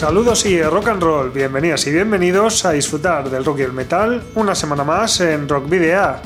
Saludos 0.00 0.46
y 0.46 0.62
rock 0.62 0.88
and 0.88 1.02
roll, 1.02 1.30
bienvenidas 1.30 1.86
y 1.86 1.92
bienvenidos 1.92 2.64
a 2.64 2.72
disfrutar 2.72 3.28
del 3.28 3.44
rock 3.44 3.58
y 3.58 3.62
el 3.64 3.74
metal 3.74 4.22
una 4.34 4.54
semana 4.54 4.82
más 4.82 5.20
en 5.20 5.46
Rock 5.46 5.68
Video. 5.68 6.16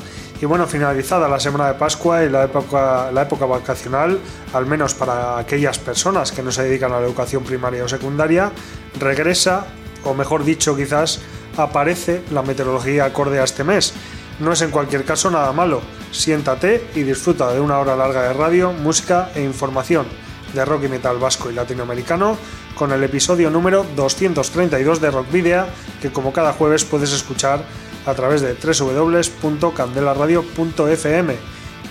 Y 0.41 0.45
bueno, 0.45 0.65
finalizada 0.65 1.27
la 1.27 1.41
semana 1.41 1.67
de 1.67 1.73
Pascua 1.73 2.23
y 2.23 2.29
la 2.29 2.45
época, 2.45 3.11
la 3.11 3.23
época 3.23 3.45
vacacional, 3.45 4.17
al 4.53 4.65
menos 4.65 4.93
para 4.93 5.37
aquellas 5.37 5.77
personas 5.77 6.31
que 6.31 6.41
no 6.41 6.53
se 6.53 6.63
dedican 6.63 6.93
a 6.93 7.01
la 7.01 7.05
educación 7.05 7.43
primaria 7.43 7.83
o 7.83 7.89
secundaria, 7.89 8.49
regresa, 8.97 9.65
o 10.05 10.13
mejor 10.13 10.45
dicho, 10.45 10.73
quizás 10.77 11.19
aparece 11.57 12.23
la 12.31 12.43
meteorología 12.43 13.03
acorde 13.03 13.41
a 13.41 13.43
este 13.43 13.65
mes. 13.65 13.93
No 14.39 14.53
es 14.53 14.61
en 14.61 14.71
cualquier 14.71 15.03
caso 15.03 15.29
nada 15.29 15.51
malo. 15.51 15.81
Siéntate 16.13 16.91
y 16.95 17.03
disfruta 17.03 17.51
de 17.51 17.59
una 17.59 17.79
hora 17.79 17.97
larga 17.97 18.21
de 18.21 18.31
radio, 18.31 18.71
música 18.71 19.31
e 19.35 19.43
información 19.43 20.05
de 20.53 20.63
rock 20.63 20.85
y 20.85 20.87
metal 20.87 21.17
vasco 21.17 21.51
y 21.51 21.53
latinoamericano 21.53 22.37
con 22.75 22.91
el 22.91 23.03
episodio 23.03 23.49
número 23.49 23.85
232 23.95 25.01
de 25.01 25.11
Rock 25.11 25.31
Video 25.31 25.65
que 26.01 26.11
como 26.11 26.33
cada 26.33 26.53
jueves 26.53 26.85
puedes 26.85 27.11
escuchar 27.11 27.63
a 28.05 28.13
través 28.13 28.41
de 28.41 28.53
www.candelaradio.fm. 28.53 31.35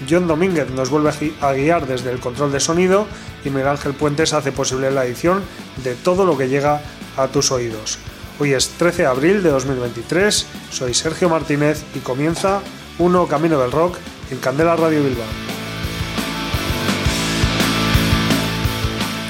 John 0.08 0.26
Domínguez 0.26 0.70
nos 0.70 0.90
vuelve 0.90 1.10
a 1.40 1.52
guiar 1.52 1.86
desde 1.86 2.10
el 2.10 2.20
control 2.20 2.52
de 2.52 2.60
sonido 2.60 3.06
y 3.44 3.50
Miguel 3.50 3.68
Ángel 3.68 3.94
Puentes 3.94 4.32
hace 4.32 4.52
posible 4.52 4.90
la 4.90 5.06
edición 5.06 5.42
de 5.82 5.94
todo 5.94 6.24
lo 6.24 6.36
que 6.36 6.48
llega 6.48 6.82
a 7.16 7.28
tus 7.28 7.50
oídos. 7.50 7.98
Hoy 8.38 8.52
es 8.52 8.68
13 8.70 9.02
de 9.02 9.08
abril 9.08 9.42
de 9.42 9.50
2023, 9.50 10.46
soy 10.70 10.94
Sergio 10.94 11.28
Martínez 11.28 11.84
y 11.94 12.00
comienza 12.00 12.60
Uno 12.98 13.28
Camino 13.28 13.60
del 13.60 13.70
Rock 13.70 13.98
en 14.30 14.38
Candela 14.38 14.76
Radio 14.76 15.04
Bilbao. 15.04 15.63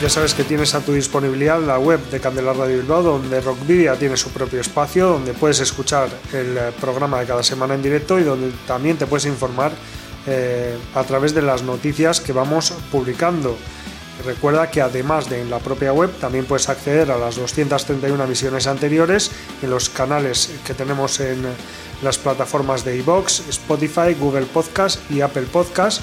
Ya 0.00 0.10
sabes 0.10 0.34
que 0.34 0.44
tienes 0.44 0.74
a 0.74 0.80
tu 0.80 0.92
disponibilidad 0.92 1.60
la 1.60 1.78
web 1.78 2.00
de 2.10 2.20
Candela 2.20 2.52
Radio 2.52 2.78
Bilbao, 2.78 3.02
donde 3.02 3.40
Rockvidia 3.40 3.94
tiene 3.96 4.16
su 4.16 4.30
propio 4.30 4.60
espacio, 4.60 5.08
donde 5.08 5.32
puedes 5.32 5.60
escuchar 5.60 6.08
el 6.32 6.58
eh, 6.58 6.72
programa 6.80 7.20
de 7.20 7.26
cada 7.26 7.42
semana 7.42 7.74
en 7.74 7.82
directo 7.82 8.18
y 8.18 8.24
donde 8.24 8.50
también 8.66 8.98
te 8.98 9.06
puedes 9.06 9.24
informar 9.24 9.72
eh, 10.26 10.76
a 10.94 11.04
través 11.04 11.32
de 11.32 11.42
las 11.42 11.62
noticias 11.62 12.20
que 12.20 12.32
vamos 12.32 12.72
publicando. 12.90 13.56
Recuerda 14.26 14.70
que 14.70 14.82
además 14.82 15.30
de 15.30 15.40
en 15.40 15.48
la 15.48 15.58
propia 15.58 15.92
web 15.92 16.10
también 16.20 16.44
puedes 16.44 16.68
acceder 16.68 17.10
a 17.10 17.16
las 17.16 17.36
231 17.36 18.24
emisiones 18.24 18.66
anteriores 18.66 19.30
en 19.62 19.70
los 19.70 19.88
canales 19.88 20.50
que 20.66 20.74
tenemos 20.74 21.20
en 21.20 21.44
las 22.02 22.18
plataformas 22.18 22.84
de 22.84 22.96
iBox, 22.98 23.48
Spotify, 23.48 24.14
Google 24.18 24.46
Podcast 24.46 25.10
y 25.10 25.20
Apple 25.20 25.46
Podcast 25.52 26.02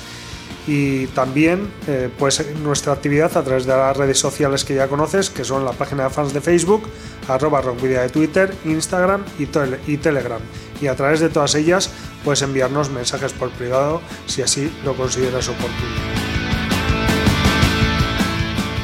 y 0.68 1.08
también 1.08 1.72
eh, 1.88 2.10
pues 2.18 2.46
nuestra 2.58 2.94
actividad 2.94 3.36
a 3.36 3.44
través 3.44 3.66
de 3.66 3.76
las 3.76 3.96
redes 3.98 4.20
sociales 4.20 4.64
que 4.64 4.76
ya 4.76 4.88
conoces, 4.88 5.30
que 5.30 5.44
son 5.44 5.66
la 5.66 5.72
página 5.72 6.04
de 6.04 6.10
fans 6.10 6.34
de 6.34 6.42
Facebook, 6.42 6.84
arroba 7.28 7.62
rockvidia 7.62 8.02
de 8.02 8.10
Twitter, 8.10 8.54
Instagram 8.66 9.24
y, 9.40 9.48
y 9.92 9.98
Telegram. 9.98 10.42
Y 10.82 10.88
a 10.88 10.96
través 10.96 11.20
de 11.20 11.30
todas 11.30 11.56
ellas 11.56 11.92
puedes 12.24 12.42
enviarnos 12.42 12.90
mensajes 12.90 13.34
por 13.34 13.50
privado 13.52 14.02
si 14.26 14.42
así 14.42 14.72
lo 14.84 14.96
consideras 14.96 15.48
oportuno. 15.48 16.32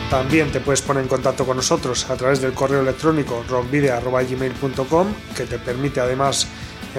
También 0.10 0.50
te 0.54 0.62
puedes 0.62 0.82
poner 0.82 1.04
en 1.04 1.10
contacto 1.10 1.46
con 1.46 1.58
nosotros 1.58 2.10
a 2.10 2.16
través 2.16 2.40
del 2.40 2.54
correo 2.54 2.80
electrónico 2.80 3.44
rockvidia.gmail.com 3.50 5.08
que 5.36 5.46
te 5.46 5.60
permite 5.60 6.00
además 6.00 6.48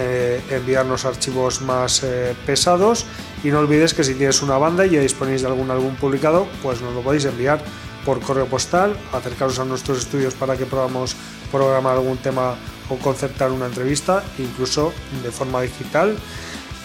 eh, 0.01 0.41
enviarnos 0.51 1.05
archivos 1.05 1.61
más 1.61 2.05
eh, 2.05 2.33
pesados 2.47 3.05
y 3.43 3.49
no 3.49 3.59
olvides 3.59 3.95
que 3.95 4.05
si 4.05 4.15
tienes 4.15 4.43
una 4.43 4.57
banda 4.57 4.87
y 4.87 4.91
ya 4.91 5.01
disponéis 5.01 5.43
de 5.43 5.49
algún 5.49 5.73
álbum 5.73 5.97
publicado, 5.97 6.47
pues 6.63 6.81
nos 6.81 6.95
lo 6.95 7.01
podéis 7.01 7.25
enviar 7.25 7.61
por 8.05 8.21
correo 8.21 8.47
postal, 8.47 8.97
acercaros 9.13 9.59
a 9.59 9.65
nuestros 9.65 9.99
estudios 9.99 10.35
para 10.35 10.57
que 10.57 10.67
podamos 10.67 11.17
programar 11.51 11.97
algún 11.97 12.17
tema 12.19 12.55
o 12.89 12.97
concertar 12.97 13.51
una 13.51 13.67
entrevista, 13.67 14.23
incluso 14.39 14.93
de 15.23 15.33
forma 15.33 15.63
digital. 15.63 16.17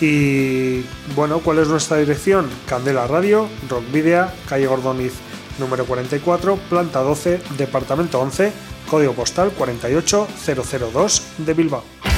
Y 0.02 0.81
bueno, 1.16 1.40
¿cuál 1.40 1.59
es 1.59 1.68
nuestra 1.68 1.97
dirección? 1.97 2.50
Candela 2.68 3.06
Radio, 3.06 3.47
Rock 3.69 3.84
Video, 3.91 4.28
calle 4.50 4.66
Gordoniz 4.66 5.13
número 5.59 5.85
44, 5.85 6.57
planta 6.68 7.02
12, 7.02 7.41
departamento 7.57 8.19
11, 8.19 8.52
código 8.90 9.13
postal 9.13 9.52
48002 9.52 11.23
de 11.38 11.53
Bilbao. 11.53 12.12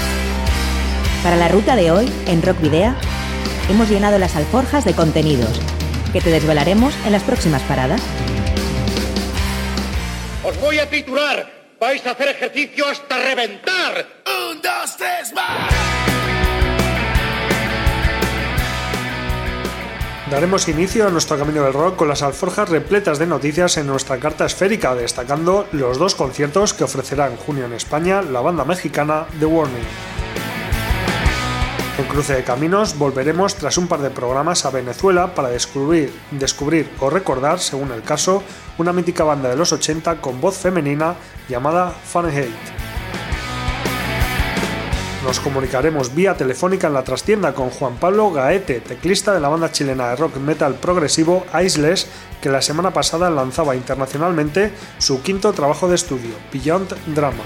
Para 1.26 1.38
la 1.38 1.48
ruta 1.48 1.76
de 1.76 1.90
hoy, 1.90 2.08
en 2.28 2.44
Rock 2.44 2.62
Video, 2.62 2.94
hemos 3.68 3.90
llenado 3.90 4.20
las 4.20 4.36
alforjas 4.36 4.86
de 4.86 4.94
contenidos 4.94 5.60
que 6.14 6.22
te 6.22 6.30
desvelaremos 6.30 6.94
en 7.04 7.14
las 7.14 7.24
próximas 7.24 7.64
paradas. 7.64 8.00
Os 10.44 10.62
voy 10.62 10.78
a 10.78 10.88
titular. 10.88 11.52
Vais 11.82 12.06
a 12.06 12.12
hacer 12.12 12.28
ejercicio 12.28 12.86
hasta 12.88 13.18
reventar. 13.18 14.06
Un, 14.52 14.62
dos, 14.62 14.98
tres, 14.98 15.34
más. 15.34 15.74
Daremos 20.30 20.68
inicio 20.68 21.08
a 21.08 21.10
nuestro 21.10 21.40
camino 21.40 21.64
del 21.64 21.74
rock 21.74 21.96
con 21.96 22.08
las 22.08 22.22
alforjas 22.22 22.70
repletas 22.70 23.18
de 23.18 23.26
noticias 23.26 23.78
en 23.78 23.88
nuestra 23.88 24.20
carta 24.20 24.46
esférica, 24.46 24.94
destacando 24.94 25.66
los 25.72 25.98
dos 25.98 26.14
conciertos 26.14 26.76
que 26.76 26.84
ofrecerá 26.84 27.26
en 27.26 27.38
junio 27.38 27.66
en 27.66 27.74
España 27.74 28.22
la 28.22 28.42
banda 28.42 28.64
mexicana 28.64 29.26
The 29.40 29.48
Warning. 29.48 30.15
En 31.98 32.04
Cruce 32.08 32.34
de 32.34 32.44
Caminos 32.44 32.98
volveremos 32.98 33.56
tras 33.56 33.78
un 33.78 33.88
par 33.88 34.02
de 34.02 34.10
programas 34.10 34.66
a 34.66 34.70
Venezuela 34.70 35.34
para 35.34 35.48
descubrir, 35.48 36.12
descubrir 36.32 36.90
o 37.00 37.10
recordar, 37.10 37.60
según 37.62 37.90
el 37.94 38.02
caso, 38.02 38.44
una 38.78 38.92
mítica 38.92 39.24
banda 39.24 39.48
de 39.48 39.56
los 39.56 39.72
80 39.72 40.20
con 40.20 40.42
voz 40.42 40.58
femenina 40.58 41.16
llamada 41.48 41.92
Fahrenheit. 41.92 42.52
Nos 45.24 45.40
comunicaremos 45.40 46.14
vía 46.14 46.36
telefónica 46.36 46.88
en 46.88 46.96
la 46.96 47.06
trastienda 47.06 47.54
con 47.54 47.70
Juan 47.70 47.96
Pablo 47.96 48.30
Gaete, 48.30 48.82
teclista 48.82 49.34
de 49.34 49.40
la 49.40 49.48
banda 49.48 49.72
chilena 49.72 50.10
de 50.10 50.18
rock 50.18 50.36
metal 50.36 50.76
progresivo 50.76 51.46
Aisles, 51.54 52.08
que 52.42 52.50
la 52.50 52.62
semana 52.62 52.92
pasada 52.92 53.30
lanzaba 53.30 53.74
internacionalmente 53.74 54.74
su 54.98 55.22
quinto 55.22 55.54
trabajo 55.54 55.88
de 55.88 55.96
estudio, 55.96 56.36
Beyond 56.52 56.94
Drama 57.16 57.44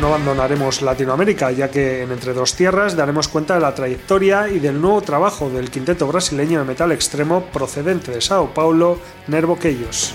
no 0.00 0.08
abandonaremos 0.08 0.82
Latinoamérica, 0.82 1.50
ya 1.52 1.70
que 1.70 2.02
en 2.02 2.12
Entre 2.12 2.34
Dos 2.34 2.54
Tierras 2.54 2.96
daremos 2.96 3.28
cuenta 3.28 3.54
de 3.54 3.60
la 3.60 3.74
trayectoria 3.74 4.48
y 4.48 4.58
del 4.58 4.80
nuevo 4.80 5.00
trabajo 5.02 5.48
del 5.48 5.70
quinteto 5.70 6.06
brasileño 6.06 6.58
de 6.58 6.64
metal 6.64 6.92
extremo 6.92 7.46
procedente 7.46 8.10
de 8.10 8.20
Sao 8.20 8.52
Paulo, 8.52 8.98
Nervo 9.28 9.58
Queios. 9.58 10.14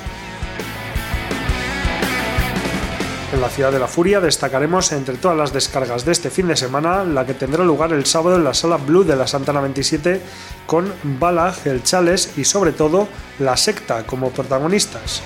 En 3.33 3.39
la 3.39 3.49
Ciudad 3.49 3.71
de 3.71 3.79
la 3.79 3.87
Furia 3.87 4.19
destacaremos 4.19 4.91
entre 4.91 5.15
todas 5.15 5.37
las 5.37 5.53
descargas 5.53 6.03
de 6.03 6.11
este 6.11 6.29
fin 6.29 6.47
de 6.49 6.57
semana 6.57 7.05
la 7.05 7.25
que 7.25 7.33
tendrá 7.33 7.63
lugar 7.63 7.93
el 7.93 8.05
sábado 8.05 8.35
en 8.35 8.43
la 8.43 8.53
Sala 8.53 8.75
Blue 8.77 9.05
de 9.05 9.15
la 9.15 9.25
Santana 9.25 9.61
27 9.61 10.21
con 10.67 10.91
Balag, 11.03 11.55
el 11.65 11.81
Chales 11.81 12.37
y 12.37 12.43
sobre 12.43 12.73
todo 12.73 13.07
La 13.39 13.55
Secta 13.55 14.05
como 14.05 14.31
protagonistas 14.31 15.23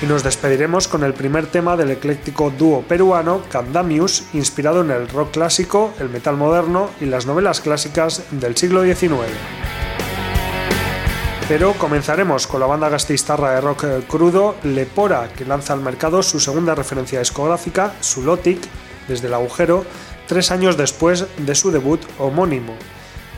y 0.00 0.06
nos 0.06 0.22
despediremos 0.22 0.86
con 0.86 1.02
el 1.02 1.12
primer 1.12 1.46
tema 1.46 1.76
del 1.76 1.90
ecléctico 1.90 2.52
dúo 2.56 2.82
peruano 2.82 3.42
Candamius, 3.50 4.24
inspirado 4.32 4.82
en 4.82 4.90
el 4.90 5.08
rock 5.08 5.32
clásico, 5.32 5.92
el 5.98 6.08
metal 6.08 6.36
moderno 6.36 6.90
y 7.00 7.06
las 7.06 7.26
novelas 7.26 7.60
clásicas 7.60 8.22
del 8.30 8.56
siglo 8.56 8.84
XIX. 8.84 9.26
Pero 11.48 11.72
comenzaremos 11.72 12.46
con 12.46 12.60
la 12.60 12.66
banda 12.66 12.88
gastistarra 12.88 13.52
de 13.52 13.60
rock 13.60 13.84
crudo 14.06 14.54
Lepora, 14.62 15.30
que 15.36 15.44
lanza 15.44 15.72
al 15.72 15.80
mercado 15.80 16.22
su 16.22 16.38
segunda 16.38 16.74
referencia 16.74 17.18
discográfica, 17.18 17.94
Sulotic, 18.00 18.60
desde 19.08 19.26
el 19.26 19.34
agujero, 19.34 19.84
tres 20.26 20.50
años 20.50 20.76
después 20.76 21.26
de 21.38 21.54
su 21.54 21.70
debut 21.70 22.02
homónimo. 22.18 22.74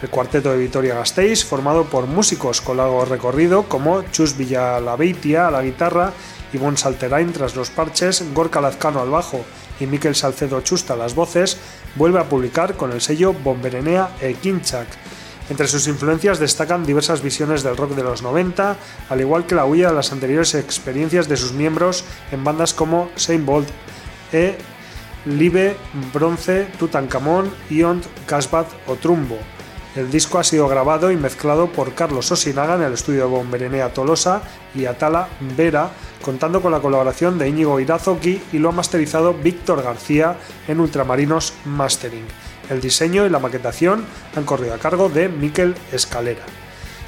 El 0.02 0.10
cuarteto 0.10 0.50
de 0.50 0.58
Vitoria 0.58 0.94
Gasteiz, 0.94 1.44
formado 1.44 1.84
por 1.84 2.06
músicos 2.06 2.60
con 2.60 2.78
largo 2.78 3.04
recorrido 3.04 3.64
como 3.64 4.02
Chus 4.10 4.36
Villalabeitia 4.36 5.46
a 5.46 5.50
la 5.50 5.62
guitarra 5.62 6.12
Ivonne 6.52 6.76
Salterain 6.76 7.32
tras 7.32 7.56
los 7.56 7.70
parches, 7.70 8.24
Gorka 8.34 8.60
Lazcano 8.60 9.00
al 9.00 9.10
bajo 9.10 9.44
y 9.78 9.86
Miquel 9.86 10.14
Salcedo 10.14 10.60
Chusta 10.60 10.96
las 10.96 11.14
voces, 11.14 11.56
vuelve 11.96 12.20
a 12.20 12.28
publicar 12.28 12.76
con 12.76 12.92
el 12.92 13.00
sello 13.00 13.32
Bomberenea 13.32 14.10
e 14.20 14.34
Kinchak. 14.34 14.88
Entre 15.50 15.66
sus 15.66 15.88
influencias 15.88 16.38
destacan 16.38 16.86
diversas 16.86 17.22
visiones 17.22 17.62
del 17.64 17.76
rock 17.76 17.96
de 17.96 18.04
los 18.04 18.22
90, 18.22 18.76
al 19.08 19.20
igual 19.20 19.46
que 19.46 19.56
la 19.56 19.64
huella 19.64 19.88
de 19.88 19.96
las 19.96 20.12
anteriores 20.12 20.54
experiencias 20.54 21.28
de 21.28 21.36
sus 21.36 21.52
miembros 21.52 22.04
en 22.30 22.44
bandas 22.44 22.72
como 22.72 23.10
Saint 23.16 23.48
e 24.32 24.56
Live, 25.26 25.76
Bronce, 26.14 26.68
Tutankamón, 26.78 27.52
Iont, 27.68 28.06
Casbah 28.26 28.66
o 28.86 28.94
Trumbo. 28.94 29.38
El 29.96 30.08
disco 30.08 30.38
ha 30.38 30.44
sido 30.44 30.68
grabado 30.68 31.10
y 31.10 31.16
mezclado 31.16 31.66
por 31.66 31.94
Carlos 31.94 32.30
Osinaga 32.30 32.76
en 32.76 32.82
el 32.82 32.92
estudio 32.92 33.22
de 33.22 33.30
Bomberenea 33.30 33.92
Tolosa 33.92 34.42
y 34.72 34.84
Atala 34.84 35.28
Vera, 35.56 35.90
contando 36.22 36.62
con 36.62 36.70
la 36.70 36.78
colaboración 36.78 37.38
de 37.38 37.48
Íñigo 37.48 37.80
Irazoki 37.80 38.40
y 38.52 38.58
lo 38.58 38.68
ha 38.68 38.72
masterizado 38.72 39.34
Víctor 39.34 39.82
García 39.82 40.36
en 40.68 40.78
Ultramarinos 40.78 41.54
Mastering. 41.64 42.26
El 42.68 42.80
diseño 42.80 43.26
y 43.26 43.30
la 43.30 43.40
maquetación 43.40 44.04
han 44.36 44.44
corrido 44.44 44.74
a 44.74 44.78
cargo 44.78 45.08
de 45.08 45.28
Miquel 45.28 45.74
Escalera. 45.90 46.44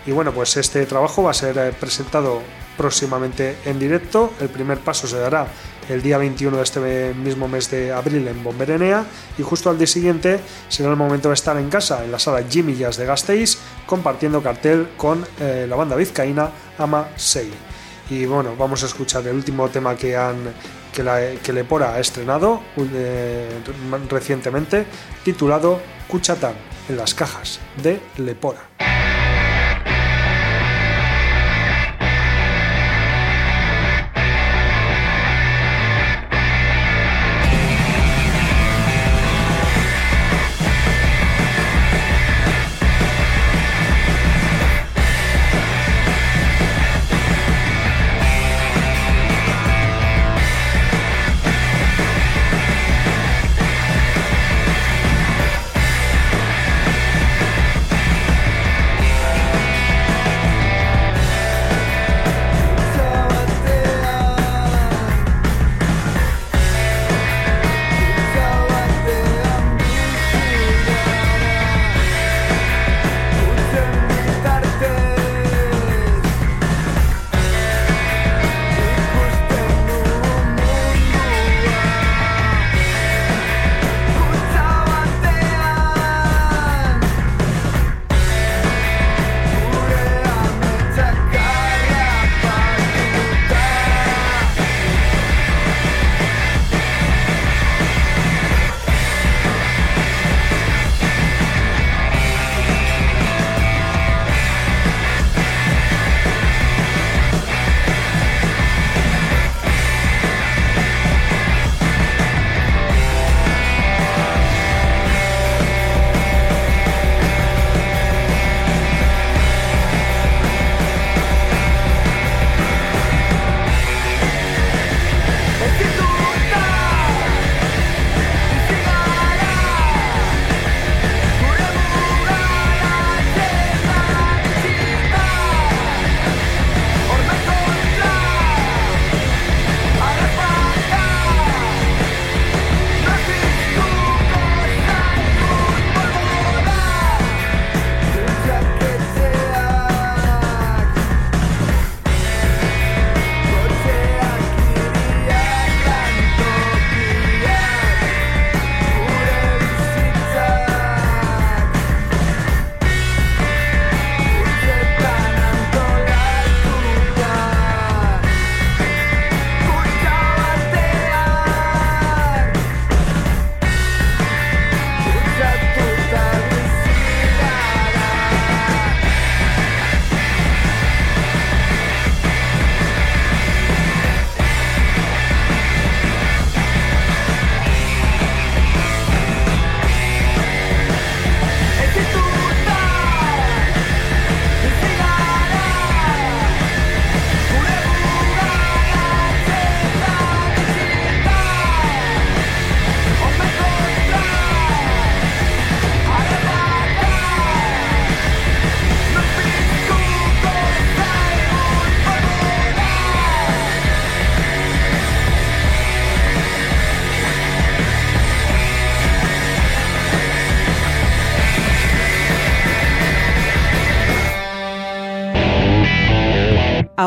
Y 0.04 0.10
bueno, 0.10 0.32
pues 0.32 0.56
este 0.56 0.84
trabajo 0.84 1.22
va 1.22 1.30
a 1.30 1.34
ser 1.34 1.56
eh, 1.58 1.72
presentado 1.78 2.42
próximamente 2.76 3.58
en 3.64 3.78
directo. 3.78 4.32
El 4.40 4.48
primer 4.48 4.78
paso 4.78 5.06
se 5.06 5.18
dará 5.18 5.46
el 5.88 6.02
día 6.02 6.18
21 6.18 6.56
de 6.56 6.62
este 6.62 7.14
mismo 7.14 7.48
mes 7.48 7.70
de 7.70 7.92
abril 7.92 8.26
en 8.28 8.42
Bomberenea 8.42 9.04
y 9.38 9.42
justo 9.42 9.70
al 9.70 9.78
día 9.78 9.86
siguiente 9.86 10.40
será 10.68 10.90
el 10.90 10.96
momento 10.96 11.28
de 11.28 11.34
estar 11.34 11.56
en 11.56 11.68
casa 11.68 12.04
en 12.04 12.12
la 12.12 12.18
sala 12.18 12.44
Jimmy 12.48 12.74
Jazz 12.74 12.96
de 12.96 13.06
Gasteiz 13.06 13.58
compartiendo 13.86 14.42
cartel 14.42 14.90
con 14.96 15.24
eh, 15.40 15.66
la 15.68 15.76
banda 15.76 15.96
vizcaína 15.96 16.50
Ama 16.78 17.08
6. 17.16 17.48
Y 18.10 18.26
bueno, 18.26 18.54
vamos 18.58 18.82
a 18.82 18.86
escuchar 18.86 19.26
el 19.26 19.34
último 19.34 19.68
tema 19.68 19.96
que 19.96 20.16
han 20.16 20.52
que, 20.92 21.02
la, 21.02 21.20
que 21.42 21.52
Lepora 21.52 21.94
ha 21.94 22.00
estrenado 22.00 22.60
eh, 22.76 23.48
recientemente, 24.08 24.84
titulado 25.24 25.80
Cuchatán 26.08 26.54
en 26.88 26.96
las 26.96 27.14
cajas 27.14 27.60
de 27.82 28.00
Lepora. 28.18 28.91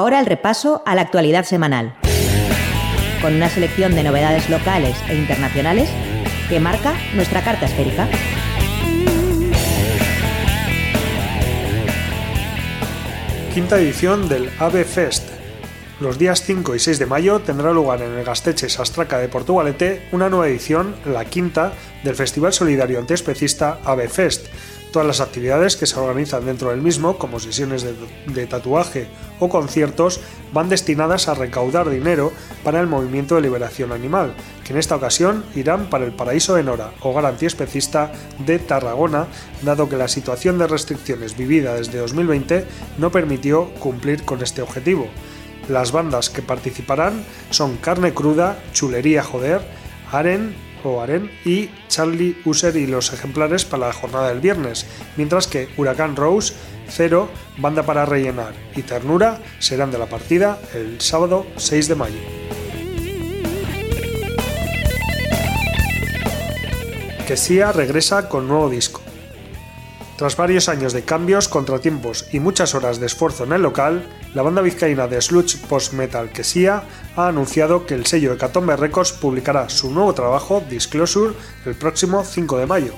Ahora 0.06 0.20
el 0.20 0.28
repaso 0.28 0.84
a 0.86 0.94
la 0.94 1.02
actualidad 1.02 1.46
semanal, 1.46 1.96
con 3.24 3.34
una 3.34 3.50
selección 3.50 3.96
de 3.96 4.04
novedades 4.04 4.52
locales 4.52 4.96
e 5.10 5.16
internacionales 5.16 5.90
que 6.48 6.60
marca 6.60 6.94
nuestra 7.16 7.44
carta 7.44 7.66
esférica. 7.66 8.08
Quinta 13.52 13.80
edición 13.80 14.30
del 14.30 14.52
AVE 14.60 14.84
Fest. 14.84 15.28
Los 16.00 16.20
días 16.20 16.44
5 16.44 16.76
y 16.76 16.80
6 16.80 17.00
de 17.00 17.06
mayo 17.08 17.40
tendrá 17.40 17.74
lugar 17.74 18.04
en 18.04 18.12
el 18.12 18.24
Gasteche 18.24 18.70
Sastraca 18.70 19.18
de 19.18 19.28
Portugalete 19.28 20.08
una 20.12 20.30
nueva 20.30 20.48
edición, 20.50 20.96
la 21.06 21.26
quinta, 21.26 21.74
del 22.04 22.14
Festival 22.14 22.54
Solidario 22.54 23.00
Antiespecista 23.00 23.80
AVE 23.84 24.08
Fest, 24.08 24.46
Todas 24.96 25.08
las 25.08 25.20
actividades 25.20 25.76
que 25.76 25.88
se 25.88 26.00
organizan 26.00 26.46
dentro 26.46 26.70
del 26.70 26.82
mismo, 26.82 27.18
como 27.18 27.42
sesiones 27.42 27.84
de, 27.84 28.48
tatuaje 28.48 29.10
o 29.42 29.50
conciertos, 29.50 30.22
van 30.54 30.70
destinadas 30.70 31.28
a 31.28 31.34
recaudar 31.34 31.90
dinero 31.90 32.32
para 32.64 32.80
el 32.80 32.88
Movimiento 32.88 33.36
de 33.36 33.42
Liberación 33.42 33.92
Animal, 33.92 34.34
que 34.64 34.72
en 34.72 34.80
esta 34.80 34.96
ocasión 34.96 35.44
irán 35.54 35.90
para 35.90 36.06
el 36.06 36.14
Paraíso 36.14 36.56
de 36.56 36.64
Nora, 36.64 36.92
hogar 37.02 37.26
antiespecista 37.26 38.14
de 38.40 38.58
Tarragona, 38.58 39.28
dado 39.64 39.90
que 39.90 39.98
la 39.98 40.08
situación 40.08 40.58
de 40.60 40.68
restricciones 40.68 41.36
vivida 41.36 41.76
desde 41.76 42.00
2020 42.00 42.66
no 42.98 43.12
permitió 43.12 43.72
cumplir 43.82 44.24
con 44.24 44.42
este 44.42 44.62
objetivo. 44.62 45.10
Las 45.68 45.92
bandas 45.92 46.30
que 46.30 46.42
participarán 46.42 47.26
son 47.50 47.76
Carne 47.76 48.14
Cruda, 48.14 48.64
Chulería 48.72 49.24
Joder, 49.24 49.60
Aren, 50.14 50.56
o 50.86 51.02
Aren 51.02 51.32
y 51.44 51.70
Charlie 51.88 52.38
User 52.46 52.76
y 52.76 52.88
los 52.88 53.12
ejemplares 53.14 53.66
para 53.66 53.88
la 53.88 53.94
jornada 53.94 54.30
del 54.30 54.40
viernes, 54.40 54.86
mientras 55.18 55.48
que 55.48 55.68
Huracán 55.78 56.16
Rose, 56.16 56.54
Cero, 56.88 57.30
Banda 57.58 57.84
para 57.84 58.06
Rellenar 58.06 58.54
y 58.76 58.84
Ternura 58.84 59.40
serán 59.60 59.92
de 59.92 59.98
la 59.98 60.06
partida 60.06 60.60
el 60.74 61.02
sábado 61.02 61.46
6 61.58 61.88
de 61.88 61.96
mayo. 61.96 62.20
Sia 67.36 67.72
regresa 67.72 68.30
con 68.30 68.48
nuevo 68.48 68.70
disco. 68.70 69.02
Tras 70.16 70.38
varios 70.38 70.70
años 70.70 70.94
de 70.94 71.02
cambios, 71.02 71.50
contratiempos 71.50 72.28
y 72.32 72.40
muchas 72.40 72.74
horas 72.76 73.02
de 73.02 73.08
esfuerzo 73.08 73.44
en 73.44 73.52
el 73.52 73.64
local, 73.64 74.08
la 74.34 74.44
banda 74.44 74.62
vizcaína 74.62 75.08
de 75.08 75.22
sludge 75.22 75.58
post-metal 75.68 76.30
Quesia 76.30 76.84
ha 77.16 77.28
anunciado 77.28 77.86
que 77.86 77.94
el 77.94 78.06
sello 78.06 78.34
Hecatombe 78.34 78.76
Records 78.76 79.14
publicará 79.14 79.70
su 79.70 79.92
nuevo 79.92 80.14
trabajo, 80.14 80.64
Disclosure, 80.70 81.34
el 81.66 81.76
próximo 81.76 82.24
5 82.24 82.58
de 82.58 82.66
mayo. 82.66 82.94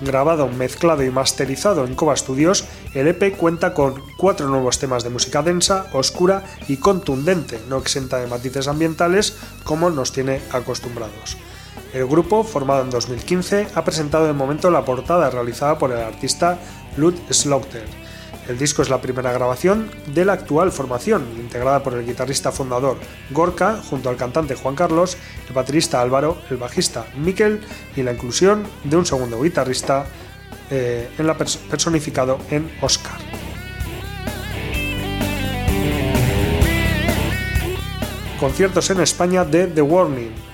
Grabado, 0.00 0.48
mezclado 0.48 1.02
y 1.02 1.10
masterizado 1.10 1.84
en 1.84 1.94
Cova 1.94 2.16
Studios, 2.16 2.64
el 2.94 3.06
EP 3.08 3.36
cuenta 3.36 3.74
con 3.74 4.02
cuatro 4.16 4.48
nuevos 4.48 4.78
temas 4.78 5.04
de 5.04 5.10
música 5.10 5.42
densa, 5.42 5.86
oscura 5.92 6.42
y 6.68 6.78
contundente, 6.78 7.60
no 7.68 7.76
exenta 7.76 8.16
de 8.16 8.26
matices 8.26 8.66
ambientales 8.66 9.36
como 9.64 9.90
nos 9.90 10.12
tiene 10.12 10.40
acostumbrados. 10.52 11.36
El 11.92 12.06
grupo, 12.06 12.44
formado 12.44 12.82
en 12.82 12.90
2015, 12.90 13.68
ha 13.74 13.84
presentado 13.84 14.26
de 14.26 14.32
momento 14.32 14.70
la 14.70 14.84
portada 14.84 15.28
realizada 15.28 15.76
por 15.76 15.90
el 15.90 15.98
artista 15.98 16.58
Lud 16.96 17.14
Slaughter. 17.30 17.99
El 18.50 18.58
disco 18.58 18.82
es 18.82 18.90
la 18.90 19.00
primera 19.00 19.30
grabación 19.30 19.88
de 20.12 20.24
la 20.24 20.32
actual 20.32 20.72
formación, 20.72 21.24
integrada 21.38 21.84
por 21.84 21.94
el 21.94 22.04
guitarrista 22.04 22.50
fundador 22.50 22.96
Gorka, 23.30 23.80
junto 23.88 24.08
al 24.08 24.16
cantante 24.16 24.56
Juan 24.56 24.74
Carlos, 24.74 25.16
el 25.46 25.54
baterista 25.54 26.00
Álvaro, 26.02 26.36
el 26.50 26.56
bajista 26.56 27.06
Miquel 27.16 27.60
y 27.94 28.02
la 28.02 28.12
inclusión 28.12 28.64
de 28.82 28.96
un 28.96 29.06
segundo 29.06 29.40
guitarrista 29.40 30.04
eh, 30.68 31.08
personificado 31.70 32.40
en 32.50 32.68
Oscar. 32.80 33.20
Conciertos 38.40 38.90
en 38.90 39.00
España 39.00 39.44
de 39.44 39.68
The 39.68 39.82
Warning, 39.82 40.49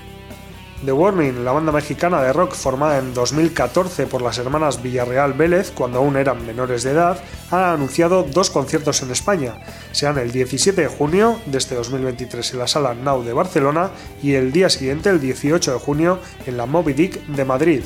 The 0.85 0.91
Warning, 0.91 1.43
la 1.43 1.53
banda 1.53 1.71
mexicana 1.71 2.21
de 2.21 2.31
rock 2.31 2.53
formada 2.53 2.99
en 2.99 3.15
2014 3.15 4.05
por 4.05 4.21
las 4.21 4.37
hermanas 4.37 4.83
Villarreal 4.83 5.33
Vélez 5.33 5.71
cuando 5.71 5.97
aún 5.97 6.17
eran 6.17 6.45
menores 6.45 6.83
de 6.83 6.91
edad, 6.91 7.17
ha 7.49 7.73
anunciado 7.73 8.21
dos 8.21 8.51
conciertos 8.51 9.01
en 9.01 9.09
España. 9.09 9.55
Serán 9.91 10.19
el 10.19 10.31
17 10.31 10.79
de 10.79 10.87
junio 10.87 11.39
de 11.47 11.57
este 11.57 11.73
2023 11.73 12.53
en 12.53 12.59
la 12.59 12.67
sala 12.67 12.93
Now 12.93 13.23
de 13.23 13.33
Barcelona 13.33 13.89
y 14.21 14.33
el 14.33 14.51
día 14.51 14.69
siguiente, 14.69 15.09
el 15.09 15.19
18 15.19 15.73
de 15.73 15.79
junio, 15.79 16.19
en 16.45 16.57
la 16.57 16.67
Moby 16.67 16.93
Dick 16.93 17.25
de 17.25 17.43
Madrid. 17.43 17.81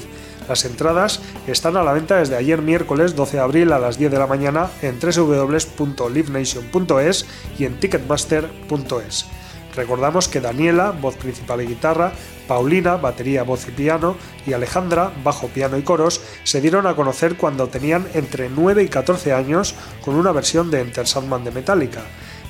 Las 0.50 0.65
entradas 0.65 1.21
están 1.48 1.77
a 1.77 1.83
la 1.83 1.93
venta 1.93 2.17
desde 2.17 2.36
ayer 2.36 2.62
miércoles 2.62 3.15
12 3.15 3.38
de 3.38 3.43
abril 3.43 3.71
a 3.71 3.79
las 3.79 3.98
10 3.98 4.12
de 4.12 4.19
la 4.19 4.27
mañana 4.27 4.69
en 4.81 5.00
www.livenation.es 5.00 7.25
y 7.57 7.63
en 7.63 7.79
ticketmaster.es. 7.79 9.27
Recordamos 9.75 10.27
que 10.27 10.41
Daniela, 10.41 10.91
voz 10.91 11.15
principal 11.15 11.61
y 11.61 11.67
guitarra, 11.67 12.11
Paulina, 12.47 12.97
batería, 12.97 13.43
voz 13.43 13.67
y 13.67 13.71
piano, 13.71 14.17
y 14.45 14.53
Alejandra, 14.53 15.13
bajo, 15.23 15.47
piano 15.47 15.77
y 15.77 15.83
coros, 15.83 16.21
se 16.43 16.59
dieron 16.59 16.87
a 16.87 16.95
conocer 16.95 17.37
cuando 17.37 17.67
tenían 17.67 18.07
entre 18.13 18.49
9 18.49 18.83
y 18.83 18.87
14 18.87 19.33
años 19.33 19.75
con 20.03 20.15
una 20.15 20.31
versión 20.31 20.69
de 20.69 20.81
Enter 20.81 21.07
Sandman 21.07 21.43
de 21.43 21.51
Metallica. 21.51 22.01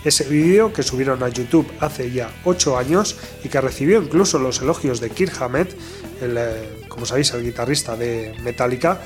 Ese 0.04 0.24
vídeo 0.24 0.74
que 0.74 0.82
subieron 0.82 1.22
a 1.22 1.30
YouTube 1.30 1.72
hace 1.80 2.12
ya 2.12 2.32
8 2.44 2.78
años 2.78 3.18
y 3.44 3.50
que 3.50 3.62
recibió 3.62 4.02
incluso 4.02 4.40
los 4.40 4.62
elogios 4.62 5.00
de 5.00 5.12
Kirk 5.12 5.40
Hammett, 5.40 5.76
el, 6.22 6.38
eh, 6.38 6.81
como 6.92 7.06
sabéis, 7.06 7.32
el 7.34 7.44
guitarrista 7.44 7.96
de 7.96 8.36
Metallica, 8.44 9.00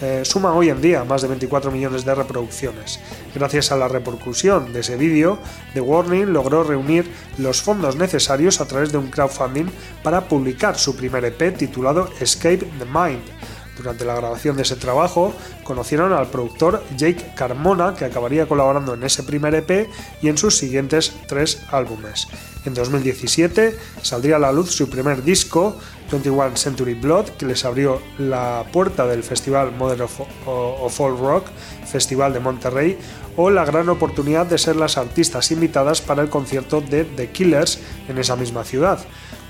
eh, 0.00 0.22
suma 0.24 0.54
hoy 0.54 0.70
en 0.70 0.80
día 0.80 1.04
más 1.04 1.20
de 1.20 1.28
24 1.28 1.70
millones 1.70 2.06
de 2.06 2.14
reproducciones. 2.14 3.00
Gracias 3.34 3.70
a 3.70 3.76
la 3.76 3.86
repercusión 3.86 4.72
de 4.72 4.80
ese 4.80 4.96
vídeo, 4.96 5.38
The 5.74 5.82
Warning 5.82 6.32
logró 6.32 6.64
reunir 6.64 7.12
los 7.36 7.60
fondos 7.60 7.96
necesarios 7.96 8.62
a 8.62 8.66
través 8.66 8.92
de 8.92 8.98
un 8.98 9.10
crowdfunding 9.10 9.66
para 10.02 10.26
publicar 10.26 10.78
su 10.78 10.96
primer 10.96 11.26
EP 11.26 11.54
titulado 11.56 12.08
Escape 12.18 12.66
the 12.78 12.86
Mind 12.86 13.37
durante 13.78 14.04
la 14.04 14.16
grabación 14.16 14.56
de 14.56 14.62
ese 14.62 14.76
trabajo 14.76 15.32
conocieron 15.64 16.12
al 16.12 16.26
productor 16.26 16.82
Jake 16.96 17.32
Carmona, 17.34 17.94
que 17.94 18.04
acabaría 18.04 18.46
colaborando 18.46 18.94
en 18.94 19.04
ese 19.04 19.22
primer 19.22 19.54
EP 19.54 19.88
y 20.20 20.28
en 20.28 20.36
sus 20.36 20.58
siguientes 20.58 21.14
tres 21.26 21.62
álbumes. 21.70 22.28
En 22.64 22.74
2017 22.74 23.78
saldría 24.02 24.36
a 24.36 24.40
la 24.40 24.52
luz 24.52 24.72
su 24.72 24.90
primer 24.90 25.22
disco, 25.22 25.78
21 26.10 26.56
Century 26.56 26.94
Blood, 26.94 27.30
que 27.30 27.46
les 27.46 27.64
abrió 27.64 28.02
la 28.18 28.64
puerta 28.72 29.06
del 29.06 29.22
Festival 29.22 29.72
Modern 29.72 30.02
of, 30.02 30.20
of 30.46 31.00
All 31.00 31.16
Rock, 31.18 31.46
Festival 31.86 32.32
de 32.32 32.40
Monterrey, 32.40 32.98
o 33.36 33.50
la 33.50 33.64
gran 33.64 33.88
oportunidad 33.88 34.46
de 34.46 34.58
ser 34.58 34.74
las 34.74 34.98
artistas 34.98 35.52
invitadas 35.52 36.00
para 36.00 36.22
el 36.22 36.28
concierto 36.28 36.80
de 36.80 37.04
The 37.04 37.30
Killers 37.30 37.78
en 38.08 38.18
esa 38.18 38.34
misma 38.34 38.64
ciudad. 38.64 38.98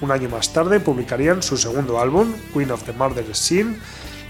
Un 0.00 0.12
año 0.12 0.28
más 0.28 0.52
tarde 0.52 0.78
publicarían 0.78 1.42
su 1.42 1.56
segundo 1.56 1.98
álbum, 1.98 2.32
Queen 2.52 2.70
of 2.70 2.84
the 2.84 2.92
Murder 2.92 3.34
Scene, 3.34 3.76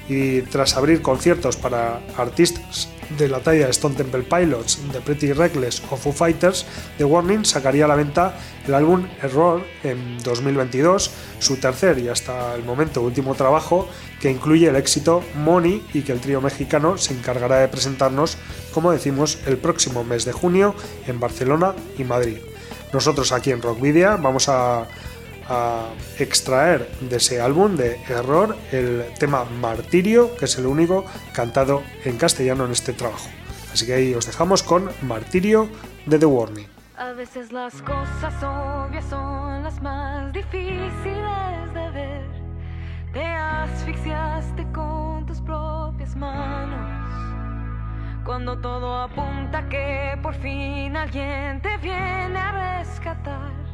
y 0.09 0.43
tras 0.43 0.77
abrir 0.77 1.03
conciertos 1.03 1.57
para 1.57 2.01
artistas 2.17 2.89
de 3.17 3.29
la 3.29 3.41
talla 3.41 3.67
de 3.67 3.71
Stone 3.71 3.95
Temple 3.95 4.23
Pilots, 4.23 4.81
The 4.93 5.01
Pretty 5.01 5.33
Reckless 5.33 5.83
o 5.91 5.97
Foo 5.97 6.13
Fighters, 6.13 6.67
The 6.99 7.05
Warning 7.05 7.45
sacaría 7.45 7.87
a 7.87 7.89
la 7.89 7.95
venta 7.95 8.37
el 8.67 8.75
álbum 8.75 9.07
Error 9.23 9.65
en 9.83 10.19
2022, 10.23 11.11
su 11.39 11.57
tercer 11.57 11.99
y 11.99 12.09
hasta 12.09 12.55
el 12.55 12.65
momento 12.65 13.03
último 13.03 13.35
trabajo, 13.35 13.89
que 14.21 14.31
incluye 14.31 14.69
el 14.69 14.77
éxito 14.77 15.23
Money 15.37 15.83
y 15.95 16.03
que 16.03 16.13
el 16.13 16.21
trío 16.21 16.41
mexicano 16.41 16.99
se 16.99 17.15
encargará 17.15 17.59
de 17.59 17.69
presentarnos, 17.69 18.37
como 18.73 18.93
decimos, 18.93 19.39
el 19.47 19.57
próximo 19.57 20.05
mes 20.05 20.25
de 20.25 20.33
junio 20.33 20.75
en 21.07 21.19
Barcelona 21.19 21.75
y 21.97 22.05
Madrid. 22.05 22.39
Nosotros 22.93 23.33
aquí 23.33 23.51
en 23.51 23.63
Rockvidia 23.63 24.17
vamos 24.17 24.49
a 24.49 24.87
a 25.49 25.91
extraer 26.19 26.89
de 27.01 27.17
ese 27.17 27.41
álbum 27.41 27.77
de 27.77 28.01
Error 28.09 28.57
el 28.71 29.05
tema 29.19 29.45
Martirio, 29.45 30.35
que 30.37 30.45
es 30.45 30.59
el 30.59 30.67
único 30.67 31.05
cantado 31.33 31.83
en 32.05 32.19
castellano 32.19 32.67
en 32.67 32.73
este 32.73 32.93
trabajo. 32.93 33.29
Así 33.73 33.87
que 33.87 33.95
ahí 33.95 34.15
os 34.15 34.27
dejamos 34.27 34.63
con 34.63 34.91
Martirio 35.03 35.69
de 36.07 36.19
The 36.19 36.27
Warning. 36.27 36.67
A 36.97 37.13
veces 37.13 37.53
las 37.53 37.81
cosas 37.83 38.35
obvias 38.43 39.05
son 39.09 39.63
las 39.63 39.81
más 39.81 40.33
difíciles 40.33 41.75
de 41.75 41.91
ver. 41.93 42.27
Te 43.13 43.25
asfixiaste 43.25 44.67
con 44.73 45.25
tus 45.27 45.41
propias 45.41 46.17
manos. 46.17 46.99
Cuando 48.25 48.59
todo 48.59 49.03
apunta 49.03 49.69
que 49.69 50.19
por 50.23 50.35
fin 50.35 50.97
alguien 50.97 51.63
te 51.63 51.77
viene 51.79 52.39
a 52.39 52.81
rescatar 52.81 53.68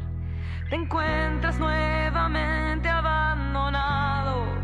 te 0.69 0.77
encuentras 0.77 1.59
nuevamente 1.59 2.89
abandonado. 2.89 4.64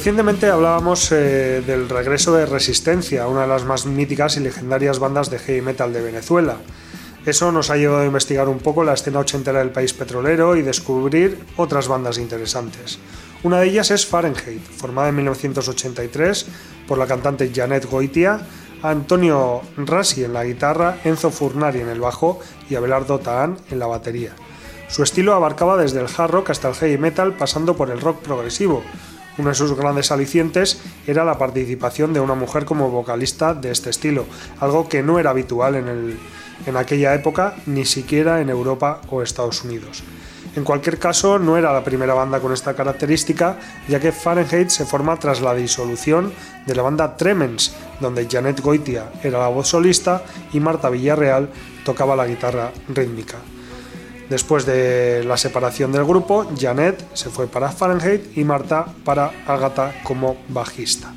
Recientemente 0.00 0.48
hablábamos 0.48 1.12
eh, 1.12 1.62
del 1.66 1.86
regreso 1.86 2.32
de 2.32 2.46
Resistencia, 2.46 3.28
una 3.28 3.42
de 3.42 3.48
las 3.48 3.66
más 3.66 3.84
míticas 3.84 4.38
y 4.38 4.40
legendarias 4.40 4.98
bandas 4.98 5.28
de 5.28 5.38
heavy 5.38 5.60
metal 5.60 5.92
de 5.92 6.00
Venezuela. 6.00 6.56
Eso 7.26 7.52
nos 7.52 7.68
ha 7.68 7.76
llevado 7.76 8.00
a 8.00 8.06
investigar 8.06 8.48
un 8.48 8.60
poco 8.60 8.82
la 8.82 8.94
escena 8.94 9.18
ochentera 9.18 9.58
del 9.58 9.72
país 9.72 9.92
petrolero 9.92 10.56
y 10.56 10.62
descubrir 10.62 11.44
otras 11.58 11.86
bandas 11.86 12.16
interesantes. 12.16 12.98
Una 13.42 13.60
de 13.60 13.66
ellas 13.66 13.90
es 13.90 14.06
Fahrenheit, 14.06 14.62
formada 14.62 15.10
en 15.10 15.16
1983 15.16 16.46
por 16.88 16.96
la 16.96 17.06
cantante 17.06 17.52
Janet 17.54 17.84
Goitia, 17.84 18.40
Antonio 18.82 19.60
Rassi 19.76 20.24
en 20.24 20.32
la 20.32 20.44
guitarra, 20.44 20.96
Enzo 21.04 21.30
Furnari 21.30 21.82
en 21.82 21.90
el 21.90 22.00
bajo 22.00 22.40
y 22.70 22.74
Abelardo 22.74 23.18
Taán 23.18 23.58
en 23.70 23.78
la 23.78 23.86
batería. 23.86 24.32
Su 24.88 25.02
estilo 25.02 25.34
abarcaba 25.34 25.76
desde 25.76 26.00
el 26.00 26.08
hard 26.16 26.30
rock 26.30 26.50
hasta 26.50 26.70
el 26.70 26.74
heavy 26.74 26.96
metal 26.96 27.34
pasando 27.34 27.76
por 27.76 27.90
el 27.90 28.00
rock 28.00 28.22
progresivo, 28.22 28.82
uno 29.40 29.48
de 29.48 29.54
sus 29.54 29.74
grandes 29.74 30.12
alicientes 30.12 30.80
era 31.06 31.24
la 31.24 31.38
participación 31.38 32.12
de 32.12 32.20
una 32.20 32.34
mujer 32.34 32.64
como 32.64 32.90
vocalista 32.90 33.54
de 33.54 33.70
este 33.70 33.90
estilo, 33.90 34.26
algo 34.60 34.88
que 34.88 35.02
no 35.02 35.18
era 35.18 35.30
habitual 35.30 35.74
en, 35.76 36.18
en 36.66 36.76
aquella 36.76 37.14
época, 37.14 37.56
ni 37.66 37.84
siquiera 37.84 38.40
en 38.40 38.50
Europa 38.50 39.00
o 39.10 39.22
Estados 39.22 39.64
Unidos. 39.64 40.02
En 40.56 40.64
cualquier 40.64 40.98
caso, 40.98 41.38
no 41.38 41.56
era 41.56 41.72
la 41.72 41.84
primera 41.84 42.12
banda 42.12 42.40
con 42.40 42.52
esta 42.52 42.74
característica, 42.74 43.56
ya 43.88 44.00
que 44.00 44.10
Fahrenheit 44.10 44.68
se 44.68 44.84
forma 44.84 45.16
tras 45.16 45.40
la 45.40 45.54
disolución 45.54 46.32
de 46.66 46.74
la 46.74 46.82
banda 46.82 47.16
Tremens, 47.16 47.72
donde 48.00 48.26
Janet 48.28 48.60
Goitia 48.60 49.12
era 49.22 49.38
la 49.38 49.48
voz 49.48 49.68
solista 49.68 50.24
y 50.52 50.58
Marta 50.58 50.90
Villarreal 50.90 51.48
tocaba 51.84 52.16
la 52.16 52.26
guitarra 52.26 52.72
rítmica. 52.88 53.38
Después 54.30 54.64
de 54.64 55.24
la 55.24 55.36
separación 55.36 55.90
del 55.90 56.04
grupo, 56.04 56.46
Janet 56.56 57.04
se 57.14 57.30
fue 57.30 57.48
para 57.48 57.72
Fahrenheit 57.72 58.38
y 58.38 58.44
Marta 58.44 58.86
para 59.04 59.32
Agatha 59.44 59.92
como 60.04 60.36
bajista. 60.48 61.12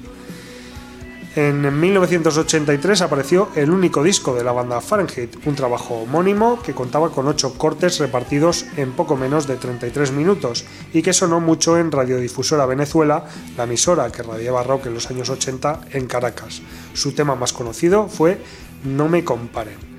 En 1.35 1.79
1983 1.79 3.01
apareció 3.01 3.49
el 3.55 3.69
único 3.69 4.01
disco 4.01 4.33
de 4.33 4.43
la 4.43 4.51
banda 4.51 4.81
Fahrenheit, 4.81 5.45
un 5.45 5.53
trabajo 5.53 6.01
homónimo 6.01 6.59
que 6.63 6.73
contaba 6.73 7.11
con 7.11 7.27
ocho 7.27 7.53
cortes 7.53 7.99
repartidos 7.99 8.65
en 8.77 8.93
poco 8.93 9.15
menos 9.15 9.45
de 9.45 9.57
33 9.57 10.11
minutos 10.11 10.65
y 10.91 11.03
que 11.03 11.13
sonó 11.13 11.39
mucho 11.39 11.77
en 11.77 11.91
Radiodifusora 11.91 12.65
Venezuela, 12.65 13.25
la 13.55 13.65
emisora 13.65 14.11
que 14.11 14.23
radiaba 14.23 14.63
rock 14.63 14.87
en 14.87 14.95
los 14.95 15.09
años 15.11 15.29
80 15.29 15.81
en 15.91 16.07
Caracas. 16.07 16.63
Su 16.93 17.11
tema 17.11 17.35
más 17.35 17.53
conocido 17.53 18.07
fue 18.07 18.39
No 18.83 19.07
me 19.07 19.23
comparen. 19.23 19.92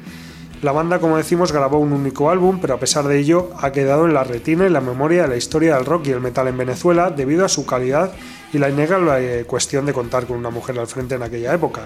La 0.65 0.73
banda, 0.73 0.99
como 0.99 1.19
decimos, 1.19 1.53
grabó 1.53 1.79
un 1.79 1.93
único 1.93 2.31
álbum, 2.31 2.59
pero 2.59 2.73
a 2.73 2.79
pesar 2.79 3.07
de 3.07 3.19
ello 3.19 3.51
ha 3.61 3.71
quedado 3.71 4.07
en 4.07 4.15
la 4.15 4.25
retina 4.25 4.65
y 4.65 4.71
la 4.71 4.81
memoria 4.81 5.25
de 5.25 5.29
la 5.29 5.37
historia 5.37 5.75
del 5.75 5.85
rock 5.85 6.07
y 6.07 6.13
el 6.13 6.23
metal 6.23 6.49
en 6.49 6.57
Venezuela 6.57 7.11
debido 7.11 7.45
a 7.45 7.51
su 7.51 7.67
calidad 7.67 8.15
y 8.51 8.57
la 8.57 8.71
innegable 8.71 9.45
cuestión 9.45 9.85
de 9.85 9.93
contar 9.93 10.25
con 10.25 10.39
una 10.39 10.49
mujer 10.49 10.79
al 10.79 10.87
frente 10.87 11.17
en 11.17 11.23
aquella 11.23 11.53
época. 11.53 11.83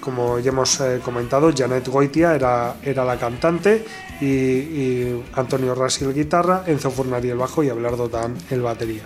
Como 0.00 0.40
ya 0.40 0.50
hemos 0.50 0.80
eh, 0.80 0.98
comentado, 1.04 1.52
Janet 1.56 1.86
Goitia 1.86 2.34
era, 2.34 2.74
era 2.82 3.04
la 3.04 3.16
cantante 3.16 3.84
y, 4.20 5.22
Antonio 5.34 5.72
Rassi 5.72 6.04
el 6.04 6.12
guitarra, 6.12 6.64
Enzo 6.66 6.90
Furnari 6.90 7.30
el 7.30 7.38
bajo 7.38 7.62
y 7.62 7.68
Abelardo 7.68 8.08
Dan 8.08 8.34
el 8.50 8.62
batería. 8.62 9.04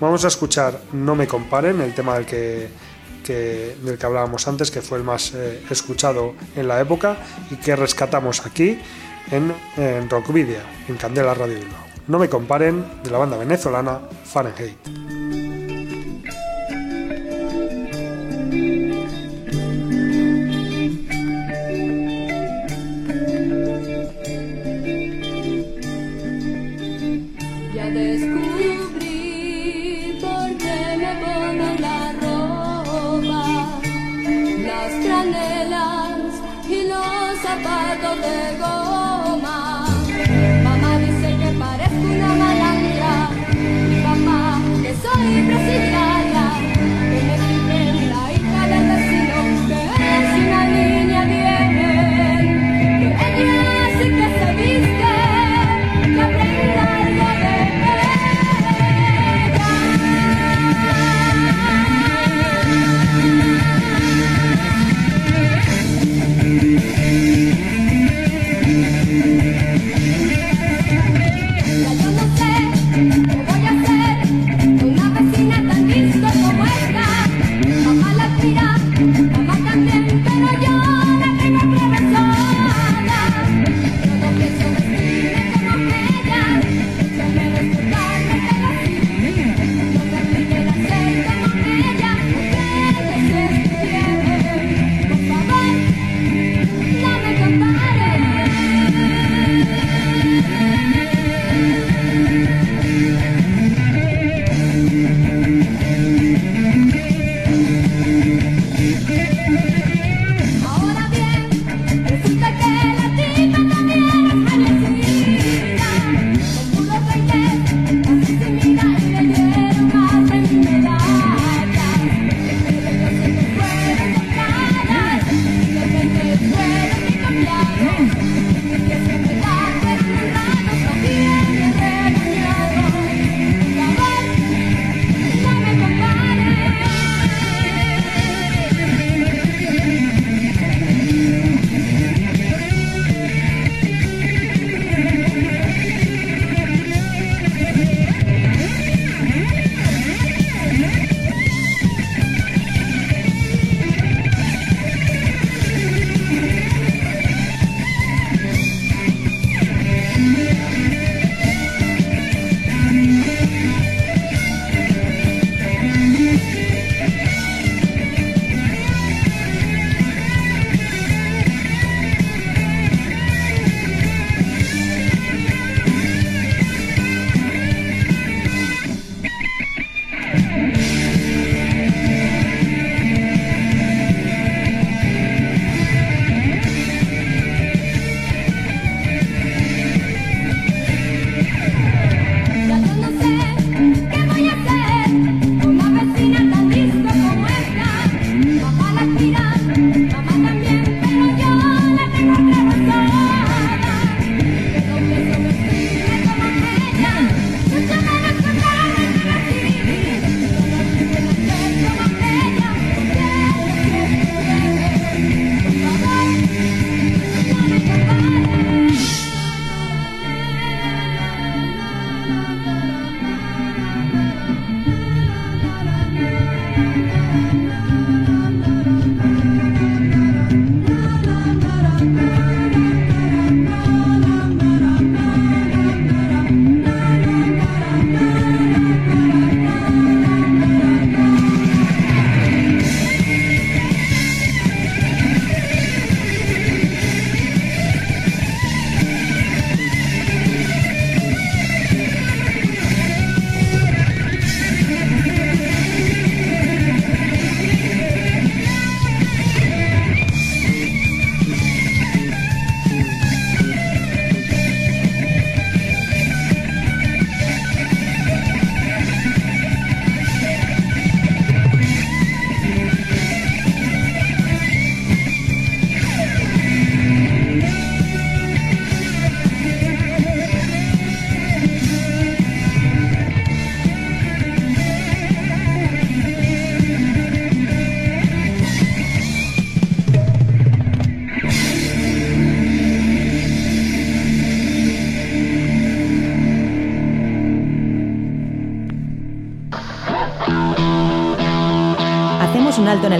Vamos 0.00 0.24
a 0.24 0.28
escuchar 0.28 0.80
No 0.94 1.14
me 1.14 1.28
comparen, 1.28 1.80
el 1.80 1.94
tema 1.94 2.14
del 2.16 2.26
que 2.26 2.68
del 3.22 3.98
que 3.98 4.06
hablábamos 4.06 4.48
antes, 4.48 4.70
que 4.70 4.82
fue 4.82 4.98
el 4.98 5.04
más 5.04 5.32
eh, 5.34 5.62
escuchado 5.70 6.34
en 6.56 6.68
la 6.68 6.80
época 6.80 7.16
y 7.50 7.56
que 7.56 7.76
rescatamos 7.76 8.44
aquí 8.46 8.78
en, 9.30 9.54
en 9.76 10.08
Rockvidia, 10.10 10.62
en 10.88 10.96
Candela 10.96 11.34
Radio 11.34 11.54
Bilbao. 11.54 11.86
No 12.08 12.18
me 12.18 12.28
comparen 12.28 12.84
de 13.04 13.10
la 13.10 13.18
banda 13.18 13.36
venezolana 13.36 14.00
Fahrenheit. 14.24 15.51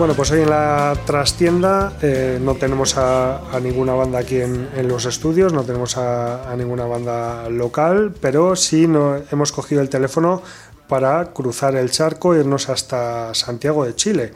Bueno, 0.00 0.14
pues 0.14 0.30
hoy 0.30 0.40
en 0.40 0.48
la 0.48 0.96
trastienda 1.04 1.92
eh, 2.00 2.38
no 2.40 2.54
tenemos 2.54 2.96
a, 2.96 3.42
ninguna 3.62 3.92
banda 3.92 4.20
aquí 4.20 4.40
en, 4.40 4.88
los 4.88 5.04
estudios, 5.04 5.52
no 5.52 5.62
tenemos 5.62 5.98
a, 5.98 6.54
ninguna 6.56 6.86
banda 6.86 7.50
local, 7.50 8.14
pero 8.18 8.56
sí 8.56 8.88
hemos 9.30 9.52
cogido 9.52 9.82
el 9.82 9.90
teléfono 9.90 10.40
para 10.88 11.34
cruzar 11.34 11.76
el 11.76 11.90
charco 11.90 12.34
e 12.34 12.40
irnos 12.40 12.70
hasta 12.70 13.34
Santiago 13.34 13.84
de 13.84 13.94
Chile 13.94 14.32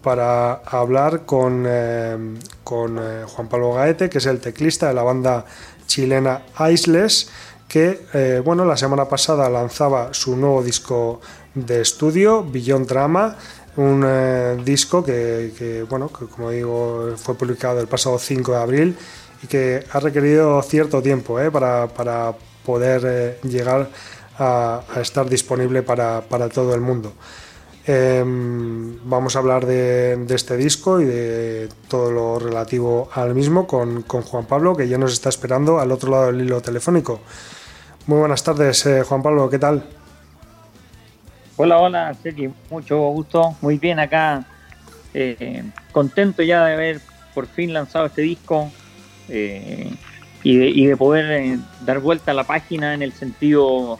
para 0.00 0.54
hablar 0.64 1.26
con, 1.26 1.66
eh, 1.68 2.16
eh, 2.16 3.24
Juan 3.26 3.48
Pablo 3.50 3.74
Gaete, 3.74 4.08
que 4.08 4.16
es 4.16 4.24
el 4.24 4.40
teclista 4.40 4.88
de 4.88 4.94
la 4.94 5.02
banda 5.02 5.44
chilena 5.86 6.40
Isles, 6.72 7.28
que 7.68 8.40
bueno, 8.42 8.64
la 8.64 8.78
semana 8.78 9.06
pasada 9.06 9.50
lanzaba 9.50 10.14
su 10.14 10.36
nuevo 10.36 10.62
disco 10.62 11.20
de 11.54 11.82
estudio, 11.82 12.44
Beyond 12.44 12.86
Drama, 12.86 13.36
un 13.76 14.04
eh, 14.06 14.58
disco 14.64 15.02
que, 15.02 15.84
bueno, 15.88 16.08
como 16.08 16.50
digo, 16.50 17.14
fue 17.16 17.34
publicado 17.34 17.80
el 17.80 17.88
pasado 17.88 18.18
5 18.18 18.52
de 18.52 18.58
abril 18.58 18.96
y 19.42 19.46
que 19.46 19.84
ha 19.90 20.00
requerido 20.00 20.60
cierto 20.62 21.02
tiempo 21.02 21.40
eh, 21.40 21.50
para, 21.50 22.34
poder 22.64 23.02
eh, 23.04 23.38
llegar 23.48 23.88
a, 24.38 24.82
estar 25.00 25.28
disponible 25.28 25.82
para, 25.82 26.22
todo 26.52 26.74
el 26.74 26.80
mundo. 26.80 27.12
Em, 27.84 28.98
vamos 29.04 29.34
a 29.34 29.40
hablar 29.40 29.66
de, 29.66 30.24
este 30.28 30.56
disco 30.56 31.00
y 31.00 31.04
de 31.04 31.68
todo 31.88 32.12
lo 32.12 32.38
relativo 32.38 33.08
al 33.12 33.34
mismo 33.34 33.66
con, 33.66 34.02
con, 34.02 34.22
Juan 34.22 34.44
Pablo, 34.44 34.76
que 34.76 34.86
ya 34.86 34.98
nos 34.98 35.12
está 35.12 35.30
esperando 35.30 35.80
al 35.80 35.90
otro 35.90 36.10
lado 36.10 36.26
del 36.26 36.42
hilo 36.42 36.60
telefónico. 36.60 37.20
Muy 38.06 38.20
buenas 38.20 38.44
tardes, 38.44 38.86
Juan 39.08 39.22
Pablo, 39.22 39.48
¿qué 39.48 39.58
tal? 39.58 40.01
Hola, 41.56 41.78
hola, 41.78 42.14
Sergi, 42.14 42.48
mucho 42.70 42.98
gusto, 43.10 43.54
muy 43.60 43.76
bien 43.76 43.98
acá, 43.98 44.46
eh, 45.12 45.62
contento 45.92 46.42
ya 46.42 46.64
de 46.64 46.72
haber 46.72 47.00
por 47.34 47.46
fin 47.46 47.74
lanzado 47.74 48.06
este 48.06 48.22
disco 48.22 48.72
eh, 49.28 49.92
y, 50.42 50.86
de, 50.86 50.96
poder 50.96 51.30
eh, 51.30 51.58
dar 51.84 52.00
vuelta 52.00 52.30
a 52.30 52.34
la 52.34 52.44
página 52.44 52.94
en 52.94 53.02
el 53.02 53.12
sentido 53.12 53.98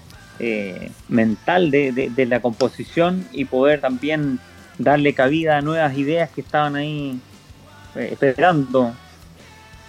mental 1.09 1.71
de, 1.71 2.27
la 2.27 2.41
composición 2.41 3.25
y 3.33 3.45
poder 3.45 3.81
también 3.81 4.41
darle 4.79 5.15
cabida 5.15 5.59
a 5.59 5.61
nuevas 5.61 5.97
ideas 5.97 6.31
que 6.31 6.41
estaban 6.41 6.75
ahí 6.75 7.21
esperando 7.95 8.93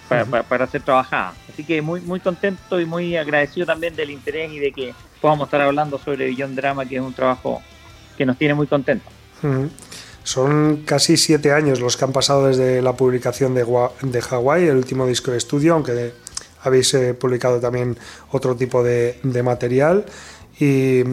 para, 0.07 0.43
para, 0.43 0.67
ser 0.67 0.81
trabajadas. 0.81 1.35
Así 1.51 1.63
que 1.63 1.81
muy, 1.81 2.01
muy 2.01 2.19
contento 2.19 2.79
y 2.79 2.85
muy 2.85 3.17
agradecido 3.17 3.65
también 3.65 3.95
del 3.95 4.11
interés 4.11 4.51
y 4.51 4.59
de 4.59 4.71
que 4.71 4.93
podamos 5.21 5.47
estar 5.47 5.61
hablando 5.61 5.97
sobre 5.97 6.27
Billón 6.27 6.55
Drama, 6.55 6.85
que 6.85 6.95
es 6.95 7.01
un 7.01 7.13
trabajo 7.13 7.61
que 8.17 8.25
nos 8.25 8.37
tiene 8.37 8.53
muy 8.53 8.67
contentos. 8.67 9.11
Son 10.23 10.83
casi 10.85 11.17
siete 11.17 11.51
años 11.51 11.79
los 11.79 11.97
que 11.97 12.05
han 12.05 12.13
pasado 12.13 12.47
desde 12.47 12.81
la 12.81 12.93
publicación 12.93 13.53
de, 13.53 13.65
de 14.01 14.21
Hawái, 14.21 14.67
el 14.67 14.77
último 14.77 15.05
disco 15.05 15.31
de 15.31 15.37
estudio, 15.37 15.73
aunque 15.73 16.13
habéis 16.63 16.93
eh, 16.93 17.13
publicado 17.13 17.59
también 17.59 17.97
otro 18.31 18.55
tipo 18.55 18.83
de, 18.83 19.19
material. 19.43 20.05
Y, 20.59 21.03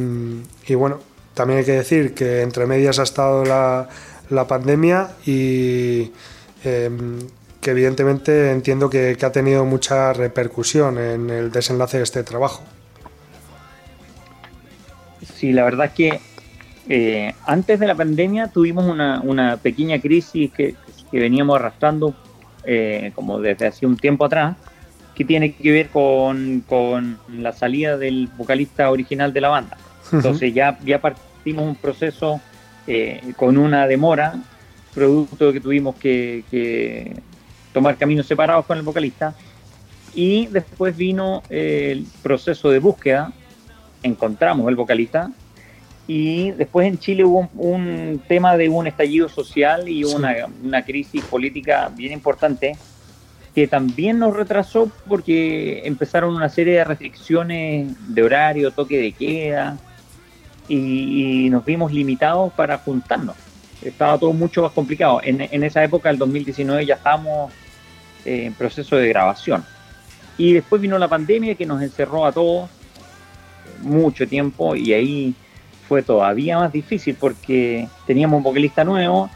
bueno, 0.75 1.01
también 1.35 1.61
hay 1.61 1.65
que 1.65 1.73
decir 1.73 2.15
que 2.15 2.43
entre 2.43 2.67
medias 2.67 2.99
ha 3.01 3.03
estado 3.03 3.45
la, 3.45 3.89
la 4.29 4.47
pandemia 4.47 5.11
y 5.27 6.13
em, 6.63 7.19
que 7.61 7.71
evidentemente 7.73 8.51
entiendo 8.51 8.89
que, 8.89 9.17
que, 9.19 9.27
ha 9.27 9.33
tenido 9.33 9.65
mucha 9.65 10.13
repercusión 10.13 10.99
en 10.99 11.31
el 11.31 11.53
desenlace 11.53 11.99
de 11.99 12.05
este 12.05 12.23
trabajo. 12.23 12.63
Sí, 15.35 15.53
la 15.53 15.65
verdad 15.65 15.87
es 15.87 15.93
que 15.93 16.21
eh, 16.93 17.35
antes 17.47 17.79
de 17.79 17.87
la 17.87 17.95
pandemia 17.95 18.49
tuvimos 18.49 18.85
una, 18.85 19.57
pequeña 19.63 20.01
crisis 20.01 20.51
que, 20.53 20.75
veníamos 21.13 21.57
arrastrando 21.57 22.15
eh, 22.65 23.13
como 23.15 23.41
desde 23.41 23.69
hace 23.69 23.87
un 23.87 23.97
tiempo 23.97 24.25
atrás, 24.25 24.57
que 25.15 25.25
tiene 25.25 25.55
que 25.55 25.71
ver 25.71 25.89
con, 25.89 27.19
la 27.29 27.53
salida 27.53 27.97
del 27.97 28.29
vocalista 28.37 28.91
original 28.91 29.33
de 29.33 29.41
la 29.41 29.49
banda. 29.49 29.77
Entonces 30.13 30.53
ya, 30.53 30.79
ya 30.85 31.01
partimos 31.01 31.65
un 31.65 31.77
proceso 31.77 32.41
eh, 32.87 33.21
con 33.37 33.57
una 33.57 33.87
demora, 33.87 34.35
producto 34.93 35.47
de 35.47 35.53
que 35.55 35.61
tuvimos 35.61 35.95
que 35.95 37.23
tomar 37.73 37.97
caminos 37.97 38.27
separados 38.27 38.67
con 38.67 38.79
el 38.79 38.85
vocalista. 38.85 39.35
Y 40.15 40.47
después 40.47 40.97
vino 40.97 41.43
el 41.51 42.05
proceso 42.23 42.71
de 42.71 42.79
búsqueda 42.81 43.33
encontramos 44.03 44.69
el 44.69 44.77
vocalista. 44.77 45.31
Y 46.07 46.51
después 46.53 46.89
en 46.89 46.99
Chile 46.99 47.25
hubo 47.25 47.49
un, 47.55 48.21
tema 48.27 48.57
de 48.57 48.69
un 48.69 48.87
estallido 48.87 49.29
social 49.29 49.89
y 49.89 50.05
una, 50.05 50.85
crisis 50.85 51.25
política 51.25 51.91
bien 51.95 52.13
importante 52.13 52.77
que 53.55 53.67
también 53.67 54.19
nos 54.19 54.35
retrasó 54.35 54.91
porque 55.09 55.83
empezaron 55.85 56.35
una 56.35 56.49
serie 56.49 56.75
de 56.75 56.85
restricciones 56.85 57.97
de 58.15 58.23
horario, 58.23 58.71
toque 58.71 58.99
de 58.99 59.13
queda, 59.13 59.77
y, 60.69 61.49
nos 61.51 61.65
vimos 61.65 61.93
limitados 61.93 62.53
para 62.53 62.79
juntarnos. 62.79 63.35
Estaba 63.83 64.19
todo 64.19 64.33
mucho 64.33 64.63
más 64.63 64.71
complicado. 64.71 65.21
En, 65.23 65.41
en 65.41 65.65
esa 65.65 65.83
época, 65.83 66.11
el 66.11 66.19
2019, 66.19 66.87
ya 66.87 66.95
estábamos 66.95 67.53
en 68.25 68.55
proceso 68.55 68.97
de 68.97 69.09
grabación. 69.09 69.65
Y 70.39 70.55
después 70.55 70.81
vino 70.81 70.99
la 70.99 71.09
pandemia 71.09 71.55
que 71.55 71.67
nos 71.67 71.83
encerró 71.83 72.25
a 72.25 72.33
todos 72.33 72.71
mucho 73.83 74.27
tiempo 74.27 74.75
y 74.77 74.93
ahí 74.93 75.35
fue 75.89 76.03
todavía 76.03 76.59
más 76.59 76.73
difícil 76.73 77.17
porque 77.19 77.89
teníamos 78.07 78.39
un 78.39 78.43
vocalista 78.45 78.85
nuevo 78.85 79.29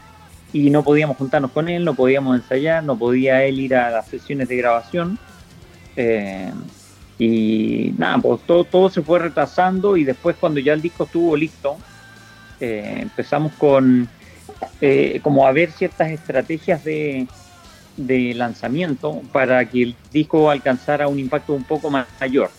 y 0.53 0.69
no 0.69 0.83
podíamos 0.83 1.17
juntarnos 1.17 1.51
con 1.51 1.67
él, 1.67 1.83
no 1.83 1.95
podíamos 1.95 2.35
ensayar, 2.37 2.83
no 2.83 2.97
podía 2.97 3.43
él 3.43 3.59
ir 3.59 3.75
a 3.75 3.89
las 3.89 4.07
sesiones 4.07 4.47
de 4.47 4.55
grabación. 4.55 5.19
Eh, 5.97 6.51
y 7.17 7.93
nada, 7.97 8.17
pues 8.19 8.41
todo, 8.45 8.63
todo 8.63 8.89
se 8.89 9.01
fue 9.01 9.19
retrasando 9.19 9.97
y 9.97 10.03
después 10.03 10.35
cuando 10.39 10.59
ya 10.59 10.73
el 10.73 10.81
disco 10.81 11.03
estuvo 11.03 11.35
listo, 11.35 11.77
eh, 12.59 12.99
empezamos 13.01 13.53
con 13.53 14.07
eh, 14.79 15.19
como 15.21 15.45
a 15.45 15.51
ver 15.51 15.71
ciertas 15.71 16.11
estrategias 16.11 16.83
de, 16.83 17.27
de 17.97 18.33
lanzamiento 18.33 19.21
para 19.31 19.63
que 19.69 19.83
el 19.83 19.95
disco 20.11 20.49
alcanzara 20.49 21.07
un 21.07 21.19
impacto 21.19 21.53
un 21.53 21.63
poco 21.63 21.89
mayor. 21.89 22.49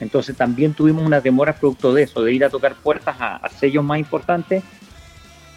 Entonces 0.00 0.36
también 0.36 0.74
tuvimos 0.74 1.04
unas 1.04 1.22
demoras 1.22 1.58
producto 1.58 1.92
de 1.92 2.04
eso, 2.04 2.22
de 2.22 2.32
ir 2.32 2.44
a 2.44 2.50
tocar 2.50 2.74
puertas 2.76 3.16
a, 3.18 3.48
sellos 3.58 3.84
más 3.84 3.98
importantes. 3.98 4.62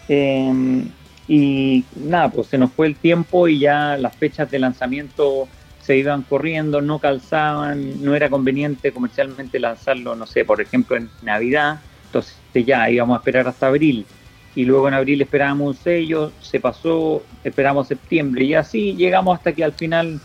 Em, 0.08 0.88
y 1.28 1.84
nada, 1.94 2.28
pues 2.28 2.48
se 2.48 2.58
nos 2.58 2.72
fue 2.72 2.88
el 2.88 2.96
tiempo 2.96 3.46
y 3.46 3.60
ya 3.60 3.96
las 3.96 4.16
fechas 4.16 4.50
de 4.50 4.58
lanzamiento 4.58 5.48
se 5.80 5.96
iban 5.96 6.22
corriendo, 6.22 6.80
no 6.80 6.98
calzaban, 6.98 8.02
no 8.02 8.14
era 8.14 8.28
conveniente 8.30 8.92
comercialmente 8.92 9.58
lanzarlo, 9.58 10.14
no 10.14 10.26
sé, 10.26 10.44
por 10.44 10.60
ejemplo 10.60 10.96
en 10.96 11.10
Navidad. 11.22 11.80
Entonces 12.06 12.36
ya 12.52 12.88
íbamos 12.90 13.16
a 13.16 13.18
esperar 13.18 13.48
hasta 13.48 13.68
abril. 13.68 14.06
Y 14.54 14.64
luego 14.64 14.88
en 14.88 14.94
abril 14.94 15.22
esperábamos 15.22 15.76
un 15.76 15.82
sello, 15.82 16.32
se 16.40 16.60
pasó, 16.60 17.22
esperamos 17.42 17.88
septiembre 17.88 18.44
y 18.44 18.54
así 18.54 18.94
llegamos 18.94 19.38
hasta 19.38 19.52
que 19.52 19.64
al 19.64 19.72
final 19.72 20.20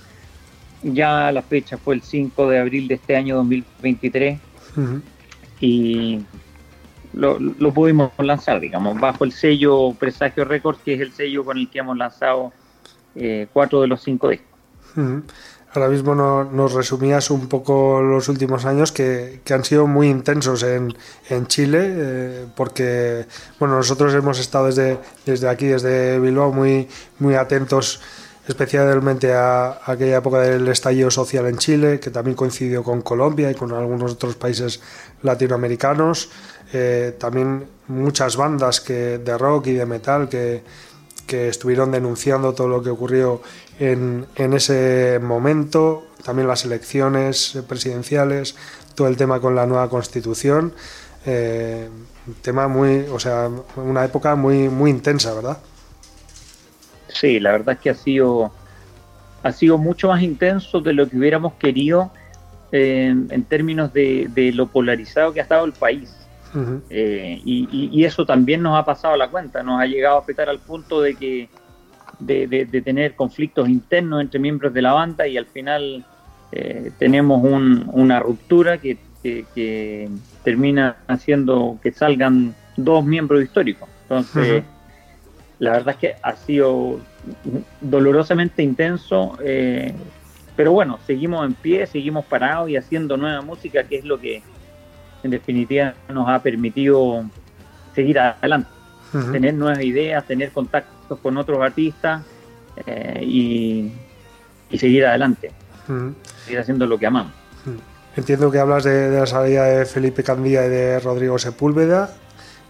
ya 0.83 1.31
la 1.31 1.41
fecha 1.41 1.77
fue 1.77 1.95
el 1.95 2.01
5 2.01 2.49
de 2.49 2.59
abril 2.59 2.87
de 2.87 2.95
este 2.95 3.15
año 3.15 3.37
2023 3.37 4.39
y 5.59 6.19
lo, 7.13 7.73
pudimos 7.73 8.11
lanzar, 8.19 8.59
digamos, 8.59 8.99
bajo 8.99 9.23
el 9.23 9.31
sello 9.31 9.93
Presagio 9.93 10.45
Records, 10.45 10.79
que 10.83 10.93
es 10.93 11.01
el 11.01 11.11
sello 11.13 11.43
con 11.43 11.57
el 11.57 11.69
que 11.69 11.79
hemos 11.79 11.97
lanzado 11.97 12.53
eh, 13.15 13.47
cuatro 13.51 13.81
de 13.81 13.87
los 13.87 14.01
cinco 14.01 14.29
discos. 14.29 14.47
Ahora 15.77 15.89
mismo 15.89 16.15
nos 16.15 16.73
resumías 16.73 17.29
un 17.29 17.47
poco 17.47 18.01
los 18.01 18.27
últimos 18.29 18.65
años 18.65 18.91
que, 18.91 19.41
han 19.49 19.63
sido 19.63 19.87
muy 19.87 20.09
intensos 20.09 20.63
en, 20.63 20.95
Chile, 21.47 21.79
eh, 21.83 22.45
porque 22.55 23.25
bueno, 23.59 23.75
nosotros 23.75 24.13
hemos 24.13 24.39
estado 24.39 24.67
desde, 24.67 24.97
desde 25.25 25.47
aquí, 25.47 25.67
desde 25.67 26.19
Bilbao, 26.19 26.51
muy, 26.51 26.87
muy 27.19 27.35
atentos 27.35 28.01
especialmente 28.47 29.33
a, 29.33 29.81
aquella 29.85 30.17
época 30.17 30.39
del 30.39 30.67
estallido 30.69 31.11
social 31.11 31.45
en 31.47 31.57
Chile, 31.57 31.99
que 31.99 32.09
también 32.09 32.35
coincidió 32.35 32.83
con 32.83 33.01
Colombia 33.01 33.51
y 33.51 33.55
con 33.55 33.73
algunos 33.73 34.13
otros 34.13 34.35
países 34.35 34.79
latinoamericanos. 35.21 36.29
Eh, 36.73 37.15
también 37.19 37.65
muchas 37.87 38.35
bandas 38.35 38.81
que, 38.81 39.17
de 39.19 39.37
rock 39.37 39.67
y 39.67 39.73
de 39.73 39.85
metal 39.85 40.27
que, 40.29 40.63
que 41.27 41.49
estuvieron 41.49 41.91
denunciando 41.91 42.53
todo 42.53 42.67
lo 42.69 42.81
que 42.81 42.89
ocurrió 42.89 43.41
en, 43.79 44.25
en, 44.35 44.53
ese 44.53 45.19
momento, 45.21 46.07
también 46.23 46.47
las 46.47 46.65
elecciones 46.65 47.57
presidenciales, 47.67 48.55
todo 48.95 49.07
el 49.07 49.17
tema 49.17 49.39
con 49.39 49.55
la 49.55 49.65
nueva 49.65 49.89
constitución, 49.89 50.73
eh, 51.25 51.89
tema 52.41 52.67
muy, 52.67 53.05
o 53.11 53.19
sea, 53.19 53.49
una 53.75 54.05
época 54.05 54.35
muy, 54.35 54.69
muy 54.69 54.89
intensa, 54.89 55.33
¿verdad? 55.33 55.57
Sí, 57.09 57.39
la 57.39 57.51
verdad 57.51 57.75
es 57.75 57.79
que 57.81 57.89
ha 57.89 57.95
sido, 57.95 58.51
ha 59.43 59.51
sido 59.51 59.77
mucho 59.77 60.07
más 60.07 60.21
intenso 60.21 60.79
de 60.79 60.93
lo 60.93 61.07
que 61.07 61.17
hubiéramos 61.17 61.53
querido 61.53 62.11
eh, 62.71 63.07
en 63.07 63.43
términos 63.43 63.93
de, 63.93 64.51
lo 64.53 64.67
polarizado 64.67 65.33
que 65.33 65.39
ha 65.39 65.43
estado 65.43 65.65
el 65.65 65.73
país. 65.73 66.13
Eh, 66.89 67.39
y, 67.45 68.03
eso 68.03 68.25
también 68.25 68.63
nos 68.63 68.79
ha 68.79 68.83
pasado 68.83 69.13
a 69.13 69.17
la 69.17 69.29
cuenta, 69.29 69.61
nos 69.61 69.79
ha 69.79 69.85
llegado 69.85 70.15
a 70.15 70.19
afectar 70.21 70.49
al 70.49 70.59
punto 70.59 71.01
de 71.01 71.13
que 71.13 71.49
de, 72.19 72.81
tener 72.83 73.15
conflictos 73.15 73.69
internos 73.69 74.21
entre 74.21 74.39
miembros 74.39 74.73
de 74.73 74.81
la 74.81 74.93
banda 74.93 75.27
y 75.27 75.37
al 75.37 75.45
final 75.45 76.05
eh, 76.51 76.91
tenemos 76.97 77.43
una 77.43 78.19
ruptura 78.19 78.77
que, 78.77 78.97
termina 80.43 80.95
haciendo 81.07 81.77
que 81.83 81.91
salgan 81.91 82.55
dos 82.77 83.03
miembros 83.03 83.43
históricos. 83.43 83.89
Entonces, 84.03 84.63
la 85.59 85.71
verdad 85.71 85.95
es 85.95 85.97
que 85.97 86.15
ha 86.21 86.35
sido 86.37 87.01
dolorosamente 87.81 88.63
intenso, 88.63 89.37
eh, 89.43 89.93
pero 90.55 90.71
bueno, 90.71 90.97
seguimos 91.05 91.45
en 91.45 91.53
pie, 91.53 91.85
seguimos 91.87 92.23
parados 92.25 92.69
y 92.69 92.77
haciendo 92.77 93.17
nueva 93.17 93.41
música, 93.41 93.83
que 93.83 93.97
es 93.97 94.05
lo 94.05 94.17
que 94.19 94.41
en 95.23 95.31
definitiva 95.31 95.93
nos 96.09 96.29
ha 96.29 96.41
permitido 96.41 97.25
seguir 97.93 98.19
adelante, 98.19 98.69
tener 99.31 99.53
nuevas 99.55 99.83
ideas, 99.83 100.25
tener 100.25 100.51
con 101.15 101.37
otros 101.37 101.59
artistas 101.59 102.23
eh, 102.85 103.23
y, 103.23 103.91
seguir 104.77 105.05
adelante, 105.05 105.51
seguir 106.45 106.59
haciendo 106.59 106.85
lo 106.85 106.97
que 106.97 107.07
amamos. 107.07 107.33
Entiendo 108.15 108.51
que 108.51 108.59
hablas 108.59 108.83
de, 108.83 109.11
la 109.11 109.25
salida 109.25 109.65
de 109.65 109.85
Felipe 109.85 110.23
Candía 110.23 110.65
y 110.65 110.69
de 110.69 110.99
Rodrigo 110.99 111.37
Sepúlveda 111.37 112.09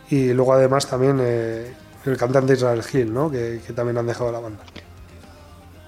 y 0.10 0.34
luego 0.34 0.54
además 0.54 0.90
también 0.90 1.20
eh, 1.22 1.74
el 2.06 2.18
cantante 2.18 2.54
Israel 2.54 2.84
Gil, 2.84 3.14
¿no? 3.14 3.32
Que, 3.32 3.60
también 3.76 3.98
han 3.98 4.08
dejado 4.08 4.32
la 4.32 4.40
banda. 4.40 4.64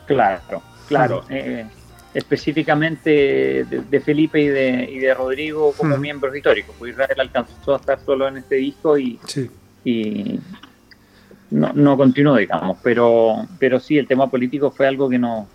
Claro, 0.08 0.62
claro. 0.88 1.24
Eh, 1.30 1.66
específicamente 2.14 3.66
de, 3.66 4.00
Felipe 4.00 4.42
y 4.42 4.48
de, 4.48 4.90
y 4.92 5.00
de 5.00 5.14
Rodrigo 5.14 5.74
como 5.74 5.98
miembros 5.98 6.36
históricos, 6.36 6.76
pues 6.80 6.94
Israel 6.94 7.20
alcanzó 7.20 7.74
a 7.74 7.78
estar 7.78 8.00
solo 8.04 8.28
en 8.28 8.38
este 8.38 8.56
disco 8.56 8.98
y, 8.98 9.20
y 9.84 10.40
no, 11.52 11.74
no, 11.74 11.98
continuó, 11.98 12.36
digamos, 12.36 12.78
pero, 12.84 13.48
pero 13.58 13.80
sí, 13.80 13.98
el 13.98 14.08
tema 14.08 14.30
político 14.30 14.72
fue 14.72 14.88
algo 14.88 15.10
que 15.10 15.20
nos, 15.20 15.48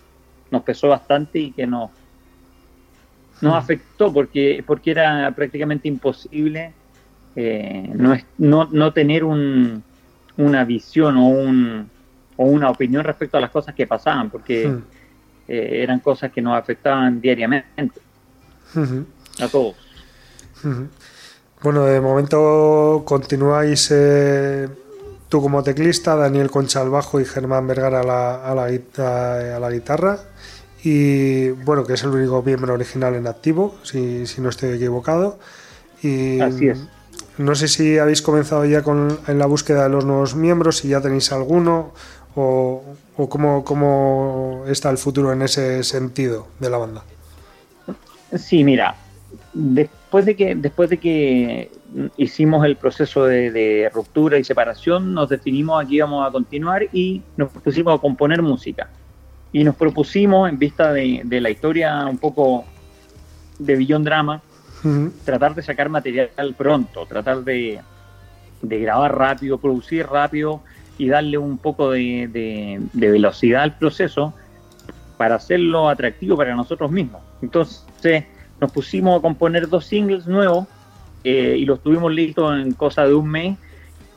nos 0.51 0.63
pesó 0.63 0.89
bastante 0.89 1.39
y 1.39 1.51
que 1.51 1.65
nos, 1.65 1.89
nos 3.41 3.55
afectó 3.55 4.11
porque, 4.11 4.63
porque 4.65 4.91
era 4.91 5.31
prácticamente 5.35 5.87
imposible 5.87 6.73
eh, 7.35 7.91
no, 7.93 8.15
no, 8.37 8.69
no 8.71 8.93
tener 8.93 9.23
un, 9.23 9.83
una 10.37 10.63
visión 10.63 11.17
o, 11.17 11.27
un, 11.27 11.89
o 12.37 12.45
una 12.45 12.69
opinión 12.69 13.03
respecto 13.03 13.37
a 13.37 13.41
las 13.41 13.49
cosas 13.49 13.75
que 13.75 13.85
pasaban, 13.85 14.29
porque 14.29 14.67
hmm. 14.67 14.83
eh, 15.49 15.83
eran 15.83 15.99
cosas 15.99 16.31
que 16.31 16.41
nos 16.41 16.57
afectaban 16.57 17.19
diariamente 17.19 17.67
a 19.39 19.47
todos. 19.49 19.75
Bueno, 21.61 21.85
de 21.85 21.99
momento 21.99 23.03
continuáis 23.05 23.89
eh, 23.91 24.67
tú 25.29 25.41
como 25.41 25.63
teclista, 25.63 26.15
Daniel 26.15 26.51
Concha 26.51 26.81
al 26.81 26.89
bajo 26.89 27.19
y 27.19 27.25
Germán 27.25 27.67
Vergara 27.67 28.01
a 28.01 28.03
la, 28.03 28.45
a 28.45 28.55
la, 28.55 28.65
a 28.65 29.59
la 29.59 29.71
guitarra. 29.71 30.19
Y 30.83 31.49
bueno, 31.49 31.83
que 31.83 31.93
es 31.93 32.03
el 32.03 32.09
único 32.09 32.43
miembro 32.43 32.73
original 32.73 33.15
en 33.15 33.25
activo, 33.25 33.75
si, 33.83 34.27
si 34.27 34.41
no 34.41 34.49
estoy 34.49 34.73
equivocado. 34.73 35.39
Y, 36.03 36.39
Así 36.39 36.67
es. 36.67 36.79
No 37.37 37.53
sé 37.53 37.67
si 37.67 37.97
habéis 37.97 38.21
comenzado 38.21 38.63
ya 38.65 38.81
con, 38.81 39.19
en 39.27 39.39
la 39.39 39.45
búsqueda 39.45 39.83
de 39.83 39.89
los 39.89 40.05
nuevos 40.05 40.35
miembros, 40.35 40.77
si 40.77 40.89
ya 40.89 41.01
tenéis 41.01 41.31
alguno 41.33 41.91
o, 42.35 42.83
o 43.17 43.29
cómo, 43.29 44.63
está 44.67 44.89
el 44.89 44.97
futuro 44.97 45.33
en 45.33 45.41
ese 45.41 45.83
sentido 45.83 46.47
de 46.59 46.69
la 46.69 46.77
banda. 46.77 47.03
Sí, 48.37 48.63
mira, 48.63 48.95
después 49.53 50.25
de 50.25 50.35
que 50.35 50.55
después 50.55 50.89
de 50.89 50.97
que 50.97 51.71
hicimos 52.17 52.65
el 52.65 52.75
proceso 52.75 53.25
de, 53.25 53.89
ruptura 53.93 54.37
y 54.37 54.43
separación, 54.43 55.13
nos 55.13 55.29
definimos 55.29 55.83
aquí 55.83 55.95
íbamos 55.95 56.27
a 56.27 56.31
continuar 56.31 56.83
y 56.91 57.21
nos 57.37 57.51
pusimos 57.51 57.97
a 57.97 58.01
componer 58.01 58.41
música. 58.41 58.89
Y 59.51 59.63
nos 59.63 59.75
propusimos, 59.75 60.49
en 60.49 60.59
vista 60.59 60.91
de, 60.91 61.21
de 61.23 61.39
la 61.39 61.49
historia 61.49 62.05
un 62.05 62.17
poco 62.17 62.65
de 63.59 63.75
Billón 63.75 64.03
Drama, 64.03 64.41
tratar 65.23 65.55
de 65.55 65.63
sacar 65.63 65.89
material 65.89 66.29
pronto, 66.55 67.05
tratar 67.05 67.43
de, 67.43 67.81
grabar 68.61 69.17
rápido, 69.17 69.57
producir 69.57 70.05
rápido 70.05 70.61
y 70.97 71.07
darle 71.07 71.37
un 71.37 71.57
poco 71.57 71.91
de, 71.91 72.81
velocidad 72.93 73.63
al 73.63 73.77
proceso 73.77 74.33
para 75.17 75.35
hacerlo 75.35 75.89
atractivo 75.89 76.37
para 76.37 76.55
nosotros 76.55 76.91
mismos. 76.91 77.21
Entonces 77.41 78.25
nos 78.59 78.71
pusimos 78.71 79.17
a 79.17 79.21
componer 79.21 79.67
dos 79.67 79.85
singles 79.85 80.27
nuevos 80.27 80.67
eh, 81.25 81.57
y 81.57 81.65
los 81.65 81.81
tuvimos 81.81 82.13
listos 82.13 82.55
en 82.55 82.73
cosa 82.73 83.07
de 83.07 83.15
un 83.15 83.27
mes 83.27 83.57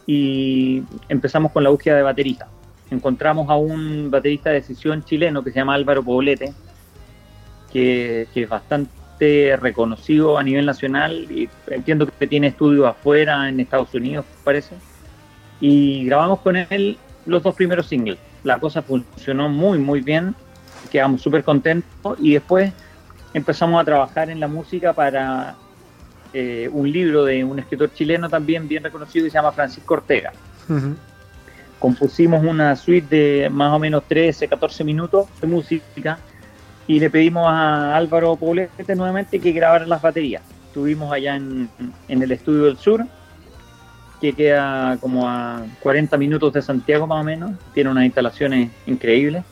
y 0.06 0.82
empezamos 1.08 1.52
con 1.52 1.64
la 1.64 1.70
búsqueda 1.70 1.96
de 1.96 2.02
baterista. 2.02 2.48
Encontramos 2.90 3.48
a 3.48 3.56
un 3.56 4.10
baterista 4.10 4.50
de 4.50 4.60
sesión 4.60 5.02
chileno 5.02 5.42
que 5.42 5.50
se 5.50 5.58
llama 5.58 5.72
Álvaro 5.72 6.02
Poblete, 6.02 6.52
que, 7.72 8.28
que 8.34 8.42
es 8.42 8.48
bastante 8.48 9.56
reconocido 9.56 10.36
a 10.36 10.42
nivel 10.42 10.66
nacional 10.66 11.26
y 11.30 11.48
entiendo 11.68 12.06
que 12.06 12.26
tiene 12.26 12.48
estudios 12.48 12.86
afuera, 12.86 13.48
en 13.48 13.58
Estados 13.58 13.94
Unidos, 13.94 14.26
parece. 14.44 14.74
Y 15.62 16.04
grabamos 16.04 16.40
con 16.40 16.56
él 16.56 16.98
los 17.24 17.42
dos 17.42 17.54
primeros 17.54 17.86
singles. 17.86 18.18
La 18.44 18.58
cosa 18.58 18.82
funcionó 18.82 19.48
muy, 19.48 19.78
muy 19.78 20.02
bien, 20.02 20.34
quedamos 20.92 21.22
súper 21.22 21.42
contentos 21.42 22.18
y 22.20 22.34
después 22.34 22.70
empezamos 23.32 23.80
a 23.80 23.84
trabajar 23.86 24.28
en 24.28 24.40
la 24.40 24.48
música 24.48 24.92
para 24.92 25.56
eh, 26.32 26.68
un 26.72 26.90
libro 26.90 27.24
de 27.24 27.42
un 27.42 27.58
escritor 27.58 27.92
chileno 27.92 28.28
también 28.28 28.68
bien 28.68 28.84
reconocido 28.84 29.24
que 29.24 29.30
se 29.30 29.34
llama 29.34 29.52
Francisco 29.52 29.94
Ortega. 29.94 30.32
Compusimos 31.78 32.44
una 32.44 32.76
suite 32.76 33.16
de 33.16 33.50
más 33.50 33.72
o 33.72 33.78
menos 33.78 34.02
13, 34.06 34.48
14 34.48 34.84
minutos 34.84 35.26
de 35.40 35.46
música 35.46 36.18
y 36.86 36.98
le 36.98 37.08
pedimos 37.08 37.46
a 37.46 37.96
Álvaro 37.96 38.34
Poblete 38.36 38.96
nuevamente 38.96 39.38
que 39.38 39.52
grabara 39.52 39.86
las 39.86 40.02
baterías. 40.02 40.42
Estuvimos 40.66 41.12
allá 41.12 41.36
en, 41.36 41.68
el 42.08 42.32
estudio 42.32 42.64
del 42.64 42.76
sur, 42.76 43.06
que 44.20 44.32
queda 44.32 44.98
como 45.00 45.28
a 45.28 45.62
40 45.80 46.16
minutos 46.18 46.52
de 46.52 46.62
Santiago 46.62 47.06
más 47.06 47.20
o 47.20 47.24
menos, 47.24 47.52
tiene 47.72 47.90
unas 47.90 48.04
instalaciones 48.04 48.70
increíbles. 48.86 49.44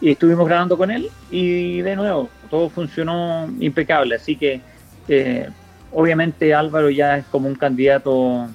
Y 0.00 0.10
estuvimos 0.10 0.46
grabando 0.46 0.76
con 0.76 0.90
él 0.90 1.08
y 1.30 1.80
de 1.80 1.96
nuevo, 1.96 2.28
todo 2.50 2.68
funcionó 2.68 3.48
impecable, 3.58 4.14
así 4.14 4.36
que 4.36 4.60
eh, 5.08 5.48
obviamente 5.92 6.54
Álvaro 6.54 6.90
ya 6.90 7.18
es 7.18 7.24
como 7.26 7.48
un 7.48 7.54
candidato 7.54 8.48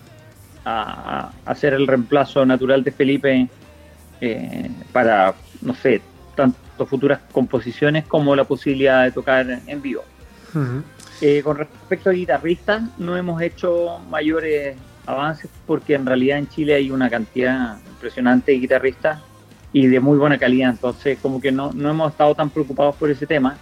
a, 0.65 1.31
a, 1.45 1.55
ser 1.55 1.73
el 1.73 1.87
reemplazo 1.87 2.45
natural 2.45 2.83
de 2.83 2.91
Felipe 2.91 3.49
eh, 4.21 4.71
para, 4.91 5.33
no 5.61 5.73
sé, 5.75 6.01
tanto 6.35 6.85
futuras 6.85 7.19
composiciones 7.31 8.05
como 8.05 8.35
la 8.35 8.45
posibilidad 8.45 9.03
de 9.03 9.11
tocar 9.11 9.59
en 9.67 9.81
vivo. 9.81 10.03
Eh, 11.21 11.41
con 11.43 11.57
respecto 11.57 12.09
a 12.09 12.13
guitarristas, 12.13 12.83
no 12.97 13.17
hemos 13.17 13.41
hecho 13.41 13.99
mayores 14.09 14.77
avances 15.05 15.49
porque 15.65 15.95
en 15.95 16.05
realidad 16.05 16.37
en 16.37 16.47
Chile 16.47 16.75
hay 16.75 16.91
una 16.91 17.09
cantidad 17.09 17.77
impresionante 17.87 18.51
de 18.51 18.59
guitarristas 18.59 19.19
y 19.71 19.87
de 19.87 19.99
muy 19.99 20.17
buena 20.17 20.37
calidad, 20.37 20.69
entonces 20.69 21.17
como 21.21 21.41
que 21.41 21.51
no, 21.51 21.71
no 21.73 21.89
hemos 21.89 22.11
estado 22.11 22.35
tan 22.35 22.49
preocupados 22.49 22.95
por 22.95 23.09
ese 23.09 23.25
tema. 23.25 23.57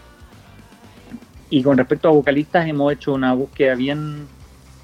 Y 1.52 1.62
con 1.64 1.78
respecto 1.78 2.08
a 2.08 2.12
vocalistas 2.12 2.66
hemos 2.66 2.94
hecho 2.94 3.14
una 3.14 3.34
búsqueda 3.34 3.76
bien 3.76 4.26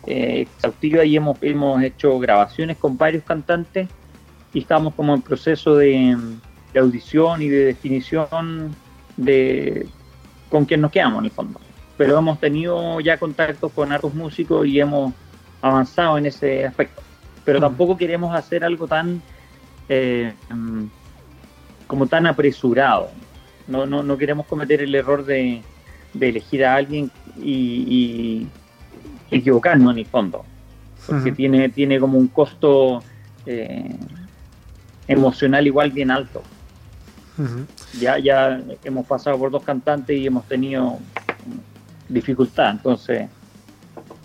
eh, 0.06 0.42
exhaustiva 0.42 1.06
y 1.06 1.16
hemos, 1.16 1.38
hemos 1.42 1.82
hecho 1.82 2.20
grabaciones 2.20 2.76
con 2.76 2.98
varios 2.98 3.24
cantantes 3.24 3.88
y 4.54 4.60
estamos 4.60 4.94
como 4.94 5.16
en 5.16 5.22
proceso 5.22 5.78
de, 5.78 6.18
audición 6.76 7.42
y 7.42 7.48
de 7.48 7.66
definición 7.66 8.76
de 9.16 9.88
con 10.50 10.66
quien 10.66 10.82
nos 10.82 10.92
quedamos 10.92 11.20
en 11.20 11.26
el 11.26 11.32
fondo. 11.32 11.60
Pero 11.96 12.18
hemos 12.20 12.38
tenido 12.38 13.00
ya 13.00 13.18
contactos 13.18 13.72
con 13.72 13.92
otros 13.94 14.14
músicos 14.14 14.68
y 14.68 14.80
hemos 14.80 15.14
avanzado 15.62 16.18
en 16.18 16.26
ese 16.26 16.66
aspecto. 16.66 17.02
Pero 17.46 17.62
tampoco 17.62 17.96
queremos 17.96 18.36
hacer 18.36 18.66
algo 18.66 18.88
tan 18.88 19.22
eh, 19.88 20.34
como 21.88 22.08
tan 22.08 22.28
apresurado. 22.28 23.10
No, 23.68 23.86
no, 23.86 24.04
no 24.04 24.18
queremos 24.18 24.46
cometer 24.46 24.82
el 24.82 24.94
error 24.94 25.26
de, 25.26 25.64
elegir 26.20 26.66
a 26.66 26.76
alguien 26.76 27.12
y, 27.42 28.48
equivocarnos 29.30 29.92
en 29.94 30.00
el 30.00 30.06
fondo. 30.06 30.46
Porque 31.06 31.32
tiene, 31.32 31.70
tiene 31.70 32.00
como 32.00 32.18
un 32.18 32.28
costo 32.28 33.04
eh, 33.46 33.96
emocional 35.08 35.66
igual 35.68 35.92
bien 35.92 36.12
alto. 36.12 36.44
Ya, 38.00 38.18
ya 38.18 38.62
hemos 38.84 39.06
pasado 39.06 39.38
por 39.38 39.52
dos 39.52 39.64
cantantes 39.64 40.18
y 40.18 40.26
hemos 40.26 40.46
tenido 40.46 40.98
dificultad, 42.10 42.72
entonces 42.72 43.30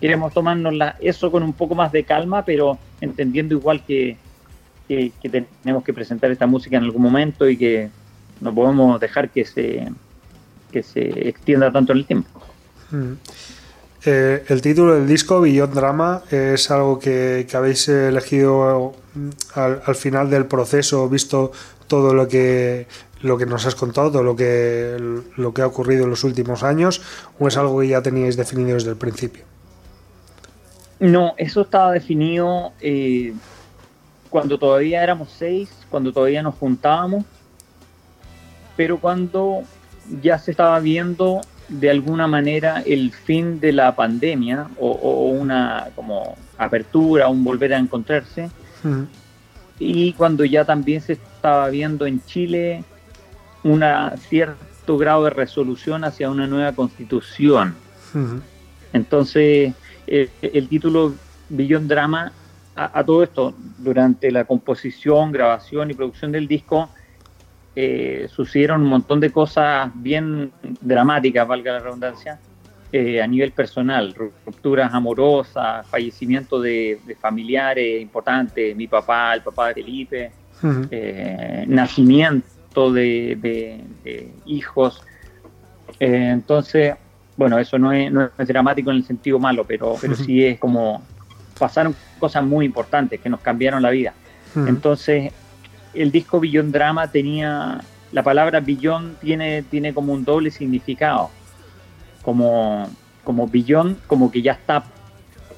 queremos 0.00 0.32
tomarnos 0.32 0.74
eso 1.00 1.30
con 1.30 1.42
un 1.42 1.52
poco 1.52 1.74
más 1.74 1.92
de 1.92 2.04
calma, 2.04 2.44
pero 2.44 2.78
entendiendo 3.00 3.54
igual 3.54 3.84
que, 3.84 4.16
que, 4.88 5.12
tenemos 5.22 5.84
que 5.84 5.92
presentar 5.92 6.30
esta 6.30 6.46
música 6.46 6.76
en 6.76 6.84
algún 6.84 7.02
momento 7.02 7.48
y 7.48 7.56
que 7.56 7.90
no 8.40 8.52
podemos 8.54 8.98
dejar 8.98 9.30
que 9.30 9.44
se, 9.44 9.88
que 10.72 10.82
se 10.82 11.28
extienda 11.28 11.70
tanto 11.70 11.92
en 11.92 11.98
el 11.98 12.06
tiempo. 12.06 12.28
Eh, 14.04 14.44
el 14.48 14.60
título 14.60 14.94
del 14.94 15.06
disco, 15.06 15.40
Beyond 15.40 15.74
Drama, 15.74 16.22
es 16.30 16.70
algo 16.70 16.98
que, 16.98 17.46
habéis 17.54 17.88
elegido 17.88 18.94
al, 19.54 19.94
final 19.94 20.28
del 20.28 20.46
proceso, 20.46 21.08
visto 21.08 21.52
todo 21.86 22.14
lo 22.14 22.26
que 22.26 22.86
lo 23.22 23.38
que 23.38 23.46
nos 23.46 23.66
has 23.66 23.76
contado, 23.76 24.10
todo 24.10 24.24
lo 24.24 24.34
que, 24.34 24.96
lo 25.36 25.54
que 25.54 25.62
ha 25.62 25.66
ocurrido 25.66 26.04
en 26.04 26.10
los 26.10 26.24
últimos 26.24 26.64
años, 26.64 27.00
o 27.38 27.46
es 27.46 27.56
algo 27.56 27.80
que 27.80 27.86
ya 27.86 28.02
teníais 28.02 28.36
definido 28.36 28.74
desde 28.74 28.90
el 28.90 28.96
principio? 28.96 29.44
No, 30.98 31.34
eso 31.36 31.62
estaba 31.62 31.92
definido 31.92 32.72
eh, 32.80 33.32
cuando 34.28 34.58
todavía 34.58 35.02
éramos 35.02 35.30
seis, 35.30 35.70
cuando 35.90 36.12
todavía 36.12 36.42
nos 36.42 36.54
juntábamos, 36.56 37.24
pero 38.76 38.98
cuando 38.98 39.62
ya 40.20 40.38
se 40.38 40.50
estaba 40.50 40.78
viendo 40.80 41.40
de 41.68 41.90
alguna 41.90 42.26
manera 42.26 42.82
el 42.84 43.12
fin 43.12 43.60
de 43.60 43.72
la 43.72 43.94
pandemia 43.96 44.68
o, 44.78 45.30
una 45.30 45.88
como 45.94 46.36
apertura, 46.58 47.28
un 47.28 47.44
volver 47.44 47.72
a 47.72 47.78
encontrarse. 47.78 48.50
Y 49.78 50.12
cuando 50.12 50.44
ya 50.44 50.64
también 50.64 51.00
se 51.00 51.14
estaba 51.14 51.68
viendo 51.70 52.06
en 52.06 52.22
Chile 52.24 52.84
un 53.64 53.82
cierto 54.28 54.98
grado 54.98 55.24
de 55.24 55.30
resolución 55.30 56.04
hacia 56.04 56.30
una 56.30 56.46
nueva 56.46 56.72
constitución. 56.72 57.74
Entonces, 58.92 59.72
el 60.06 60.68
título 60.68 61.14
Billón 61.48 61.88
Drama, 61.88 62.32
a, 62.74 63.04
todo 63.04 63.22
esto, 63.22 63.54
durante 63.78 64.30
la 64.30 64.44
composición, 64.44 65.32
grabación 65.32 65.90
y 65.90 65.94
producción 65.94 66.32
del 66.32 66.48
disco, 66.48 66.90
eh, 67.74 68.28
sucedieron 68.30 68.82
un 68.82 68.88
montón 68.88 69.20
de 69.20 69.30
cosas 69.30 69.90
bien 69.94 70.52
dramáticas, 70.80 71.48
valga 71.48 71.72
la 71.72 71.78
redundancia, 71.78 72.38
eh, 72.92 73.22
a 73.22 73.26
nivel 73.26 73.52
personal, 73.52 74.14
rupturas 74.14 74.92
amorosas, 74.92 75.86
fallecimiento 75.86 76.60
de, 76.60 77.00
familiares 77.20 78.02
importantes, 78.02 78.76
mi 78.76 78.86
papá, 78.86 79.34
el 79.34 79.40
papá 79.40 79.68
de 79.68 79.74
Felipe, 79.74 80.32
eh, 80.90 81.64
nacimiento 81.66 82.92
de, 82.92 83.90
hijos. 84.44 85.02
entonces, 85.98 86.94
bueno, 87.38 87.58
eso 87.58 87.78
no 87.78 87.92
es, 87.92 88.12
dramático 88.46 88.90
en 88.90 88.98
el 88.98 89.04
sentido 89.04 89.38
malo, 89.38 89.64
pero, 89.64 89.96
pero 89.98 90.14
sí 90.14 90.44
es 90.44 90.58
como 90.58 91.02
pasaron 91.58 91.94
cosas 92.18 92.44
muy 92.44 92.66
importantes 92.66 93.20
que 93.20 93.28
nos 93.28 93.40
cambiaron 93.40 93.82
la 93.82 93.90
vida. 93.90 94.12
Entonces, 94.54 95.32
el 95.94 96.10
disco 96.10 96.40
Billón 96.40 96.72
Drama 96.72 97.08
tenía, 97.08 97.80
la 98.12 98.22
palabra 98.22 98.60
billón 98.60 99.16
tiene, 99.20 99.62
tiene 99.62 99.94
como 99.94 100.12
un 100.12 100.24
doble 100.24 100.50
significado, 100.50 101.30
como, 102.22 102.88
como 103.24 103.46
billón, 103.46 103.98
como 104.06 104.30
que 104.30 104.42
ya 104.42 104.52
está, 104.52 104.84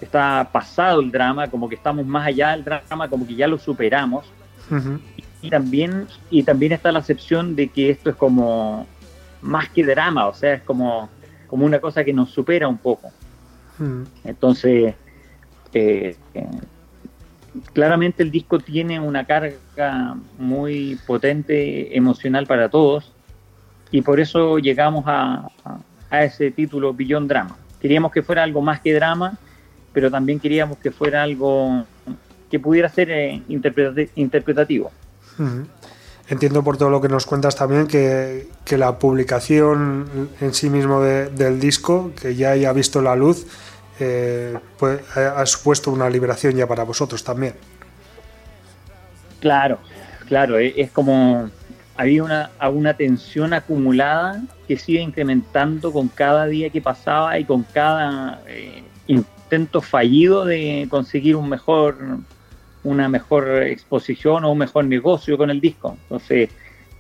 está 0.01 0.49
pasado 0.53 1.01
el 1.01 1.11
drama, 1.11 1.49
como 1.49 1.69
que 1.69 1.75
estamos 1.75 2.07
más 2.07 2.27
allá 2.27 2.51
del 2.51 2.65
drama, 2.65 3.09
como 3.09 3.27
que 3.27 3.35
ya 3.35 3.47
lo 3.47 3.59
superamos. 3.59 4.25
y, 5.43 5.51
también, 5.51 6.07
y 6.31 6.43
también 6.43 6.73
está 6.73 6.91
la 6.91 7.01
acepción 7.01 7.55
de 7.55 7.69
que 7.69 7.91
esto 7.91 8.11
es 8.11 8.17
como 8.17 8.87
más 9.43 9.69
que 9.69 9.85
drama, 9.85 10.27
o 10.27 10.35
sea, 10.35 10.55
es 10.55 10.63
como, 10.63 11.11
como 11.47 11.67
una 11.67 11.81
cosa 11.81 12.03
que 12.03 12.13
nos 12.13 12.31
supera 12.31 12.67
un 12.67 12.79
poco. 12.79 13.13
Entonces, 14.25 14.95
eh, 15.75 16.17
claramente 17.73 18.23
el 18.23 18.31
disco 18.31 18.59
tiene 18.59 19.01
una 19.01 19.25
carga 19.25 20.17
muy 20.39 20.99
potente 21.07 21.97
emocional 21.97 22.47
para 22.47 22.69
todos 22.69 23.13
y 23.91 24.03
por 24.03 24.21
eso 24.21 24.59
llegamos 24.59 25.05
a, 25.07 25.49
ese 26.11 26.51
título 26.51 26.95
Billón 26.95 27.27
Drama. 27.27 27.57
Queríamos 27.81 28.13
que 28.13 28.23
fuera 28.23 28.45
algo 28.45 28.61
más 28.63 28.81
que 28.81 28.95
drama, 28.95 29.37
pero 29.93 30.11
también 30.11 30.39
queríamos 30.39 30.79
que 30.79 30.93
fuera 30.93 31.23
algo 31.23 31.85
que 32.51 32.61
pudiera 32.61 32.89
ser 32.89 33.11
eh, 33.11 33.43
interpretativo. 34.15 34.93
Entiendo 36.29 36.63
por 36.63 36.77
todo 36.77 36.89
lo 36.89 37.01
que 37.01 37.09
nos 37.09 37.27
cuentas 37.27 37.57
también 37.57 37.87
que, 37.87 38.47
la 38.77 38.99
publicación 38.99 40.31
en 40.41 40.55
sí 40.55 40.71
mismo 40.71 41.03
del 41.03 41.61
disco, 41.61 42.13
que 42.21 42.35
ya 42.35 42.53
haya 42.53 42.73
visto 42.73 43.03
la 43.03 43.15
luz, 43.17 43.47
eh, 44.01 44.59
pues, 44.79 45.01
ha 45.17 45.45
supuesto 45.47 45.91
una 45.91 46.09
liberación 46.11 46.55
ya 46.55 46.67
para 46.67 46.85
vosotros 46.85 47.23
también. 47.23 47.55
Claro, 49.41 49.79
claro, 50.27 50.59
e-, 50.59 50.75
es 50.77 50.91
como 50.91 51.51
había 51.97 52.25
una, 52.25 52.51
una 52.73 52.95
tensión 52.95 53.53
acumulada 53.53 54.43
que 54.67 54.77
sigue 54.77 55.01
incrementando 55.01 55.93
con 55.93 56.09
cada 56.09 56.47
día 56.47 56.71
que 56.71 56.81
pasaba 56.81 57.39
y 57.39 57.45
con 57.45 57.63
cada 57.63 58.43
eh, 58.49 58.83
intento 59.07 59.81
fallido 59.81 60.45
de 60.45 60.87
conseguir 60.91 61.37
un 61.37 61.49
mejor, 61.49 61.97
una 62.83 63.09
mejor 63.09 63.63
exposición 63.63 64.45
o 64.45 64.53
un 64.53 64.59
mejor 64.59 64.87
negocio 64.87 65.39
con 65.39 65.51
el 65.51 65.61
disco. 65.61 65.97
Entonces, 66.05 66.51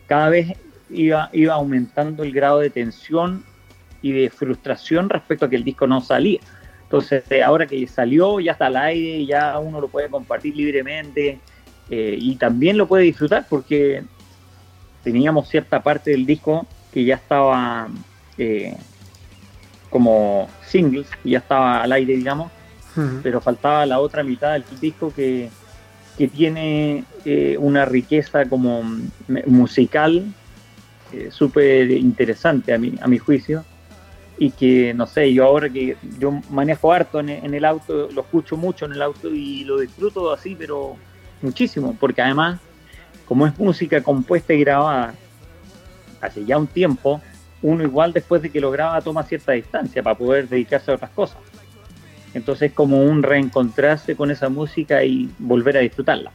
cada 0.06 0.28
vez 0.28 0.56
iba, 0.90 1.28
iba 1.32 1.54
aumentando 1.54 2.22
el 2.22 2.32
grado 2.32 2.60
de 2.60 2.70
tensión 2.70 3.44
y 4.00 4.12
de 4.12 4.30
frustración 4.30 5.08
respecto 5.08 5.46
a 5.46 5.50
que 5.50 5.56
el 5.56 5.64
disco 5.64 5.86
no 5.86 6.00
salía. 6.02 6.40
Entonces, 6.84 7.24
eh, 7.30 7.42
ahora 7.42 7.66
que 7.66 7.86
salió, 7.86 8.40
ya 8.40 8.52
está 8.52 8.66
al 8.66 8.76
aire, 8.76 9.26
ya 9.26 9.58
uno 9.58 9.80
lo 9.80 9.88
puede 9.88 10.08
compartir 10.08 10.54
libremente 10.54 11.40
eh, 11.90 12.16
y 12.18 12.36
también 12.36 12.76
lo 12.76 12.86
puede 12.86 13.04
disfrutar 13.04 13.46
porque 13.48 14.04
teníamos 15.02 15.48
cierta 15.48 15.82
parte 15.82 16.12
del 16.12 16.24
disco 16.24 16.66
que 16.92 17.04
ya 17.04 17.16
estaba 17.16 17.88
eh, 18.38 18.76
como 19.90 20.48
singles, 20.66 21.08
ya 21.24 21.38
estaba 21.38 21.82
al 21.82 21.92
aire, 21.92 22.16
digamos, 22.16 22.50
pero 23.24 23.40
faltaba 23.40 23.84
la 23.86 23.98
otra 23.98 24.22
mitad 24.22 24.52
del 24.52 24.64
disco 24.80 25.12
que, 25.12 25.50
que 26.16 26.28
tiene 26.28 27.02
una 27.58 27.84
riqueza 27.84 28.44
como 28.44 28.84
musical 29.46 30.24
súper 31.30 31.90
interesante 31.90 32.72
a 32.72 32.78
mi, 32.78 32.94
a 33.00 33.08
mi 33.08 33.18
juicio 33.18 33.64
y 34.38 34.50
que 34.50 34.92
no 34.94 35.06
sé, 35.06 35.32
yo 35.32 35.44
ahora 35.44 35.68
que 35.68 35.96
yo 36.18 36.32
manejo 36.50 36.92
harto 36.92 37.20
en, 37.20 37.28
el 37.28 37.64
auto, 37.64 38.08
lo 38.12 38.22
escucho 38.22 38.56
mucho 38.56 38.86
en 38.86 38.92
el 38.92 39.02
auto 39.02 39.28
y 39.28 39.64
lo 39.64 39.78
disfruto 39.78 40.32
así, 40.32 40.56
pero 40.58 40.96
muchísimo, 41.40 41.96
porque 41.98 42.22
además, 42.22 42.60
como 43.26 43.46
es 43.46 43.56
música 43.58 44.02
compuesta 44.02 44.52
y 44.52 44.60
grabada 44.60 45.14
hace 46.20 46.44
ya 46.44 46.58
un 46.58 46.66
tiempo, 46.66 47.20
uno 47.62 47.84
igual 47.84 48.12
después 48.12 48.42
de 48.42 48.50
que 48.50 48.60
lo 48.60 48.70
graba 48.70 49.00
toma 49.00 49.22
cierta 49.22 49.52
distancia 49.52 50.02
para 50.02 50.16
poder 50.16 50.48
dedicarse 50.48 50.90
a 50.90 50.94
otras 50.94 51.10
cosas. 51.12 51.38
Entonces 52.34 52.70
es 52.70 52.74
como 52.74 53.02
un 53.02 53.22
reencontrarse 53.22 54.16
con 54.16 54.30
esa 54.30 54.48
música 54.48 55.04
y 55.04 55.30
volver 55.38 55.76
a 55.76 55.80
disfrutarla. 55.80 56.32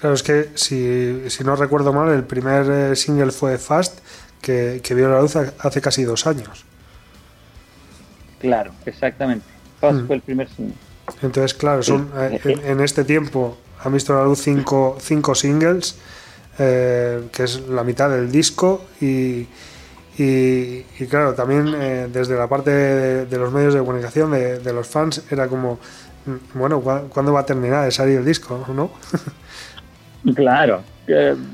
Claro, 0.00 0.14
es 0.14 0.22
que 0.22 0.50
si, 0.54 1.28
si 1.28 1.42
no 1.42 1.56
recuerdo 1.56 1.92
mal, 1.92 2.10
el 2.10 2.24
primer 2.24 2.70
eh, 2.70 2.96
single 2.96 3.32
fue 3.32 3.58
Fast 3.58 4.00
que, 4.44 4.94
vio 4.94 5.08
la 5.08 5.20
luz 5.20 5.36
hace 5.36 5.80
casi 5.80 6.04
dos 6.04 6.26
años. 6.26 6.64
Claro, 8.38 8.72
exactamente. 8.84 9.46
Mm. 9.80 10.06
fue 10.06 10.16
el 10.16 10.22
primer 10.22 10.48
single. 10.48 10.74
Entonces, 11.22 11.54
claro, 11.54 11.82
son, 11.82 12.10
eh, 12.16 12.40
en, 12.64 12.80
este 12.80 13.04
tiempo 13.04 13.58
han 13.82 13.92
visto 13.92 14.14
la 14.14 14.24
luz 14.24 14.40
cinco, 14.40 14.96
cinco 15.00 15.34
singles, 15.34 15.96
eh, 16.58 17.28
que 17.32 17.44
es 17.44 17.60
la 17.68 17.84
mitad 17.84 18.08
del 18.08 18.30
disco, 18.30 18.84
y, 19.00 19.46
y, 20.16 20.82
claro, 21.08 21.34
también 21.34 21.74
eh, 21.76 22.08
desde 22.10 22.36
la 22.36 22.46
parte 22.48 22.70
de, 22.70 23.38
los 23.38 23.52
medios 23.52 23.74
de 23.74 23.80
comunicación, 23.80 24.30
de, 24.30 24.72
los 24.72 24.86
fans, 24.86 25.22
era 25.30 25.48
como, 25.48 25.78
mm, 26.24 26.58
bueno, 26.58 26.80
¿cuándo 26.80 27.32
va 27.32 27.40
a 27.40 27.46
terminar 27.46 27.84
de 27.84 27.90
salir 27.90 28.18
el 28.18 28.24
disco? 28.24 28.64
¿no? 28.74 28.90
claro, 30.34 30.82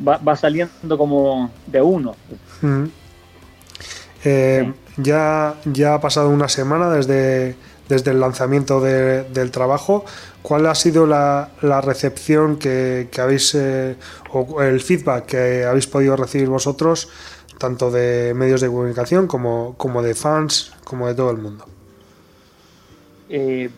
va, 0.07 0.19
va, 0.19 0.37
saliendo 0.37 0.97
como 0.97 1.51
de 1.67 1.83
uno. 1.83 2.15
Mm. 2.63 2.85
Eh, 4.25 4.73
ya, 4.97 5.55
ya 5.65 5.95
ha 5.95 6.01
pasado 6.01 6.29
una 6.29 6.49
semana 6.49 6.91
desde, 6.91 7.57
desde 7.89 8.13
el 8.13 8.21
lanzamiento 8.21 8.81
del 8.81 9.51
trabajo. 9.51 10.05
¿Cuál 10.43 10.67
ha 10.67 10.75
sido 10.75 11.07
la, 11.07 11.51
recepción 11.83 12.57
que, 12.57 13.09
habéis, 13.19 13.55
eh, 13.55 13.97
o 14.33 14.63
el 14.63 14.81
feedback 14.81 15.27
que 15.27 15.65
habéis 15.65 15.87
podido 15.87 16.17
recibir 16.17 16.49
vosotros, 16.49 17.09
tanto 17.59 17.91
de 17.91 18.33
medios 18.35 18.61
de 18.61 18.69
comunicación 18.69 19.27
como, 19.27 19.75
como 19.77 20.03
de 20.03 20.15
fans, 20.15 20.73
como 20.85 21.09
de 21.09 21.15
todo 21.15 21.31
el 21.31 21.39
mundo? 21.39 21.67
Eh, 23.29 23.71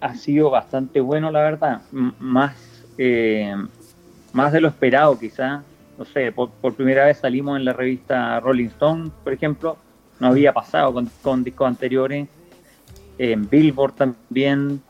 ha 0.00 0.14
sido 0.14 0.50
bastante 0.50 1.00
bueno, 1.00 1.30
la 1.30 1.40
verdad. 1.40 1.82
más, 1.90 2.54
eh, 2.98 3.54
más 4.32 4.52
de 4.52 4.60
lo 4.60 4.68
esperado, 4.68 5.18
quizá. 5.18 5.62
No 6.00 6.06
sé, 6.06 6.32
por, 6.32 6.50
primera 6.74 7.04
vez 7.04 7.18
salimos 7.18 7.58
en 7.58 7.66
la 7.66 7.74
revista 7.74 8.40
Rolling 8.40 8.68
Stone, 8.68 9.10
por 9.22 9.34
ejemplo. 9.34 9.76
No 10.18 10.28
había 10.28 10.50
pasado 10.50 10.94
con, 10.94 11.44
discos 11.44 11.68
anteriores 11.68 12.26
en 13.18 13.46
Billboard 13.50 13.92
también. 13.92 14.80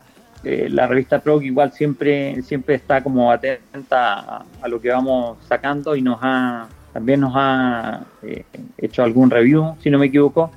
Eh, 0.45 0.69
la 0.69 0.87
revista 0.87 1.19
Prog 1.19 1.43
igual 1.43 1.73
siempre, 1.73 2.41
siempre 2.43 2.75
está 2.75 3.03
como 3.03 3.29
atenta 3.29 4.45
a, 4.61 4.67
lo 4.69 4.79
que 4.79 4.89
vamos 4.89 5.37
sacando 5.49 5.97
y 5.97 6.01
nos 6.01 6.17
ha 6.21 6.69
también 6.93 7.19
nos 7.19 7.33
ha 7.35 8.05
eh, 8.23 8.45
hecho 8.77 9.03
algún 9.03 9.29
review, 9.29 9.75
si 9.81 9.89
no 9.89 9.99
me 9.99 10.05
equivoco. 10.05 10.49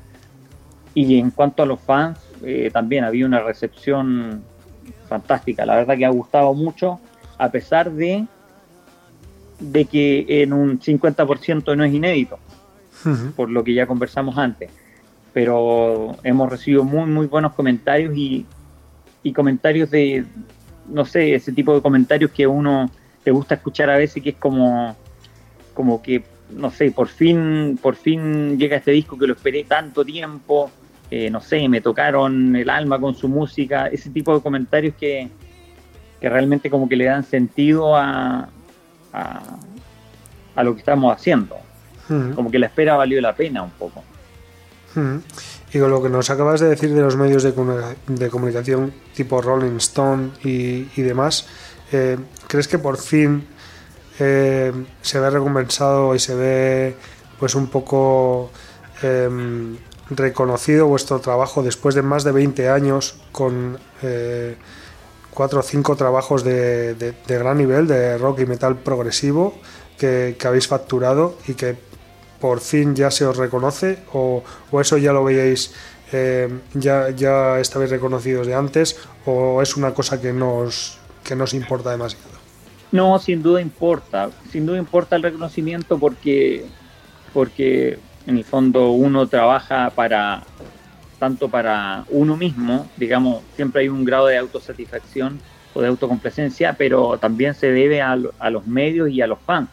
Y 0.94 1.18
en 1.18 1.32
cuanto 1.32 1.64
a 1.64 1.66
los 1.66 1.80
fans, 1.80 2.20
eh, 2.44 2.70
también 2.72 3.02
había 3.02 3.26
una 3.26 3.40
recepción 3.40 4.44
fantástica. 5.08 5.66
La 5.66 5.74
verdad 5.74 5.96
que 5.96 6.04
ha 6.04 6.10
gustado 6.10 6.54
mucho, 6.54 7.00
a 7.38 7.50
pesar 7.50 7.90
de, 7.90 8.28
de 9.60 9.84
que 9.84 10.42
en 10.42 10.52
un 10.52 10.80
50% 10.80 11.76
no 11.76 11.84
es 11.84 11.94
inédito, 11.94 12.38
por 13.36 13.50
lo 13.50 13.64
que 13.64 13.74
ya 13.74 13.86
conversamos 13.86 14.36
antes. 14.38 14.70
Pero 15.32 16.16
hemos 16.22 16.50
recibido 16.50 16.84
muy, 16.84 17.08
muy 17.10 17.26
buenos 17.26 17.54
comentarios 17.54 18.14
y, 18.16 18.46
comentarios 19.34 19.90
de, 19.90 20.24
no 20.88 21.04
sé, 21.04 21.34
ese 21.34 21.52
tipo 21.52 21.74
de 21.74 21.80
comentarios 21.80 22.30
que 22.30 22.46
uno 22.46 22.90
le 23.24 23.32
gusta 23.32 23.54
escuchar 23.54 23.88
a 23.90 23.96
veces, 23.96 24.22
que 24.22 24.30
es 24.30 24.36
como, 24.36 24.94
como 25.72 26.02
que, 26.02 26.24
no 26.50 26.70
sé, 26.70 26.90
por 26.90 27.08
fin, 27.08 27.78
por 27.80 27.96
fin 27.96 28.58
llega 28.58 28.76
este 28.76 28.90
disco 28.90 29.18
que 29.18 29.26
lo 29.26 29.32
esperé 29.32 29.64
tanto 29.64 30.04
tiempo, 30.04 30.70
eh, 31.10 31.30
no 31.30 31.40
sé, 31.40 31.68
me 31.68 31.80
tocaron 31.80 32.54
el 32.56 32.68
alma 32.68 33.00
con 33.00 33.14
su 33.14 33.28
música, 33.28 33.86
ese 33.86 34.10
tipo 34.10 34.34
de 34.34 34.42
comentarios 34.42 34.94
que, 34.94 35.30
realmente 36.20 36.70
como 36.70 36.88
que 36.88 36.96
le 36.96 37.04
dan 37.04 37.22
sentido 37.22 37.96
a, 37.96 38.48
a, 39.14 40.62
lo 40.62 40.74
que 40.74 40.80
estamos 40.80 41.14
haciendo. 41.14 41.56
Como 42.34 42.50
que 42.50 42.58
la 42.58 42.66
espera 42.66 42.96
valió 42.96 43.20
la 43.20 43.34
pena 43.34 43.62
un 43.62 43.70
poco. 43.70 44.04
Y 45.72 45.78
con 45.78 45.90
lo 45.90 46.02
que 46.02 46.08
nos 46.08 46.30
acabas 46.30 46.60
de 46.60 46.68
decir 46.68 46.94
de 46.94 47.00
los 47.00 47.16
medios 47.16 47.42
de, 47.42 48.30
comunicación 48.30 48.92
tipo 49.14 49.40
Rolling 49.40 49.76
Stone 49.78 50.30
y, 50.44 51.02
demás, 51.02 51.46
eh, 51.92 52.18
¿crees 52.46 52.68
que 52.68 52.78
por 52.78 52.98
fin 52.98 53.46
eh, 54.20 54.72
se 55.02 55.18
ve 55.18 55.30
recompensado 55.30 56.14
y 56.14 56.18
se 56.18 56.34
ve 56.34 56.96
pues 57.40 57.56
un 57.56 57.66
poco 57.66 58.50
em, 59.02 59.76
reconocido 60.10 60.86
vuestro 60.86 61.18
trabajo 61.18 61.62
después 61.62 61.94
de 61.94 62.02
más 62.02 62.22
de 62.22 62.32
20 62.32 62.68
años 62.68 63.16
con 63.32 63.78
eh, 64.02 64.56
cuatro 65.34 65.60
o 65.60 65.62
cinco 65.62 65.96
trabajos 65.96 66.44
de, 66.44 67.14
gran 67.26 67.58
nivel 67.58 67.86
de 67.86 68.16
rock 68.18 68.40
y 68.40 68.46
metal 68.46 68.76
progresivo 68.76 69.54
que 69.98 70.36
habéis 70.44 70.68
facturado 70.68 71.36
y 71.46 71.54
que 71.54 71.76
por 72.44 72.60
fin 72.60 72.94
ya 72.94 73.10
se 73.10 73.24
os 73.24 73.38
reconoce 73.38 74.00
o, 74.12 74.42
eso 74.78 74.98
ya 74.98 75.14
lo 75.14 75.24
veíais, 75.24 75.72
eh, 76.12 76.52
ya, 76.74 77.08
ya 77.08 77.58
estabais 77.58 77.88
reconocidos 77.88 78.46
de 78.46 78.54
antes 78.54 79.00
o 79.24 79.62
es 79.62 79.78
una 79.78 79.94
cosa 79.94 80.20
que 80.20 80.30
nos, 80.34 80.98
que 81.24 81.36
nos 81.36 81.54
importa 81.54 81.90
demasiado? 81.90 82.36
No, 82.92 83.18
sin 83.18 83.42
duda 83.42 83.62
importa, 83.62 84.28
sin 84.52 84.66
duda 84.66 84.76
importa 84.76 85.16
el 85.16 85.22
reconocimiento 85.22 85.98
porque, 85.98 86.66
porque 87.32 87.98
en 88.26 88.36
el 88.36 88.44
fondo 88.44 88.90
uno 88.90 89.26
trabaja 89.26 89.88
para 89.88 90.42
tanto 91.24 91.48
para 91.48 92.04
uno 92.10 92.36
mismo, 92.36 92.86
digamos, 92.98 93.42
siempre 93.56 93.80
hay 93.80 93.88
un 93.88 94.04
grado 94.04 94.26
de 94.26 94.36
autosatisfacción 94.36 95.40
o 95.72 95.80
de 95.80 95.88
autocomplacencia, 95.88 96.74
pero 96.74 97.16
también 97.16 97.54
se 97.54 97.72
debe 97.72 98.02
a, 98.02 98.18
a 98.38 98.50
los 98.50 98.66
medios 98.66 99.08
y 99.08 99.22
a 99.22 99.26
los 99.26 99.38
fans. 99.38 99.70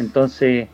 Entonces, 0.00 0.66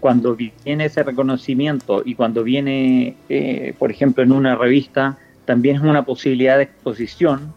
cuando 0.00 0.34
viene 0.34 0.86
ese 0.86 1.04
reconocimiento 1.04 2.02
y 2.04 2.16
cuando 2.16 2.42
viene, 2.42 3.14
eh, 3.28 3.74
por 3.78 3.92
ejemplo, 3.92 4.24
en 4.24 4.32
una 4.32 4.56
revista, 4.56 5.18
también 5.44 5.76
es 5.76 5.82
una 5.82 6.04
posibilidad 6.04 6.56
de 6.56 6.64
exposición 6.64 7.54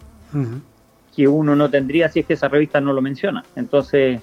que 1.16 1.28
uno 1.28 1.56
no 1.56 1.68
tendría 1.72 2.10
si 2.10 2.20
es 2.20 2.28
que 2.28 2.34
esa 2.34 2.48
revista 2.48 2.80
no 2.80 2.94
lo 2.94 3.02
menciona. 3.02 3.44
Entonces, 3.56 4.22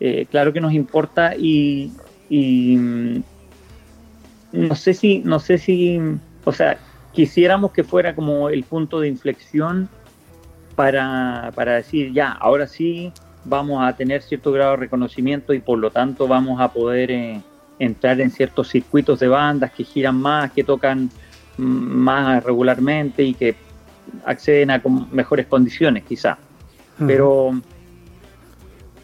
eh, 0.00 0.26
claro 0.30 0.54
que 0.54 0.62
nos 0.62 0.72
importa 0.72 1.34
y, 1.36 1.92
mm, 2.30 3.20
no 4.52 4.74
sé 4.74 4.94
si, 4.94 5.18
no 5.18 5.38
sé 5.40 5.58
si, 5.58 6.00
o 6.44 6.52
sea, 6.52 6.78
quisiéramos 7.12 7.72
que 7.72 7.84
fuera 7.84 8.14
como 8.14 8.48
el 8.48 8.64
punto 8.64 9.00
de 9.00 9.08
inflexión 9.08 9.88
para, 10.74 11.52
para 11.54 11.74
decir, 11.74 12.12
ya, 12.12 12.32
ahora 12.32 12.66
sí, 12.66 13.12
vamos 13.44 13.82
a 13.82 13.94
tener 13.96 14.22
cierto 14.22 14.52
grado 14.52 14.72
de 14.72 14.76
reconocimiento 14.78 15.52
y 15.52 15.60
por 15.60 15.78
lo 15.78 15.90
tanto 15.90 16.28
vamos 16.28 16.60
a 16.60 16.72
poder 16.72 17.10
eh, 17.10 17.40
entrar 17.78 18.20
en 18.20 18.30
ciertos 18.30 18.68
circuitos 18.68 19.20
de 19.20 19.28
bandas 19.28 19.72
que 19.72 19.84
giran 19.84 20.16
más, 20.16 20.52
que 20.52 20.64
tocan 20.64 21.10
más 21.56 22.42
regularmente 22.44 23.22
y 23.22 23.34
que 23.34 23.54
acceden 24.24 24.70
a 24.70 24.82
mejores 25.10 25.46
condiciones 25.46 26.04
quizá. 26.04 26.38
Pero 27.06 27.52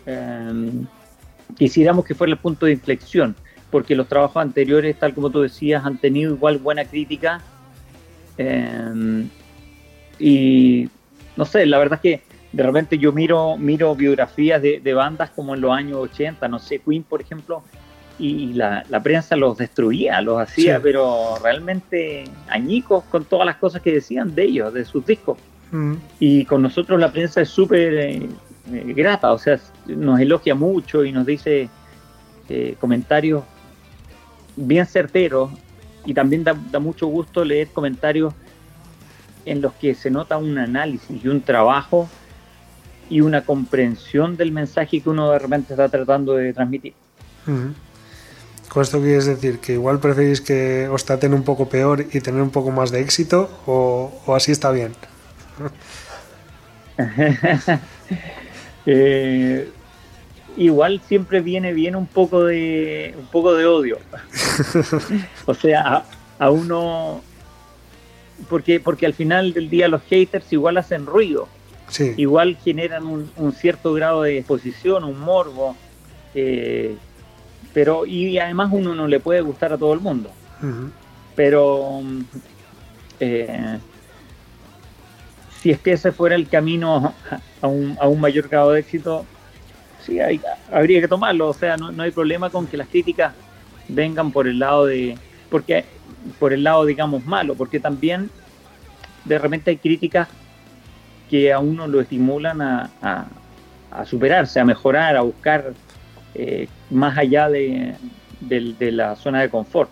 em, 0.05 0.87
quisiéramos 1.57 2.05
que 2.05 2.15
fuera 2.15 2.33
el 2.33 2.39
punto 2.39 2.67
de 2.67 2.73
inflexión, 2.73 3.35
porque 3.71 3.97
los 3.97 4.09
trabajos 4.09 4.37
anteriores, 4.37 4.99
tal 4.99 5.15
como 5.15 5.31
tú 5.31 5.43
decías, 5.43 5.85
han 5.85 5.99
tenido 5.99 6.35
igual 6.35 6.59
buena 6.59 6.85
crítica. 6.85 7.41
Em, 8.39 9.29
y 10.19 10.89
no 11.37 11.45
sé, 11.45 11.67
la 11.67 11.79
verdad 11.79 12.01
es 12.03 12.19
que 12.19 12.37
de 12.53 12.63
repente 12.63 12.99
yo 12.99 13.13
miro, 13.13 13.57
miro 13.57 13.95
biografías 13.95 14.63
de, 14.63 14.95
bandas 14.95 15.31
como 15.31 15.55
en 15.55 15.61
los 15.61 15.73
años 15.73 15.99
80, 15.99 16.49
no 16.49 16.59
sé, 16.59 16.79
Queen, 16.79 17.03
por 17.03 17.21
ejemplo, 17.21 17.63
y 18.19 18.55
la, 18.55 18.83
prensa 19.03 19.37
los 19.37 19.59
destruía, 19.59 20.23
los 20.23 20.41
hacía, 20.41 20.81
pero 20.81 21.37
realmente 21.43 22.25
añicos 22.49 23.05
con 23.11 23.27
todas 23.27 23.45
las 23.45 23.57
cosas 23.57 23.83
que 23.83 23.93
decían 23.93 24.35
de 24.35 24.45
ellos, 24.45 24.73
de 24.73 24.85
sus 24.87 25.05
discos. 25.05 25.37
Mm. 25.71 25.95
Y 26.19 26.45
con 26.47 26.63
nosotros 26.63 26.99
la 26.99 27.13
prensa 27.13 27.43
es 27.43 27.51
súper 27.51 27.95
eh, 27.95 28.29
eh, 28.73 28.93
grata, 28.97 29.33
o 29.33 29.39
sea, 29.39 29.59
nos 29.87 30.19
elogia 30.19 30.55
mucho 30.55 31.05
y 31.05 31.13
nos 31.13 31.27
dice 31.27 31.69
eh, 32.49 32.77
comentarios 32.81 33.45
bien 34.57 34.87
certeros 34.87 35.51
y 36.05 36.15
también 36.15 36.43
da, 36.45 36.57
da 36.71 36.79
mucho 36.79 37.07
gusto 37.07 37.45
leer 37.45 37.69
comentarios 37.69 38.35
en 39.45 39.63
los 39.63 39.73
que 39.75 39.95
se 39.95 40.11
nota 40.11 40.37
un 40.37 40.59
análisis 40.59 41.25
y 41.25 41.29
un 41.29 41.41
trabajo 41.41 42.09
y 43.09 43.21
una 43.21 43.45
comprensión 43.45 44.37
del 44.37 44.53
mensaje 44.53 45.01
que 45.01 45.09
uno 45.09 45.31
de 45.31 45.39
repente 45.39 45.73
está 45.73 45.89
tratando 45.89 46.35
de 46.35 46.53
transmitir. 46.53 46.95
¿Con 48.69 48.83
esto 48.83 49.01
quieres 49.01 49.27
decir 49.27 49.61
que 49.61 49.75
igual 49.75 50.01
preferís 50.01 50.41
que 50.41 50.89
os 50.89 51.05
traten 51.05 51.33
un 51.33 51.45
poco 51.45 51.69
peor 51.69 52.05
y 52.13 52.21
tener 52.21 52.43
un 52.43 52.51
poco 52.51 52.73
más 52.73 52.91
de 52.91 53.01
éxito 53.01 53.49
o, 53.67 54.11
así 54.35 54.53
está 54.53 54.71
bien? 54.71 54.93
Eh, 58.89 59.69
igual 60.57 61.01
siempre 61.07 61.41
viene 61.41 61.73
bien 61.73 61.97
un 61.97 62.07
poco 62.07 62.45
de 62.45 63.15
un 63.19 63.27
poco 63.27 63.55
de 63.55 63.67
odio. 63.67 63.99
o 65.47 65.55
sea, 65.55 66.05
a, 66.39 66.51
uno 66.51 67.23
porque 68.49 68.81
porque 68.81 69.07
al 69.07 69.15
final 69.15 69.53
del 69.53 69.71
día 69.71 69.89
los 69.89 70.03
haters 70.03 70.53
igual 70.53 70.77
hacen 70.77 71.07
ruido 71.07 71.49
igual 72.17 72.57
generan 72.63 73.07
un, 73.07 73.53
cierto 73.53 73.93
grado 73.95 74.23
de 74.23 74.39
exposición, 74.39 75.05
un 75.05 75.21
morbo, 75.21 75.77
eh, 76.35 76.97
pero 77.73 78.07
y 78.07 78.39
además 78.39 78.71
uno 78.73 78.95
no 78.95 79.07
le 79.07 79.21
puede 79.21 79.41
gustar 79.41 79.73
a 79.73 79.79
todo 79.79 79.93
el 79.95 80.01
mundo. 80.01 80.31
Pero 81.35 82.03
eh, 83.21 83.79
si 85.61 85.71
es 85.71 85.79
que 85.81 85.93
ese 85.93 86.13
fuera 86.13 86.35
el 86.35 86.49
camino 86.49 87.15
a 87.61 87.67
un, 87.67 87.97
a 88.01 88.09
un 88.09 88.21
mayor 88.21 88.49
grado 88.49 88.73
de 88.73 88.81
éxito, 88.81 89.27
sí, 90.07 90.19
habría 90.73 91.01
que 91.01 91.09
tomarlo. 91.09 91.49
O 91.49 91.53
sea, 91.53 91.77
no, 91.77 91.91
no, 91.93 92.03
hay 92.03 92.11
problema 92.11 92.51
con 92.51 92.67
que 92.67 92.77
las 92.77 92.89
críticas 92.89 93.35
vengan 93.89 94.33
por 94.33 94.47
el 94.47 94.59
lado 94.59 94.87
de, 94.87 95.17
porque 95.51 95.85
por 96.39 96.53
el 96.53 96.65
lado, 96.65 96.85
digamos, 96.85 97.25
malo, 97.27 97.55
porque 97.55 97.81
también 97.81 98.31
de 99.25 99.39
repente 99.39 99.71
hay 99.71 99.77
críticas 99.77 100.29
que 101.31 101.53
a 101.53 101.59
uno 101.59 101.87
lo 101.87 102.01
estimulan 102.01 102.63
a, 102.63 103.27
superarse, 104.05 104.61
a 104.61 104.65
mejorar, 104.65 105.17
a 105.17 105.23
buscar 105.23 105.73
eh, 106.35 106.69
más 106.91 107.17
allá 107.17 107.49
de, 107.49 107.95
de 108.41 108.93
la 108.93 109.17
zona 109.17 109.41
de 109.41 109.49
confort. 109.49 109.91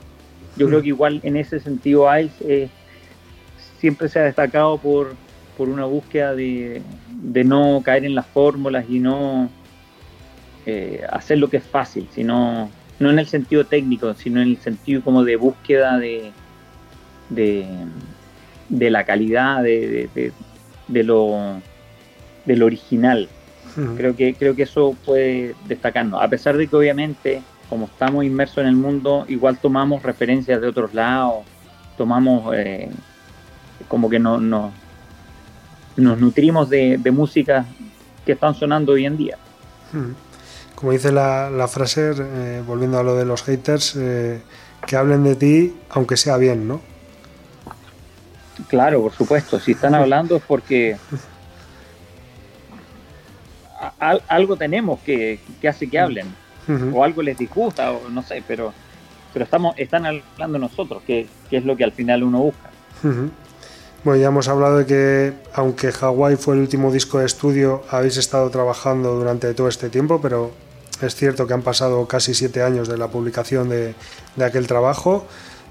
Yo 0.56 0.68
creo 0.68 0.82
que 0.82 0.88
igual 0.88 1.20
en 1.22 1.36
ese 1.36 1.58
sentido 1.58 2.06
Ice 2.18 2.34
eh, 2.46 2.68
siempre 3.78 4.08
se 4.08 4.20
ha 4.20 4.22
destacado 4.22 4.78
por, 4.78 5.14
por 5.56 5.68
una 5.68 5.84
búsqueda 5.84 6.34
de, 6.34 6.82
no 7.44 7.82
caer 7.84 8.04
en 8.04 8.14
las 8.14 8.26
fórmulas 8.26 8.84
y 8.88 9.00
no 9.00 9.48
eh, 10.66 11.02
hacer 11.10 11.38
lo 11.38 11.48
que 11.48 11.58
es 11.58 11.64
fácil, 11.64 12.08
sino 12.12 12.70
no 12.98 13.10
en 13.10 13.18
el 13.18 13.26
sentido 13.26 13.64
técnico, 13.64 14.14
sino 14.14 14.40
en 14.40 14.48
el 14.48 14.56
sentido 14.58 15.02
como 15.02 15.24
de 15.24 15.36
búsqueda 15.36 15.98
de, 15.98 16.30
de, 17.30 18.90
la 18.90 19.04
calidad, 19.04 19.62
de, 19.62 20.08
de, 20.88 21.02
lo, 21.02 21.60
del 22.44 22.62
original. 22.62 23.28
Creo 23.96 24.14
que, 24.14 24.34
creo 24.34 24.54
que 24.54 24.62
eso 24.62 24.96
puede 25.04 25.56
destacarnos, 25.66 26.22
a 26.22 26.28
pesar 26.28 26.56
de 26.56 26.68
que 26.68 26.76
obviamente 26.76 27.42
como 27.68 27.86
estamos 27.86 28.24
inmersos 28.24 28.58
en 28.58 28.66
el 28.66 28.76
mundo, 28.76 29.24
igual 29.28 29.58
tomamos 29.58 30.02
referencias 30.02 30.60
de 30.60 30.68
otros 30.68 30.94
lados, 30.94 31.44
tomamos 31.96 32.54
eh, 32.54 32.88
como 33.88 34.08
que 34.08 34.18
no, 34.18 34.38
no, 34.38 34.72
nos 35.96 36.20
nutrimos 36.20 36.68
de, 36.70 36.98
música 37.12 37.66
que 38.24 38.32
están 38.32 38.54
sonando 38.54 38.92
hoy 38.92 39.06
en 39.06 39.16
día. 39.16 39.38
Como 40.74 40.92
dice 40.92 41.12
la, 41.12 41.50
la 41.50 41.68
frase, 41.68 42.12
eh, 42.18 42.62
volviendo 42.66 42.98
a 42.98 43.02
lo 43.02 43.14
de 43.14 43.24
los 43.24 43.42
haters, 43.42 43.94
eh, 43.96 44.40
que 44.86 44.96
hablen 44.96 45.24
de 45.24 45.36
ti 45.36 45.76
aunque 45.90 46.16
sea 46.16 46.36
bien, 46.36 46.68
¿no? 46.68 46.80
Claro, 48.68 49.02
por 49.02 49.12
supuesto. 49.12 49.58
Si 49.60 49.72
están 49.72 49.94
hablando 49.94 50.36
es 50.36 50.42
porque 50.42 50.96
algo 54.28 54.56
tenemos 54.56 55.00
que, 55.00 55.38
que 55.60 55.68
hace 55.68 55.88
que 55.88 55.98
hablen. 55.98 56.34
O 56.94 57.04
algo 57.04 57.20
les 57.20 57.36
disgusta, 57.36 57.92
o 57.92 58.08
no 58.08 58.22
sé, 58.22 58.42
pero, 58.48 58.72
pero 59.34 59.44
estamos, 59.44 59.74
están 59.76 60.06
hablando 60.06 60.58
nosotros, 60.58 61.02
que, 61.06 61.26
que 61.50 61.58
es 61.58 61.64
lo 61.64 61.76
que 61.76 61.84
al 61.84 61.92
final 61.92 62.22
uno 62.22 62.38
busca. 62.38 62.70
Bueno, 64.02 64.20
ya 64.20 64.28
hemos 64.28 64.48
hablado 64.48 64.78
de 64.78 64.86
que, 64.86 65.34
aunque 65.52 65.90
Hawaii 66.00 66.36
fue 66.36 66.54
el 66.54 66.60
último 66.60 66.90
disco 66.90 67.18
de 67.18 67.26
estudio, 67.26 67.82
habéis 67.90 68.16
estado 68.16 68.48
trabajando 68.48 69.14
durante 69.14 69.52
todo 69.52 69.68
este 69.68 69.90
tiempo, 69.90 70.22
pero 70.22 70.52
es 71.04 71.14
cierto 71.14 71.46
que 71.46 71.54
han 71.54 71.62
pasado 71.62 72.06
casi 72.06 72.34
siete 72.34 72.62
años 72.62 72.88
de 72.88 72.96
la 72.96 73.08
publicación 73.08 73.68
de, 73.68 73.94
aquel 74.42 74.66
trabajo. 74.66 75.26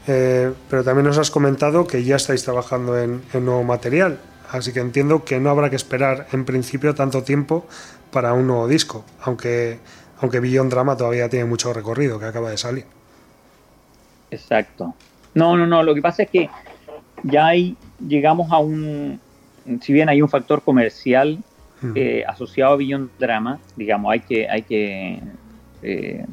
Eh, 0.08 0.52
pero 0.70 0.84
también 0.84 1.06
nos 1.06 1.18
has 1.18 1.32
comentado 1.32 1.88
que 1.88 2.04
ya 2.04 2.18
estáis 2.18 2.44
trabajando 2.44 3.00
en, 3.00 3.22
nuevo 3.34 3.64
material, 3.64 4.20
así 4.52 4.74
que 4.74 4.82
entiendo 4.82 5.24
que 5.24 5.40
no 5.40 5.50
habrá 5.50 5.70
que 5.70 5.78
esperar 5.78 6.28
en 6.34 6.44
principio 6.44 6.94
tanto 6.94 7.24
tiempo 7.24 7.66
para 8.12 8.34
un 8.34 8.48
nuevo 8.48 8.68
disco, 8.68 9.06
aunque, 9.22 9.80
aunque 10.20 10.42
Beyond 10.42 10.72
Drama 10.72 10.98
todavía 10.98 11.30
tiene 11.30 11.46
mucho 11.46 11.72
recorrido, 11.72 12.20
que 12.20 12.26
acaba 12.26 12.50
de 12.50 12.58
salir. 12.58 12.86
Exacto. 14.30 14.94
No, 15.34 15.56
no, 15.56 15.66
no, 15.66 15.84
lo 15.84 15.96
que 15.96 16.02
pasa 16.02 16.24
es 16.24 16.30
que 16.30 16.50
ya 17.24 17.48
ahí 17.48 17.78
llegamos 18.06 18.52
a 18.52 18.58
un, 18.58 19.22
si 19.82 19.94
bien 19.94 20.10
hay 20.10 20.22
un 20.22 20.30
factor 20.30 20.62
comercial 20.64 21.42
eh, 21.96 22.24
asociado 22.28 22.74
a 22.74 22.76
Beyond 22.78 23.10
Drama, 23.20 23.60
digamos, 23.76 24.12
hay 24.12 24.20
que, 24.22 24.50
hay 24.50 24.62
que 24.62 25.20
eh, 25.82 26.26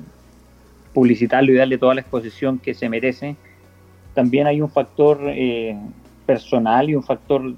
publicitarlo 0.94 1.52
y 1.52 1.56
darle 1.56 1.78
toda 1.78 1.94
la 1.94 2.00
exposición 2.00 2.58
que 2.58 2.74
se 2.74 2.88
merece, 2.88 3.36
también 4.14 4.46
hay 4.46 4.60
un 4.60 4.70
factor 4.70 5.20
eh, 5.26 5.76
personal 6.26 6.90
y 6.90 6.94
un 6.94 7.02
factor 7.02 7.54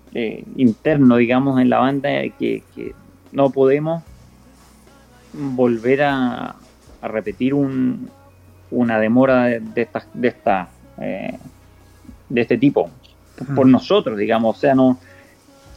interno, 0.56 1.16
digamos, 1.16 1.60
en 1.60 1.70
la 1.70 1.78
banda 1.78 2.10
que, 2.38 2.62
no 3.32 3.50
podemos 3.50 4.02
volver 5.32 6.02
a, 6.02 6.56
repetir 7.02 7.54
una 7.54 9.00
demora 9.00 9.44
de, 9.46 9.82
esta, 9.82 10.06
de, 10.14 10.28
esta, 10.28 10.68
de 10.96 12.40
este 12.40 12.58
tipo 12.58 12.90
por 13.56 13.66
nosotros, 13.66 14.16
digamos, 14.16 14.56
o 14.56 14.60
sea, 14.60 14.74
no 14.74 14.98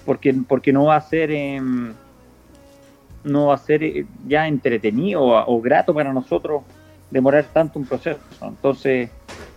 porque, 0.06 0.34
porque 0.48 0.72
no 0.72 0.86
va 0.86 0.98
a 0.98 1.02
ser 1.02 1.32
em, 1.32 1.94
no 3.26 3.48
va 3.48 3.56
a 3.56 3.58
ser 3.58 4.06
ya 4.28 4.48
entretenido 4.48 5.22
o, 5.22 5.56
o 5.56 5.62
grato 5.62 5.94
para 5.94 6.14
nosotros 6.14 6.64
demorar 7.12 7.46
tanto 7.46 7.80
un 7.80 7.86
proceso. 7.86 8.20
Entonces, 8.42 9.10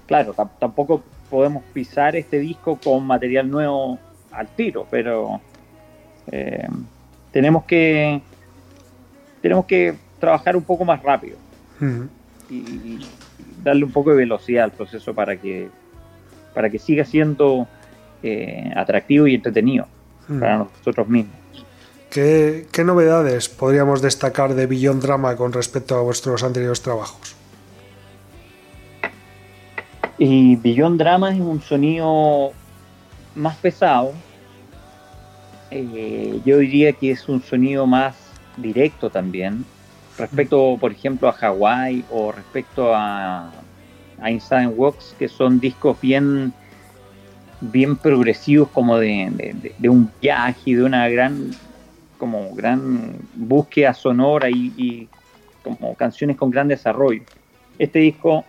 claro, 0.06 0.34
tampoco 0.58 1.02
podemos 1.30 1.62
pisar 1.72 2.16
este 2.16 2.38
disco 2.38 2.78
con 2.82 3.06
material 3.06 3.50
nuevo 3.50 3.98
al 4.32 4.48
tiro, 4.48 4.86
pero 4.90 5.40
eh, 6.30 6.68
tenemos 7.32 7.64
que 7.64 8.20
tenemos 9.42 9.66
que 9.66 9.96
trabajar 10.18 10.56
un 10.56 10.62
poco 10.62 10.84
más 10.84 11.02
rápido 11.02 11.36
y, 12.50 13.06
darle 13.62 13.84
un 13.84 13.90
poco 13.90 14.10
de 14.10 14.16
velocidad 14.18 14.64
al 14.64 14.70
proceso 14.70 15.12
para 15.14 15.36
que 15.36 15.68
para 16.54 16.70
que 16.70 16.78
siga 16.78 17.04
siendo 17.04 17.66
eh, 18.22 18.72
atractivo 18.74 19.26
y 19.26 19.34
entretenido 19.34 19.86
para 20.40 20.58
nosotros 20.58 21.08
mismos. 21.08 21.34
¿Qué, 22.11 22.66
¿Qué, 22.72 22.84
novedades 22.84 23.48
podríamos 23.48 24.00
destacar 24.00 24.54
de 24.54 24.66
Beyond 24.66 25.02
Drama 25.02 25.36
con 25.36 25.52
respecto 25.52 25.96
a 25.96 26.02
vuestros 26.02 26.42
anteriores 26.42 26.80
trabajos? 26.80 27.36
Y 30.18 30.56
Beyond 30.56 30.98
Drama 30.98 31.32
es 31.32 31.40
un 31.40 31.61
sonido 31.62 32.52
más 33.34 33.56
pesado. 33.56 34.12
Eh, 35.70 36.40
yo 36.44 36.59
diría 36.59 36.92
que 36.92 37.12
es 37.12 37.28
un 37.28 37.42
sonido 37.42 37.86
más 37.86 38.16
directo 38.56 39.11
también. 39.11 39.64
Respecto, 40.18 40.76
por 40.80 40.90
ejemplo, 40.90 41.28
a 41.28 41.32
Hawaii 41.32 42.04
o 42.11 42.32
respecto 42.32 42.92
a, 42.94 43.52
a 44.20 44.30
Inside 44.30 44.68
Walks, 44.68 45.14
que 45.18 45.28
son 45.28 45.61
discos 45.61 46.00
bien, 46.00 46.52
bien 47.61 47.96
progresivos, 47.96 48.68
como 48.70 48.98
de, 48.98 49.72
un 49.84 50.11
viaje, 50.20 50.74
de 50.74 50.82
una 50.82 51.09
gran, 51.09 51.52
como 52.18 52.54
gran 52.54 53.16
búsqueda 53.34 53.94
sonora 53.94 54.50
y, 54.50 55.08
como 55.62 55.94
canciones 55.94 56.36
con 56.36 56.50
gran 56.50 56.68
desarrollo. 56.68 57.22
Este 57.78 58.00
disco 58.00 58.44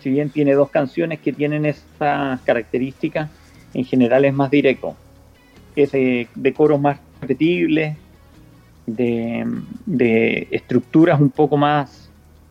si 0.00 0.10
bien 0.10 0.30
tiene 0.30 0.54
dos 0.54 0.70
canciones 0.70 1.20
que 1.20 1.32
tienen 1.32 1.66
esas 1.66 2.40
características, 2.40 3.30
en 3.74 3.84
general 3.84 4.24
es 4.24 4.34
más 4.34 4.50
directo. 4.50 4.96
Es 5.76 5.92
de, 5.92 6.54
coros 6.56 6.80
más 6.80 6.98
repetibles, 7.20 7.96
de, 8.86 10.48
estructuras 10.50 11.20
un 11.20 11.30
poco 11.30 11.56
más 11.56 12.10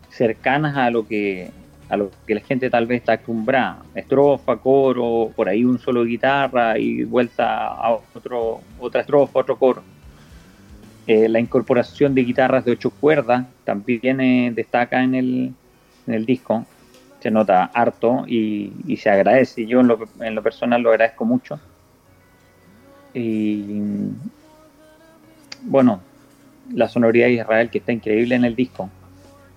cercanas 0.10 0.78
a 0.78 0.90
lo 0.90 1.08
que 1.08 1.52
a 1.90 1.98
lo 1.98 2.12
que 2.28 2.36
la 2.36 2.42
gente 2.42 2.70
tal 2.70 2.86
vez 2.86 3.00
está 3.00 3.14
acostumbrada. 3.14 3.82
Estrofa, 3.96 4.58
coro, 4.58 5.32
por 5.36 5.50
ahí 5.50 5.66
un 5.66 5.80
solo 5.80 6.04
de 6.04 6.10
guitarra 6.10 6.78
y 6.78 7.04
vuelta 7.04 7.70
a 7.70 8.00
otro, 8.14 8.62
otra 8.80 9.02
estrofa, 9.02 9.40
otro 9.40 9.58
coro. 9.58 9.82
Eh, 11.10 11.28
la 11.28 11.40
incorporación 11.40 12.14
de 12.14 12.24
guitarras 12.24 12.64
de 12.64 12.74
ocho 12.74 12.92
cuerdas 12.92 13.48
también 13.64 14.22
eh, 14.22 14.52
destaca 14.54 15.04
en 15.04 15.16
el, 15.16 15.54
en 16.06 16.14
el 16.14 16.24
disco 16.24 16.68
se 17.20 17.32
nota 17.32 17.66
harto 17.74 18.26
y, 18.28 18.96
se 18.96 19.10
agradece. 19.10 19.66
Yo 19.66 19.80
en 19.80 19.88
lo, 19.88 20.08
en 20.20 20.36
lo, 20.36 20.44
personal 20.44 20.84
lo 20.84 20.92
agradezco 20.92 21.26
mucho. 21.26 21.60
Y 23.12 23.82
bueno, 25.64 26.00
la 26.72 26.88
sonoridad 26.88 27.26
de 27.26 27.34
Israel 27.34 27.72
que 27.72 27.80
está 27.80 27.92
increíble 27.92 28.36
en 28.36 28.46
el 28.46 28.56
disco. 28.56 28.88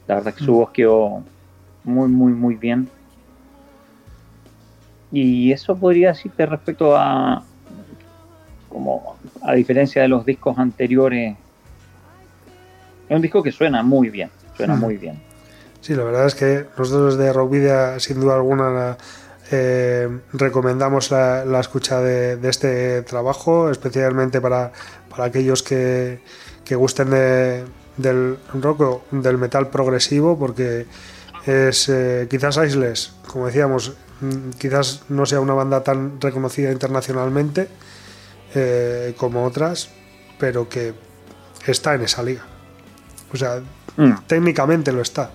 La 0.09 0.15
verdad 0.15 0.31
es 0.31 0.37
que 0.37 0.45
su 0.45 0.53
mm. 0.53 0.57
voz 0.57 0.71
quedó 0.71 1.23
muy, 1.85 2.09
muy, 2.09 2.33
muy 2.33 2.55
bien. 2.55 2.89
Y 5.13 5.53
eso 5.53 5.77
podría 5.77 6.09
decirte 6.09 6.47
respecto 6.47 6.97
a, 6.97 7.45
como 8.71 9.17
a 9.43 9.53
diferencia 9.53 10.01
de 10.01 10.09
los 10.09 10.25
discos 10.25 10.59
anteriores, 10.59 11.37
es 13.13 13.17
un 13.17 13.23
disco 13.23 13.43
que 13.43 13.53
suena 13.53 13.83
muy 13.83 14.09
bien, 14.09 14.31
suena 14.57 14.75
mm. 14.75 14.81
muy 14.81 14.97
bien. 14.97 15.21
Sí, 15.81 15.95
la 15.95 16.05
verdad 16.05 16.27
es 16.27 16.35
que 16.35 16.67
nosotros 16.79 17.19
de 17.19 17.33
Rockvidia, 17.33 17.99
sin 18.01 18.21
duda 18.21 18.37
alguna, 18.37 18.97
eh, 19.51 20.09
recomendamos 20.33 21.11
la, 21.11 21.61
escucha 21.61 22.01
de, 22.01 22.39
este 22.49 23.03
trabajo, 23.03 23.71
especialmente 23.71 24.41
para, 24.41 24.73
aquellos 25.19 25.63
que, 25.63 26.21
gusten 26.71 27.11
del 27.11 28.39
rock 28.55 28.81
o 28.81 29.05
del 29.11 29.37
metal 29.37 29.69
progresivo, 29.69 30.39
porque 30.39 30.87
es 31.45 31.89
eh, 31.91 32.29
quizás 32.31 32.57
Isles, 32.57 33.13
como 33.27 33.47
decíamos, 33.47 33.95
mm, 34.21 34.51
quizás 34.59 35.03
no 35.11 35.27
sea 35.27 35.41
una 35.41 35.53
banda 35.53 35.83
tan 35.83 36.19
reconocida 36.19 36.73
internacionalmente 36.73 37.69
eh, 38.55 39.15
como 39.19 39.45
otras, 39.45 39.91
pero 40.39 40.69
que 40.69 40.95
está 41.67 41.95
en 41.95 42.03
esa 42.03 42.23
liga. 42.23 42.47
O 43.33 43.37
sea, 43.37 43.63
mm. 43.97 44.27
técnicamente 44.27 44.93
lo 44.93 45.01
está 45.01 45.31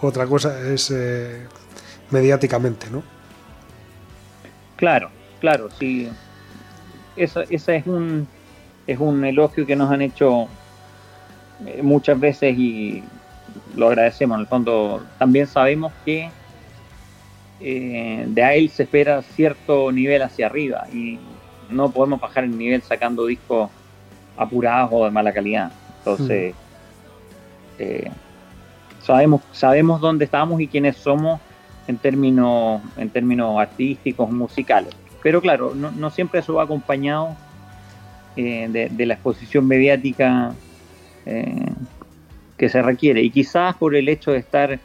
otra 0.00 0.26
cosa 0.26 0.60
es 0.72 0.90
eh, 0.90 1.46
mediáticamente, 2.10 2.90
¿no? 2.90 3.02
Claro, 4.76 5.10
claro, 5.40 5.68
sí. 5.78 6.08
Esa, 7.16 7.42
esa 7.48 7.74
es 7.74 7.86
un 7.86 8.28
es 8.86 8.98
un 9.00 9.24
elogio 9.24 9.66
que 9.66 9.74
nos 9.74 9.90
han 9.90 10.02
hecho 10.02 10.46
eh, 11.66 11.80
muchas 11.82 12.20
veces 12.20 12.56
y 12.56 13.02
lo 13.74 13.88
agradecemos. 13.88 14.36
En 14.36 14.42
el 14.42 14.46
fondo, 14.46 15.04
también 15.18 15.46
sabemos 15.46 15.92
que 16.04 16.30
eh, 17.60 18.24
de 18.28 18.58
él 18.58 18.70
se 18.70 18.84
espera 18.84 19.22
cierto 19.22 19.90
nivel 19.90 20.22
hacia 20.22 20.46
arriba 20.46 20.86
y 20.92 21.18
no 21.70 21.90
podemos 21.90 22.20
bajar 22.20 22.44
el 22.44 22.56
nivel 22.56 22.82
sacando 22.82 23.26
discos 23.26 23.70
apurados 24.36 24.90
o 24.92 25.04
de 25.06 25.10
mala 25.10 25.32
calidad. 25.32 25.72
Entonces, 25.98 26.54
mm. 26.54 26.65
Eh, 27.78 28.10
sabemos, 29.02 29.42
sabemos 29.52 30.00
dónde 30.00 30.24
estamos 30.24 30.60
y 30.60 30.66
quiénes 30.66 30.96
somos 30.96 31.40
en 31.86 31.98
términos, 31.98 32.82
en 32.96 33.10
términos 33.10 33.58
artísticos, 33.58 34.30
musicales. 34.30 34.94
Pero 35.22 35.40
claro, 35.40 35.74
no, 35.74 36.10
siempre 36.10 36.40
eso 36.40 36.54
va 36.54 36.64
acompañado 36.64 37.36
eh, 38.36 38.88
de, 38.90 39.06
la 39.06 39.14
exposición 39.14 39.66
mediática 39.66 40.54
eh, 41.24 41.72
que 42.56 42.68
se 42.68 42.82
requiere. 42.82 43.22
Y 43.22 43.30
quizás 43.30 43.74
por 43.76 43.96
el 43.96 44.08
hecho 44.08 44.32
de 44.32 44.38
estar 44.38 44.78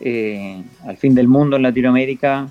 eh, 0.00 0.62
al 0.86 0.96
fin 0.96 1.14
del 1.14 1.28
mundo 1.28 1.56
en 1.56 1.62
Latinoamérica, 1.62 2.48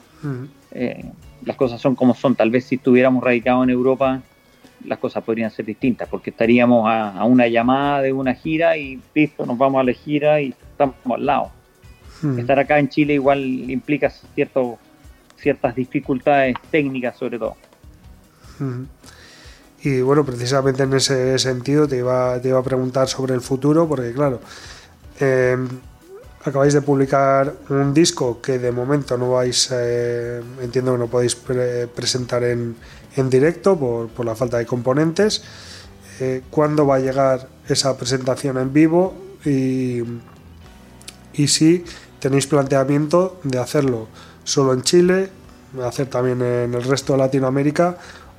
las 1.45 1.55
cosas 1.55 1.79
son 1.81 1.95
como 1.95 2.13
son. 2.13 2.35
Tal 2.35 2.49
vez 2.49 2.65
si 2.65 2.75
estuviéramos 2.75 3.23
radicados 3.23 3.63
en 3.63 3.69
Europa, 3.69 4.21
las 4.85 4.99
cosas 4.99 5.23
podrían 5.23 5.51
ser 5.51 5.65
distintas, 5.65 6.07
porque 6.07 6.29
estaríamos 6.29 6.85
a, 6.87 7.23
una 7.25 7.47
llamada 7.47 8.01
de 8.01 8.13
una 8.13 8.33
gira 8.33 8.77
y 8.77 8.99
listo, 9.13 9.45
nos 9.45 9.57
vamos 9.57 9.81
a 9.81 9.83
la 9.83 9.93
gira 9.93 10.41
y 10.41 10.53
estamos 10.71 10.95
al 11.05 11.25
lado. 11.25 11.51
Hmm. 12.21 12.39
Estar 12.39 12.59
acá 12.59 12.79
en 12.79 12.89
Chile 12.89 13.13
igual 13.13 13.39
implica 13.39 14.09
cierto, 14.09 14.77
ciertas 15.37 15.75
dificultades 15.75 16.55
técnicas 16.71 17.17
sobre 17.17 17.39
todo. 17.39 17.55
Hmm. 18.59 18.83
Y 19.81 20.01
bueno, 20.01 20.25
precisamente 20.25 20.83
en 20.83 20.93
ese 20.93 21.39
sentido 21.39 21.87
te 21.87 21.97
iba, 21.97 22.39
te 22.41 22.49
iba 22.49 22.59
a 22.59 22.63
preguntar 22.63 23.07
sobre 23.07 23.33
el 23.33 23.41
futuro, 23.41 23.87
porque 23.87 24.11
claro, 24.11 24.41
em, 25.19 25.67
acabáis 26.43 26.73
de 26.73 26.81
publicar 26.81 27.53
un 27.69 27.93
disco 27.93 28.41
que 28.41 28.59
de 28.59 28.71
momento 28.71 29.17
no 29.17 29.31
vais, 29.31 29.69
eh, 29.71 30.41
entiendo 30.61 30.93
que 30.93 30.97
no 30.99 31.07
podéis 31.07 31.35
presentar 31.35 32.43
en, 32.43 32.75
en 33.15 33.29
directo 33.29 33.77
por, 33.77 34.07
por, 34.09 34.25
la 34.25 34.35
falta 34.35 34.57
de 34.57 34.65
componentes. 34.65 35.43
Eh, 36.19 36.43
¿Cuándo 36.49 36.85
va 36.85 36.95
a 36.95 36.99
llegar 36.99 37.47
esa 37.67 37.97
presentación 37.97 38.57
en 38.57 38.73
vivo? 38.73 39.13
Y, 39.45 40.01
y 41.33 41.47
si 41.47 41.83
tenéis 42.19 42.47
planteamiento 42.47 43.39
de 43.43 43.59
hacerlo 43.59 44.07
solo 44.43 44.73
en 44.73 44.81
Chile, 44.81 45.29
hacer 45.85 46.07
también 46.07 46.41
en 46.41 46.73
el 46.73 46.83
resto 46.83 47.13
de 47.13 47.19
Latinoamérica 47.19 47.97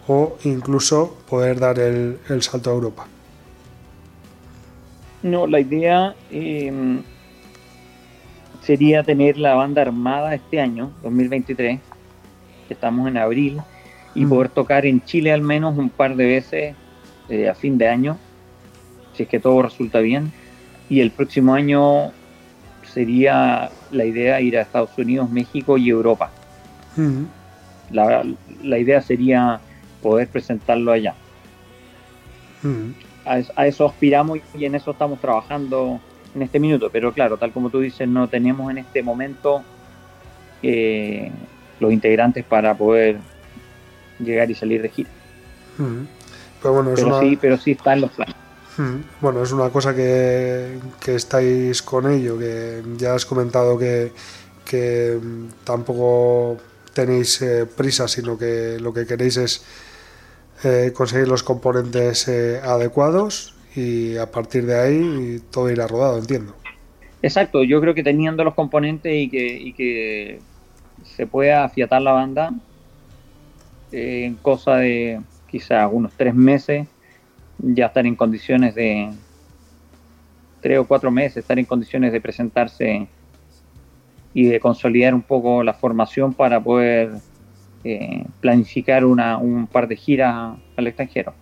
o 0.08 0.36
incluso 0.44 1.16
poder 1.28 1.60
dar 1.60 1.78
el, 1.78 2.18
salto 2.40 2.70
a 2.70 2.74
Europa. 2.74 3.06
No, 5.22 5.46
la 5.46 5.60
idea 5.60 6.14
em, 6.30 7.02
sería 8.60 9.02
tener 9.02 9.38
la 9.38 9.54
banda 9.54 9.82
armada 9.82 10.34
este 10.34 10.60
año, 10.60 10.90
2023, 11.02 11.80
estamos 12.68 13.08
en 13.08 13.16
abril, 13.16 13.60
y 14.14 14.24
mm. 14.24 14.28
poder 14.28 14.48
tocar 14.50 14.86
en 14.86 15.02
Chile 15.04 15.32
al 15.32 15.42
menos 15.42 15.76
un 15.78 15.90
par 15.90 16.16
de 16.16 16.26
veces 16.26 16.74
eh, 17.28 17.48
a 17.48 17.54
fin 17.54 17.78
de 17.78 17.88
año, 17.88 18.18
si 19.14 19.24
es 19.24 19.28
que 19.28 19.40
todo 19.40 19.62
resulta 19.62 20.00
bien. 20.00 20.32
Y 20.88 21.00
el 21.00 21.10
próximo 21.10 21.54
año 21.54 22.12
sería 22.92 23.70
la 23.90 24.04
idea 24.04 24.40
ir 24.40 24.58
a 24.58 24.62
Estados 24.62 24.96
Unidos, 24.98 25.30
México 25.30 25.78
y 25.78 25.88
Europa. 25.88 26.30
la, 27.90 28.78
idea 28.78 29.00
sería 29.00 29.60
poder 30.02 30.28
presentarlo 30.28 30.92
allá. 30.92 31.14
a, 33.24 33.66
eso 33.66 33.86
aspiramos 33.86 34.40
y 34.58 34.64
en 34.64 34.74
eso 34.74 34.90
estamos 34.90 35.20
trabajando 35.20 36.00
en 36.34 36.42
este 36.42 36.58
minuto. 36.58 36.90
Pero 36.90 37.12
claro, 37.12 37.36
tal 37.36 37.52
como 37.52 37.70
tú 37.70 37.80
dices, 37.80 38.08
no 38.08 38.28
tenemos 38.28 38.70
en 38.70 38.78
este 38.78 39.02
momento 39.02 39.62
eh, 40.62 41.30
los 41.78 41.92
integrantes 41.92 42.44
para 42.44 42.76
poder 42.76 43.18
llegar 44.18 44.50
y 44.50 44.54
salir 44.54 44.82
de 44.82 44.88
gira. 44.88 45.10
pero, 46.62 47.20
sí, 47.20 47.38
pero 47.40 47.56
sí 47.56 47.72
está 47.72 47.94
en 47.94 48.02
los 48.02 48.10
planes. 48.10 48.36
Bueno, 49.20 49.42
es 49.42 49.52
una 49.52 49.68
cosa 49.68 49.94
que, 49.94 50.78
estáis 51.06 51.82
con 51.82 52.10
ello, 52.10 52.38
que 52.38 52.82
ya 52.96 53.14
has 53.14 53.26
comentado 53.26 53.78
que, 53.78 54.12
tampoco 55.64 56.56
tenéis 56.94 57.42
eh, 57.42 57.66
prisa, 57.66 58.08
sino 58.08 58.38
que 58.38 58.78
lo 58.80 58.94
que 58.94 59.06
queréis 59.06 59.36
es 59.36 59.64
eh, 60.62 60.92
conseguir 60.94 61.28
los 61.28 61.42
componentes 61.42 62.28
eh, 62.28 62.60
adecuados 62.62 63.54
y 63.76 64.16
a 64.16 64.30
partir 64.30 64.66
de 64.66 64.78
ahí 64.78 65.42
todo 65.50 65.70
irá 65.70 65.86
rodado, 65.86 66.18
entiendo. 66.18 66.54
Exacto, 67.22 67.62
yo 67.64 67.80
creo 67.80 67.94
que 67.94 68.02
teniendo 68.02 68.44
los 68.44 68.54
componentes 68.54 69.12
y 69.14 69.28
que, 69.28 69.56
y 69.56 69.72
que 69.72 70.40
se 71.04 71.26
pueda 71.26 71.64
afiatar 71.64 72.02
la 72.02 72.12
banda 72.12 72.52
en 73.92 74.36
cosa 74.36 74.76
de 74.76 75.20
quizá 75.48 75.86
unos 75.88 76.12
tres 76.16 76.34
meses, 76.34 76.86
ya 77.58 77.86
estar 77.86 78.06
en 78.06 78.16
condiciones 78.16 78.74
de, 78.74 79.10
tres 80.60 80.78
o 80.78 80.86
cuatro 80.86 81.10
meses, 81.10 81.38
estar 81.38 81.58
en 81.58 81.64
condiciones 81.64 82.12
de 82.12 82.20
presentarse 82.20 83.08
y 84.32 84.44
de 84.44 84.60
consolidar 84.60 85.14
un 85.14 85.22
poco 85.22 85.62
la 85.62 85.74
formación 85.74 86.34
para 86.34 86.62
poder 86.62 87.12
eh, 87.82 88.24
planificar 88.40 89.04
una, 89.04 89.38
un 89.38 89.66
par 89.66 89.88
de 89.88 89.96
giras 89.96 90.56
al 90.76 90.86
extranjero. 90.86 91.34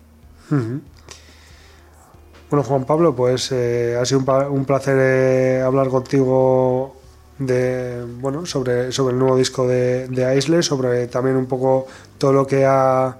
Bueno, 2.49 2.63
Juan 2.63 2.85
Pablo, 2.85 3.15
pues 3.15 3.51
eh, 3.51 3.95
ha 3.99 4.03
sido 4.05 4.21
un, 4.49 4.65
placer 4.65 4.97
eh, 4.99 5.61
hablar 5.61 5.87
contigo 5.89 6.95
de 7.37 8.03
bueno 8.19 8.45
sobre, 8.47 8.91
sobre 8.91 9.13
el 9.13 9.19
nuevo 9.19 9.37
disco 9.37 9.67
de, 9.67 10.07
de 10.07 10.63
sobre 10.63 11.07
también 11.07 11.37
un 11.37 11.45
poco 11.45 11.85
todo 12.17 12.33
lo 12.33 12.47
que 12.47 12.65
ha 12.65 13.17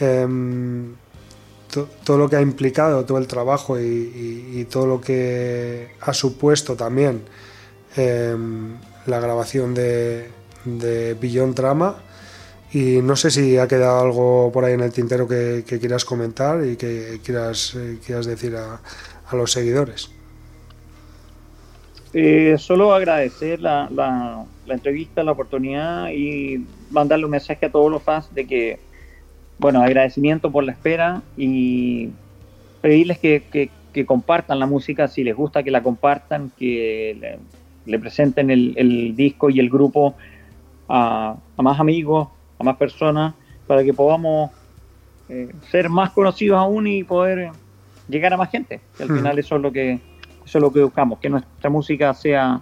em, 0.00 0.96
todo 2.04 2.18
lo 2.18 2.28
que 2.28 2.36
ha 2.36 2.40
implicado, 2.40 3.04
todo 3.04 3.18
el 3.18 3.28
trabajo 3.28 3.78
y, 3.78 4.66
todo 4.70 4.86
lo 4.86 5.00
que 5.00 5.90
ha 6.00 6.12
supuesto 6.12 6.74
también 6.74 7.22
em, 7.96 8.76
la 9.06 9.20
grabación 9.20 9.72
de, 9.74 10.30
de 10.64 11.14
Beyond 11.14 11.54
Drama. 11.54 11.96
Y 12.74 13.00
no 13.00 13.16
sé 13.16 13.30
si 13.30 13.56
ha 13.56 13.66
quedado 13.66 14.00
algo 14.00 14.50
por 14.52 14.64
ahí 14.64 14.74
en 14.74 14.80
el 14.80 14.92
tintero 14.92 15.26
que, 15.26 15.64
quieras 15.64 16.04
comentar 16.04 16.62
y 16.66 16.76
que 16.76 17.20
quieras, 17.24 17.74
eh, 17.76 17.98
quieras 18.04 18.26
decir 18.26 18.54
a, 18.56 18.80
los 19.34 19.52
seguidores. 19.52 20.10
Eh, 22.12 22.56
solo 22.58 22.92
agradecer 22.92 23.60
la, 23.60 23.88
la, 23.90 24.44
la, 24.66 24.74
entrevista, 24.74 25.24
la 25.24 25.32
oportunidad 25.32 26.10
y 26.10 26.66
mandarle 26.90 27.24
un 27.24 27.30
mensaje 27.30 27.66
a 27.66 27.72
todos 27.72 27.90
los 27.90 28.02
fans 28.02 28.32
de 28.34 28.46
que 28.46 28.78
bueno, 29.58 29.82
agradecimiento 29.82 30.50
por 30.50 30.64
la 30.64 30.72
espera 30.72 31.22
y 31.36 32.10
pedirles 32.80 33.18
que, 33.18 33.70
compartan 34.06 34.58
la 34.58 34.66
música, 34.66 35.06
si 35.06 35.22
les 35.22 35.36
gusta 35.36 35.62
que 35.62 35.70
la 35.70 35.82
compartan, 35.82 36.50
que 36.58 37.38
le, 37.86 37.98
presenten 37.98 38.50
el, 38.50 39.14
disco 39.16 39.50
y 39.50 39.60
el 39.60 39.70
grupo 39.70 40.14
a, 40.88 41.36
más 41.56 41.78
amigos, 41.78 42.28
a 42.58 42.64
más 42.64 42.76
personas, 42.76 43.34
para 43.66 43.82
que 43.82 43.92
podamos 43.94 44.50
eh, 45.28 45.52
ser 45.70 45.88
más 45.88 46.10
conocidos 46.10 46.58
aún 46.58 46.86
y 46.86 47.04
poder 47.04 47.50
llegar 48.08 48.32
a 48.32 48.36
más 48.36 48.50
gente. 48.50 48.80
al 49.00 49.10
hmm. 49.10 49.16
final 49.16 49.38
eso 49.38 49.56
es 49.56 49.62
lo 49.62 49.72
que 49.72 50.00
eso 50.44 50.58
es 50.58 50.62
lo 50.62 50.72
que 50.72 50.82
buscamos, 50.82 51.18
que 51.18 51.30
nuestra 51.30 51.70
música 51.70 52.12
sea, 52.12 52.60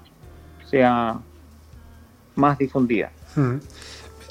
sea 0.71 1.19
más 2.37 2.59
difundida. 2.59 3.11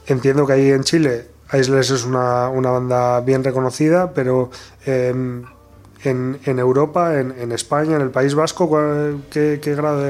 Entiendo 0.07 0.47
que 0.47 0.53
ahí 0.53 0.69
en 0.69 0.83
Chile 0.83 1.25
Aisles 1.49 1.89
es 1.91 2.05
una, 2.05 2.49
banda 2.49 3.19
bien 3.21 3.43
reconocida, 3.43 4.13
pero 4.13 4.51
em, 4.85 5.43
en, 6.03 6.59
Europa, 6.59 7.19
en, 7.19 7.51
España, 7.51 7.97
en 7.97 8.01
el 8.01 8.09
País 8.09 8.35
Vasco, 8.35 8.69
qué, 9.29 9.59
grado 9.75 10.01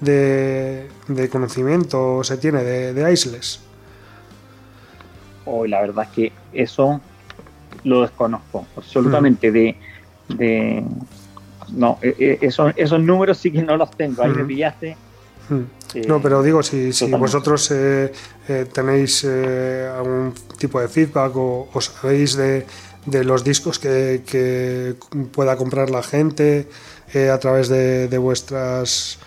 de, 0.00 0.88
conocimiento 1.30 2.24
se 2.24 2.36
tiene 2.38 2.64
de, 2.64 2.92
de 2.92 3.04
Aisles? 3.04 3.60
Hoy 5.46 5.68
la 5.68 5.80
verdad 5.80 6.04
es 6.04 6.10
que 6.10 6.32
eso 6.52 7.00
lo 7.84 8.02
desconozco 8.02 8.66
absolutamente. 8.76 9.50
De, 9.50 9.76
de, 10.28 10.84
no, 11.72 11.98
e, 12.02 12.14
e, 12.18 12.46
esos, 12.46 12.72
esos 12.76 13.00
números 13.00 13.38
sí 13.38 13.50
que 13.50 13.62
no 13.62 13.76
los 13.76 13.90
tengo. 13.90 14.22
Ahí 14.22 14.30
me 14.30 14.44
pillaste 14.44 14.96
no, 16.08 16.20
pero 16.20 16.42
digo, 16.42 16.62
si, 16.62 16.90
vosotros 17.10 17.70
eh, 17.70 18.12
eh, 18.48 18.66
tenéis 18.72 19.24
eh, 19.28 19.88
algún 19.94 20.34
tipo 20.58 20.80
de 20.80 20.88
feedback 20.88 21.32
o, 21.36 21.68
sabéis 21.80 22.36
de, 22.36 22.66
los 23.24 23.44
discos 23.44 23.78
que, 23.78 24.96
pueda 25.32 25.56
comprar 25.56 25.90
la 25.90 26.02
gente 26.02 26.68
a 27.30 27.38
través 27.38 27.68
de, 27.68 28.18
vuestras 28.18 29.18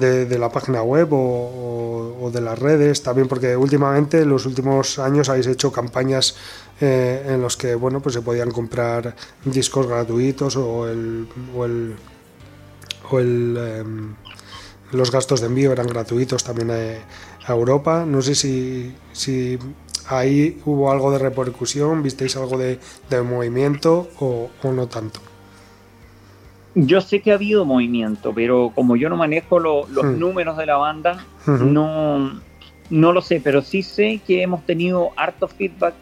de, 0.00 0.38
la 0.38 0.50
página 0.50 0.82
web 0.82 1.08
o, 1.12 2.30
de 2.32 2.40
las 2.40 2.58
redes, 2.58 3.02
también 3.02 3.28
porque 3.28 3.56
últimamente 3.56 4.22
en 4.22 4.28
los 4.28 4.46
últimos 4.46 4.98
años 4.98 5.28
habéis 5.28 5.46
hecho 5.46 5.70
campañas 5.70 6.36
en 6.80 7.40
los 7.40 7.56
que 7.56 7.76
bueno 7.76 8.00
pues 8.00 8.14
se 8.16 8.22
podían 8.22 8.50
comprar 8.50 9.14
discos 9.44 9.86
gratuitos 9.86 10.56
o 10.56 10.88
el 10.88 11.28
o 11.54 11.64
el, 11.64 11.94
o 13.10 13.18
el 13.20 13.56
em, 13.56 14.14
los 14.92 15.10
gastos 15.10 15.40
de 15.40 15.46
envío 15.46 15.72
eran 15.72 15.86
gratuitos 15.86 16.44
también 16.44 16.70
a, 16.70 17.52
Europa. 17.52 18.04
No 18.04 18.22
sé 18.22 18.34
si, 18.34 18.92
si 19.12 19.56
ahí 20.08 20.60
hubo 20.64 20.90
algo 20.90 21.12
de 21.12 21.18
repercusión, 21.18 22.02
visteis 22.02 22.36
algo 22.36 22.58
de, 22.58 22.78
movimiento 23.22 24.08
o, 24.18 24.50
no 24.64 24.88
tanto. 24.88 25.20
Yo 26.78 27.00
sé 27.00 27.20
que 27.20 27.32
ha 27.32 27.36
habido 27.36 27.64
movimiento, 27.64 28.34
pero 28.34 28.70
como 28.74 28.96
yo 28.96 29.08
no 29.08 29.16
manejo 29.16 29.58
los 29.58 29.88
hmm. 29.88 30.18
números 30.18 30.58
de 30.58 30.66
la 30.66 30.76
banda, 30.76 31.24
no, 31.46 32.38
no 32.90 33.12
lo 33.14 33.22
sé, 33.22 33.40
pero 33.42 33.62
sí 33.62 33.82
sé 33.82 34.20
que 34.26 34.42
hemos 34.42 34.64
tenido 34.66 35.10
harto 35.16 35.48
feedback, 35.48 35.94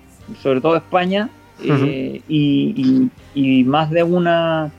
sobre 0.43 0.61
todo 0.61 0.75
España, 0.77 1.31
eh, 1.63 2.21
y, 2.27 3.65
más 3.65 3.91
de 3.91 4.03
una 4.03 4.73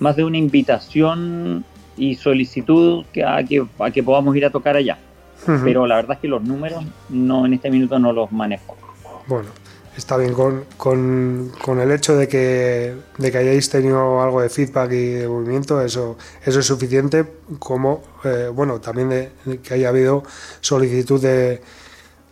más 0.00 0.16
de 0.16 0.24
una 0.24 0.36
invitación 0.36 1.64
y 1.96 2.14
solicitud 2.14 3.06
que 3.10 3.24
a, 3.24 3.42
que, 3.42 3.66
a 3.78 3.90
que 3.90 4.02
podamos 4.02 4.36
ir 4.36 4.44
a 4.44 4.50
tocar 4.50 4.76
allá. 4.76 4.98
Pero 5.64 5.86
la 5.86 5.96
verdad 5.96 6.12
es 6.16 6.18
que 6.18 6.28
los 6.28 6.42
números 6.42 6.84
no 7.08 7.46
en 7.46 7.54
este 7.54 7.70
minuto 7.70 7.98
no 7.98 8.12
los 8.12 8.30
manejo. 8.32 8.76
Bueno, 9.26 9.48
está 9.98 10.16
bien 10.16 10.32
con, 10.32 10.64
con, 10.76 11.80
el 11.80 11.90
hecho 11.90 12.16
de 12.16 12.28
que, 12.28 12.94
de 13.18 13.32
que 13.32 13.38
hayáis 13.38 13.68
tenido 13.68 14.22
algo 14.22 14.40
de 14.40 14.48
feedback 14.48 14.92
y 14.92 15.06
de 15.06 15.28
movimiento, 15.28 15.82
eso, 15.82 16.16
eso 16.44 16.60
es 16.60 16.66
suficiente, 16.66 17.24
como 17.58 18.02
eh, 18.24 18.48
bueno, 18.52 18.80
también 18.80 19.30
que 19.62 19.74
haya 19.74 19.88
habido 19.88 20.22
solicitud 20.60 21.20
de, 21.20 21.60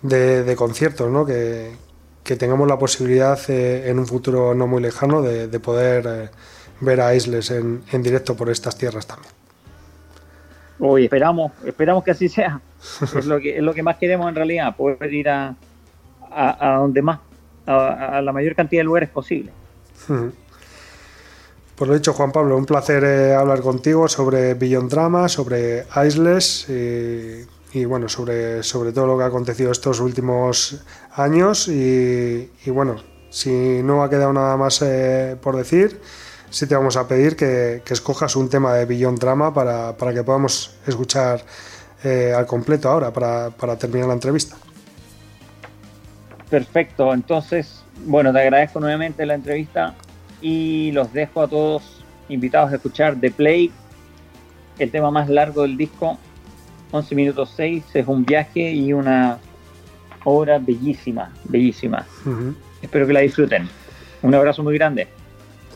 de, 0.00 0.56
conciertos, 0.56 1.10
¿no? 1.10 1.26
que, 1.26 1.72
que, 2.22 2.36
tengamos 2.36 2.68
la 2.68 2.78
posibilidad 2.78 3.38
eh, 3.48 3.90
en 3.90 3.98
un 3.98 4.06
futuro 4.06 4.54
no 4.54 4.68
muy 4.68 4.80
lejano 4.80 5.20
de, 5.20 5.60
poder 5.60 6.06
eh, 6.06 6.28
ver 6.80 7.00
a 7.00 7.16
Isles 7.16 7.50
en, 7.50 7.82
en 7.90 8.02
directo 8.02 8.36
por 8.36 8.48
estas 8.48 8.78
tierras 8.78 9.08
también. 9.08 9.32
Hoy 10.78 11.04
esperamos, 11.04 11.50
esperamos 11.64 12.04
que 12.04 12.12
así 12.12 12.28
sea. 12.28 12.60
es 13.16 13.26
lo 13.26 13.40
que 13.40 13.56
es 13.56 13.62
lo 13.62 13.74
que 13.74 13.82
más 13.82 13.96
queremos 13.96 14.28
en 14.28 14.36
realidad, 14.36 14.76
poder 14.76 15.12
ir 15.12 15.28
a, 15.28 15.56
a, 16.30 16.76
donde 16.76 17.02
más, 17.02 17.20
a, 17.66 18.20
la 18.22 18.32
mayor 18.32 18.54
cantidad 18.54 18.80
de 18.80 18.84
lugares 18.84 19.08
posible. 19.10 19.52
Por 21.76 21.88
lo 21.88 21.94
dicho, 21.94 22.14
Juan 22.14 22.32
Pablo, 22.32 22.56
un 22.56 22.64
placer 22.64 23.04
eh, 23.04 23.34
hablar 23.34 23.60
contigo 23.60 24.08
sobre 24.08 24.54
Beyond 24.54 24.90
Drama, 24.90 25.28
sobre 25.28 25.84
Isles 26.06 26.66
y, 26.68 27.84
bueno, 27.84 28.08
sobre, 28.08 28.62
sobre 28.62 28.92
todo 28.92 29.06
lo 29.06 29.18
que 29.18 29.24
ha 29.24 29.26
acontecido 29.26 29.70
estos 29.70 30.00
últimos 30.00 30.82
años. 31.14 31.68
Y, 31.68 32.48
bueno, 32.68 32.96
si 33.28 33.82
no 33.82 34.02
ha 34.02 34.08
quedado 34.08 34.32
nada 34.32 34.56
más 34.56 34.80
eh, 34.80 35.36
por 35.42 35.54
decir, 35.54 36.00
sí 36.48 36.66
te 36.66 36.74
vamos 36.74 36.96
a 36.96 37.06
pedir 37.06 37.36
que, 37.36 37.82
escojas 37.86 38.36
un 38.36 38.48
tema 38.48 38.72
de 38.72 38.86
Beyond 38.86 39.18
Drama 39.18 39.52
para, 39.52 39.94
que 40.14 40.22
podamos 40.22 40.76
escuchar 40.86 41.44
eh, 42.02 42.32
al 42.34 42.46
completo 42.46 42.88
ahora, 42.88 43.12
para, 43.12 43.50
para 43.50 43.76
terminar 43.76 44.08
la 44.08 44.14
entrevista. 44.14 44.56
Perfecto, 46.50 47.12
entonces, 47.12 47.84
bueno, 48.04 48.32
te 48.32 48.40
agradezco 48.40 48.78
nuevamente 48.78 49.26
la 49.26 49.34
entrevista 49.34 49.94
y 50.40 50.92
los 50.92 51.12
dejo 51.12 51.42
a 51.42 51.48
todos 51.48 52.04
invitados 52.28 52.72
a 52.72 52.76
escuchar 52.76 53.16
The 53.20 53.30
Play, 53.30 53.72
el 54.78 54.90
tema 54.90 55.10
más 55.10 55.28
largo 55.28 55.62
del 55.62 55.76
disco, 55.76 56.18
11 56.92 57.14
minutos 57.14 57.52
6, 57.56 57.84
es 57.94 58.06
un 58.06 58.24
viaje 58.24 58.72
y 58.72 58.92
una 58.92 59.38
obra 60.24 60.58
bellísima, 60.58 61.32
bellísima. 61.44 62.06
Espero 62.82 63.06
que 63.06 63.12
la 63.12 63.20
disfruten. 63.20 63.68
Un 64.22 64.34
abrazo 64.34 64.62
muy 64.62 64.74
grande. 64.74 65.08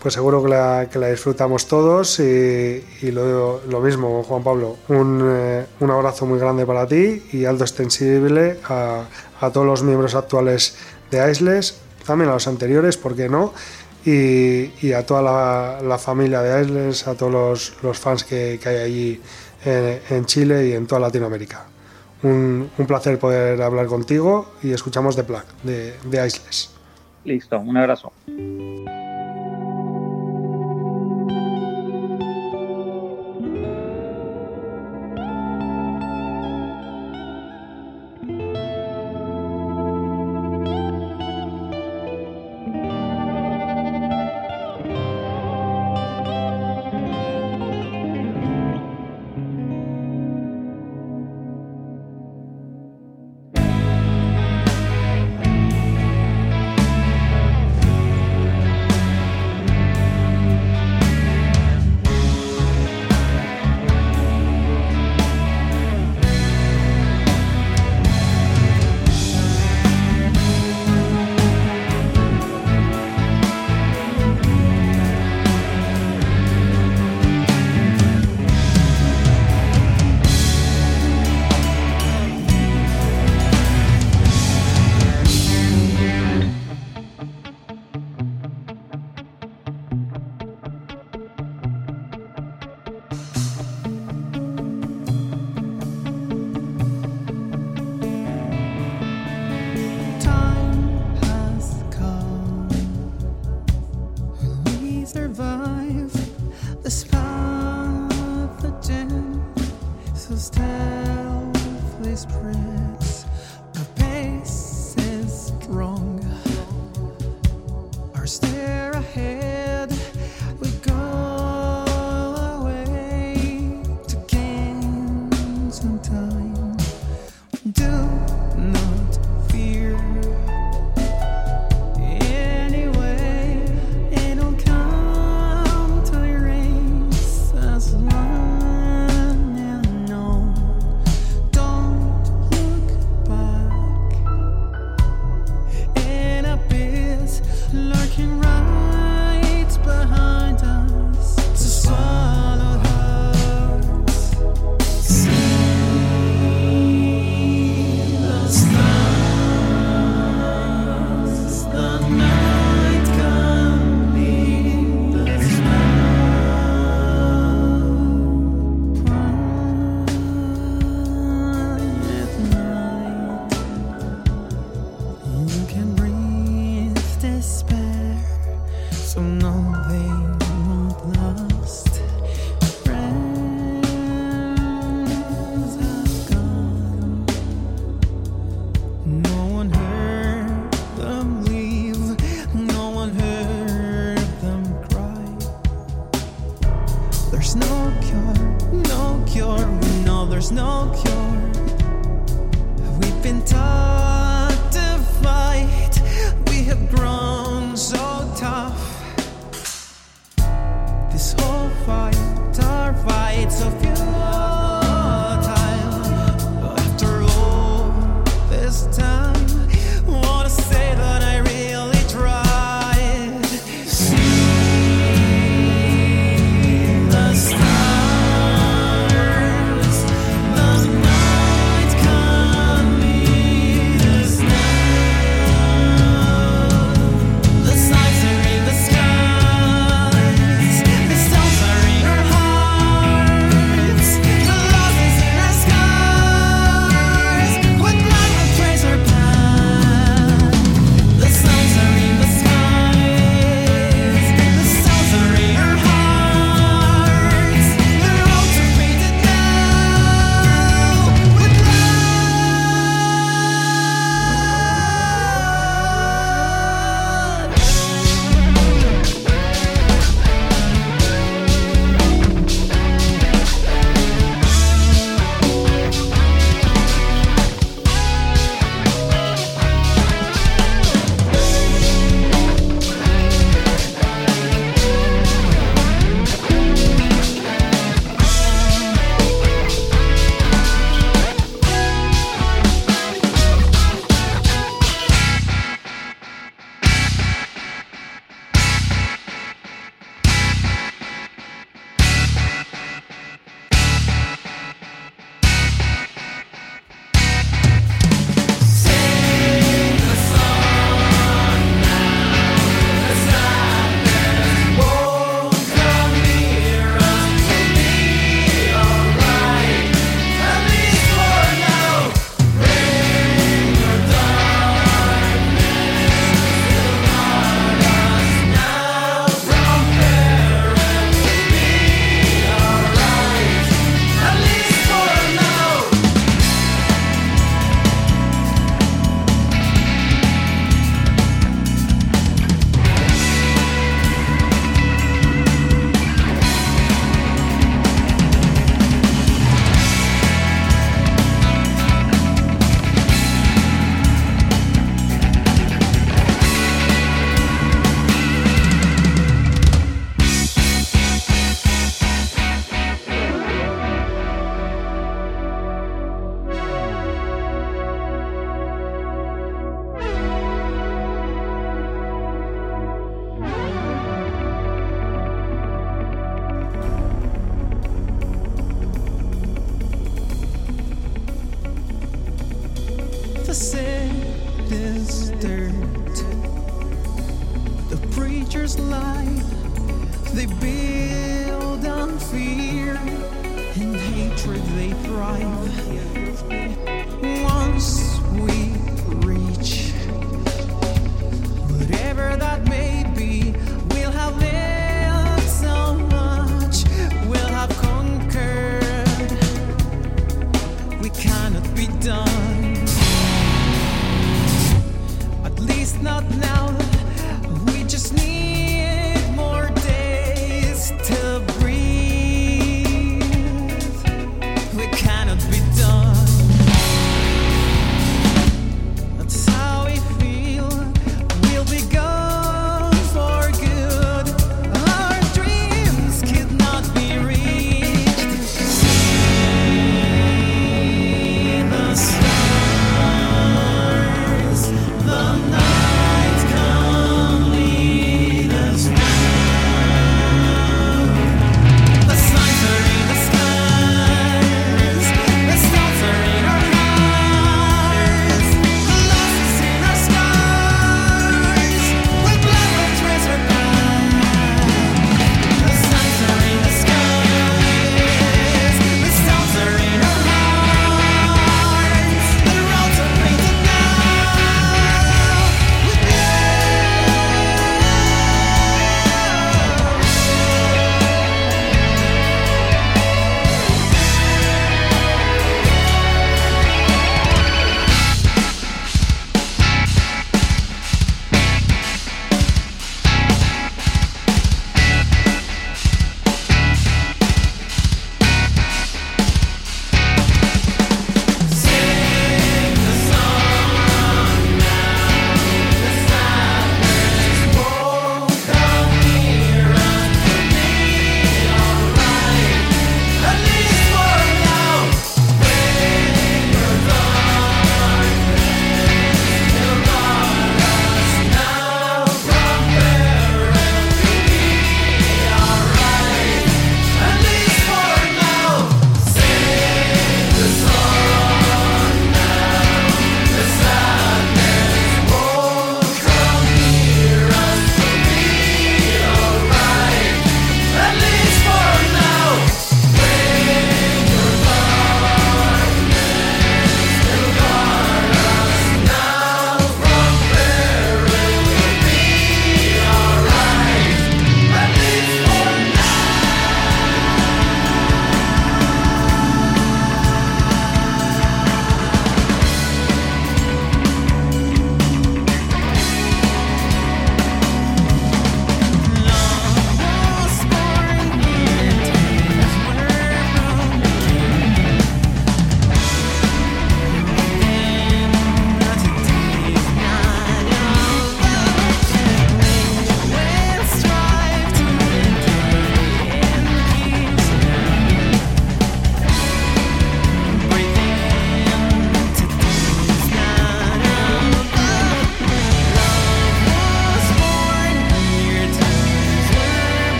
Pues 0.00 0.14
seguro 0.14 0.42
que 0.42 0.48
la, 0.48 0.88
que 0.90 0.98
la 0.98 1.08
disfrutamos 1.08 1.68
todos 1.68 2.20
y, 2.20 3.10
lo, 3.12 3.60
lo, 3.66 3.80
mismo, 3.80 4.22
Juan 4.22 4.42
Pablo. 4.42 4.76
Un, 4.88 5.20
eh, 5.22 5.66
un, 5.80 5.90
abrazo 5.90 6.24
muy 6.24 6.38
grande 6.38 6.64
para 6.64 6.86
ti 6.86 7.22
y 7.32 7.44
alto 7.44 7.64
extensible 7.64 8.56
a, 8.64 9.04
a 9.40 9.50
todos 9.50 9.66
los 9.66 9.82
miembros 9.82 10.14
actuales 10.14 10.76
de 11.10 11.30
Isles, 11.30 11.80
también 12.06 12.30
a 12.30 12.34
los 12.34 12.46
anteriores, 12.46 12.96
¿por 12.96 13.16
qué 13.16 13.28
no? 13.28 13.52
Y, 14.04 14.92
a 14.92 15.04
toda 15.04 15.80
la, 15.82 15.98
familia 15.98 16.40
de 16.40 16.62
Isles, 16.62 17.06
a 17.06 17.14
todos 17.14 17.74
los, 17.82 17.98
fans 17.98 18.24
que, 18.24 18.58
hay 18.64 18.76
allí 18.76 19.20
en, 19.64 20.24
Chile 20.24 20.68
y 20.68 20.72
en 20.72 20.86
toda 20.86 21.00
Latinoamérica. 21.00 21.66
Un, 22.22 22.70
placer 22.86 23.18
poder 23.18 23.60
hablar 23.60 23.86
contigo 23.86 24.52
y 24.62 24.72
escuchamos 24.72 25.16
de 25.16 25.24
Plague, 25.24 25.48
de, 25.62 25.94
de 26.04 26.26
Isles. 26.26 26.70
Listo, 27.24 27.58
un 27.58 27.76
abrazo. 27.76 28.12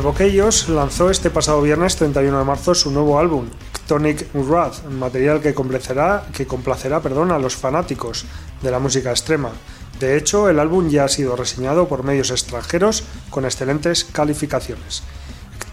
Nervoquellos 0.00 0.70
lanzó 0.70 1.10
este 1.10 1.28
pasado 1.28 1.60
viernes 1.60 1.96
31 1.96 2.38
de 2.38 2.44
marzo 2.46 2.74
su 2.74 2.90
nuevo 2.90 3.18
álbum, 3.18 3.50
Tonic 3.86 4.28
Wrath, 4.32 4.86
material 4.86 5.42
que 5.42 5.52
complacerá, 5.52 6.24
que 6.32 6.46
complacerá 6.46 7.02
perdón, 7.02 7.30
a 7.32 7.38
los 7.38 7.54
fanáticos 7.54 8.24
de 8.62 8.70
la 8.70 8.78
música 8.78 9.10
extrema. 9.10 9.50
De 9.98 10.16
hecho, 10.16 10.48
el 10.48 10.58
álbum 10.58 10.88
ya 10.88 11.04
ha 11.04 11.08
sido 11.08 11.36
reseñado 11.36 11.86
por 11.86 12.02
medios 12.02 12.30
extranjeros 12.30 13.04
con 13.28 13.44
excelentes 13.44 14.04
calificaciones. 14.04 15.02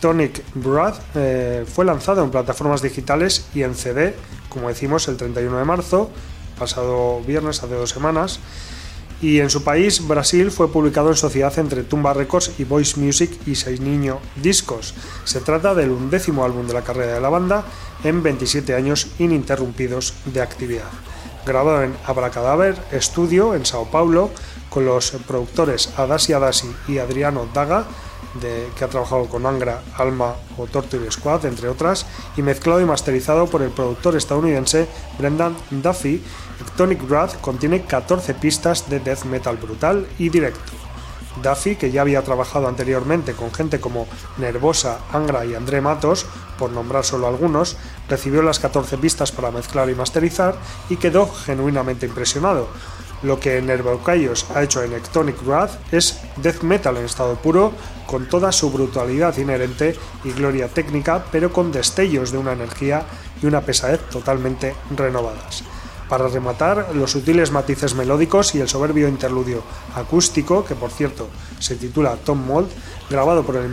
Tonic 0.02 0.44
Wrath 0.56 1.00
eh, 1.16 1.66
fue 1.66 1.86
lanzado 1.86 2.22
en 2.22 2.30
plataformas 2.30 2.82
digitales 2.82 3.48
y 3.56 3.64
en 3.64 3.76
CD, 3.76 4.14
como 4.50 4.68
decimos, 4.68 5.08
el 5.08 5.16
31 5.16 5.58
de 5.58 5.64
marzo, 5.64 6.12
pasado 6.60 7.22
viernes, 7.22 7.64
hace 7.64 7.76
dos 7.76 7.92
semanas, 7.92 8.42
y 9.22 9.40
en 9.40 9.50
su 9.50 9.64
país, 9.64 10.08
Brasil, 10.08 10.52
fue 10.52 10.72
publicado 10.72 11.10
en 11.10 11.16
sociedad 11.16 11.58
entre 11.58 11.84
Tumba 11.84 12.14
Records 12.14 12.52
y 12.60 12.64
Voice 12.64 13.00
Music 13.00 13.32
y 13.48 13.56
Seis 13.56 13.82
Niño 13.82 14.20
Discos. 14.36 14.94
Se 15.24 15.42
trata 15.42 15.74
del 15.74 15.90
undécimo 15.90 16.46
álbum 16.46 16.68
de 16.68 16.74
la 16.74 16.84
carrera 16.84 17.16
de 17.16 17.22
la 17.22 17.30
banda 17.30 17.66
en 18.04 18.22
27 18.22 18.76
años 18.76 19.08
ininterrumpidos 19.18 20.14
de 20.26 20.42
actividad. 20.42 20.90
Grabado 21.46 21.84
en 21.84 21.96
Abracadaver 22.06 22.76
Studio 23.00 23.56
en 23.56 23.66
Sao 23.66 23.86
Paulo 23.90 24.30
con 24.70 24.86
los 24.86 25.12
productores 25.26 25.90
Adasi 25.98 26.34
Adasi 26.34 26.70
y 26.88 27.00
Adriano 27.00 27.48
Daga, 27.54 27.86
que 28.78 28.84
ha 28.84 28.88
trabajado 28.88 29.26
con 29.26 29.46
Angra, 29.46 29.82
Alma 29.98 30.36
o 30.58 30.68
Torture 30.68 31.10
Squad, 31.12 31.46
entre 31.46 31.70
otras, 31.70 32.06
y 32.36 32.42
mezclado 32.42 32.82
y 32.82 32.86
masterizado 32.86 33.48
por 33.48 33.62
el 33.62 33.72
productor 33.72 34.16
estadounidense 34.16 34.88
Brendan 35.18 35.56
Duffy, 35.72 36.24
Tonic 36.76 37.08
Wrath 37.08 37.40
contiene 37.42 37.84
14 37.84 38.34
pistas 38.36 38.90
de 38.90 39.00
death 39.00 39.24
metal 39.26 39.58
brutal 39.58 40.08
y 40.20 40.30
directo. 40.30 40.74
Duffy, 41.44 41.76
que 41.76 41.92
ya 41.92 42.02
había 42.02 42.24
trabajado 42.24 42.68
anteriormente 42.68 43.34
con 43.34 43.54
gente 43.54 43.80
como 43.80 44.08
Nervosa, 44.38 45.00
Angra 45.14 45.46
y 45.46 45.54
André 45.54 45.82
Matos, 45.82 46.26
por 46.58 46.72
nombrar 46.72 47.06
solo 47.06 47.28
algunos, 47.28 47.78
recibió 48.10 48.42
las 48.42 48.60
14 48.60 48.98
pistas 48.98 49.32
para 49.32 49.52
mezclar 49.52 49.90
y 49.90 49.96
masterizar 49.96 50.56
y 50.90 50.98
quedó 50.98 51.32
genuinamente 51.32 52.08
impresionado. 52.08 52.68
Lo 53.24 53.40
que 53.40 53.62
Nervocaios 53.62 54.46
ha 54.54 54.62
hecho 54.62 54.84
en 54.84 54.94
Ectonic 54.94 55.42
Wrath 55.44 55.72
es 55.92 56.20
death 56.38 56.62
metal 56.62 56.98
en 56.98 57.06
estado 57.06 57.36
puro, 57.36 57.72
con 58.06 58.28
toda 58.28 58.52
su 58.52 58.72
brutalidad 58.72 59.36
inherente 59.38 59.96
y 60.24 60.32
gloria 60.32 60.68
técnica, 60.68 61.26
pero 61.32 61.52
con 61.52 61.72
destellos 61.72 62.32
de 62.32 62.38
una 62.38 62.54
energía 62.54 63.04
y 63.42 63.48
una 63.48 63.62
pesadez 63.62 64.02
totalmente 64.10 64.76
renovadas. 64.96 65.64
Para 66.08 66.30
rematar, 66.30 66.96
los 66.96 67.12
sutiles 67.12 67.52
matices 67.52 67.94
melódicos 67.94 68.56
y 68.56 68.62
el 68.62 68.70
soberbio 68.70 69.10
interludio 69.10 69.62
acústico, 69.96 70.64
que 70.64 70.76
por 70.76 70.92
cierto 70.92 71.28
se 71.60 71.76
titula 71.76 72.16
Tom 72.16 72.46
Mold, 72.46 72.70
grabado 73.10 73.44
por 73.44 73.58
el, 73.58 73.70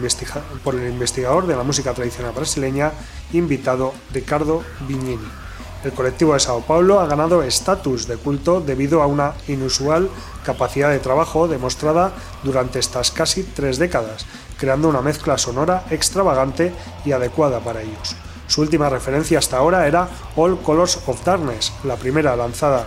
por 0.65 0.75
el 0.75 0.91
investigador 0.91 1.47
de 1.47 1.55
la 1.55 1.63
música 1.63 1.93
tradicional 1.93 2.33
brasileña, 2.33 2.93
invitado 3.33 3.93
Ricardo 4.13 4.65
Vignini. 4.89 5.44
El 5.85 5.93
colectivo 5.93 6.33
de 6.33 6.41
Sao 6.41 6.63
Paulo 6.63 6.99
ha 6.99 7.07
ganado 7.07 7.43
estatus 7.43 8.09
de 8.09 8.17
culto 8.17 8.63
debido 8.63 9.03
a 9.03 9.07
una 9.07 9.35
inusual 9.49 10.09
capacidad 10.43 10.89
de 10.89 10.99
trabajo 10.99 11.47
demostrada 11.47 12.13
durante 12.43 12.79
estas 12.79 13.11
casi 13.11 13.43
tres 13.43 13.79
décadas, 13.79 14.25
creando 14.59 14.89
una 14.89 15.03
mezcla 15.03 15.37
sonora 15.37 15.85
extravagante 15.91 16.73
y 17.05 17.13
adecuada 17.13 17.61
para 17.61 17.83
ellos. 17.83 18.17
Su 18.47 18.63
última 18.63 18.89
referencia 18.89 19.39
hasta 19.39 19.59
ahora 19.59 19.87
era 19.87 20.09
All 20.37 20.59
Colors 20.63 21.01
of 21.07 21.23
Darkness, 21.23 21.71
la 21.85 21.97
primera 21.97 22.35
lanzada 22.35 22.87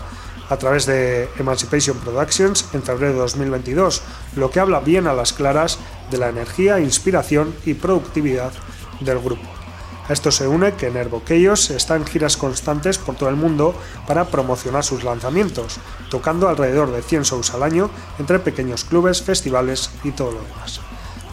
a 0.50 0.58
través 0.58 0.88
de 0.88 1.30
Emancipation 1.38 1.98
Productions 1.98 2.66
en 2.74 2.82
febrero 2.82 3.14
de 3.14 3.20
2022, 3.20 4.02
lo 4.36 4.50
que 4.50 4.60
habla 4.60 4.80
bien 4.80 5.06
a 5.06 5.14
las 5.14 5.34
claras 5.34 5.78
de 6.10 6.18
la 6.18 6.30
energía, 6.30 6.80
inspiración 6.80 7.54
y 7.64 7.76
productividad 7.76 8.54
del 9.02 9.20
grupo. 9.20 9.57
A 10.08 10.14
esto 10.14 10.32
se 10.32 10.48
une 10.48 10.72
que 10.74 10.90
Nervo 10.90 11.22
Chaos 11.28 11.70
está 11.70 11.98
en 11.98 12.06
giras 12.06 12.38
constantes 12.38 12.98
por 12.98 13.16
todo 13.16 13.28
el 13.28 13.36
mundo 13.36 13.76
para 14.08 14.26
promocionar 14.26 14.86
sus 14.86 15.04
lanzamientos, 15.04 15.80
tocando 16.10 16.48
alrededor 16.48 16.94
de 16.94 17.02
100 17.02 17.24
shows 17.24 17.54
al 17.54 17.64
año 17.64 17.90
entre 18.18 18.40
pequeños 18.40 18.86
clubes, 18.86 19.22
festivales 19.22 19.92
y 20.06 20.12
todo 20.12 20.32
lo 20.32 20.42
demás. 20.42 20.80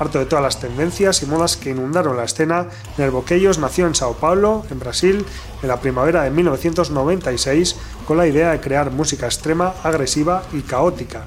Harto 0.00 0.18
de 0.18 0.26
todas 0.26 0.42
las 0.42 0.58
tendencias 0.58 1.22
y 1.22 1.26
modas 1.26 1.56
que 1.56 1.70
inundaron 1.70 2.16
la 2.16 2.24
escena, 2.24 2.66
Nervoqueios 2.98 3.58
nació 3.58 3.86
en 3.86 3.94
Sao 3.94 4.14
Paulo, 4.14 4.64
en 4.68 4.80
Brasil, 4.80 5.24
en 5.62 5.68
la 5.68 5.78
primavera 5.78 6.24
de 6.24 6.30
1996, 6.30 7.76
con 8.08 8.16
la 8.16 8.26
idea 8.26 8.50
de 8.50 8.60
crear 8.60 8.90
música 8.90 9.26
extrema, 9.26 9.72
agresiva 9.84 10.42
y 10.52 10.62
caótica. 10.62 11.26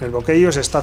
Nervoqueios 0.00 0.56
está, 0.56 0.82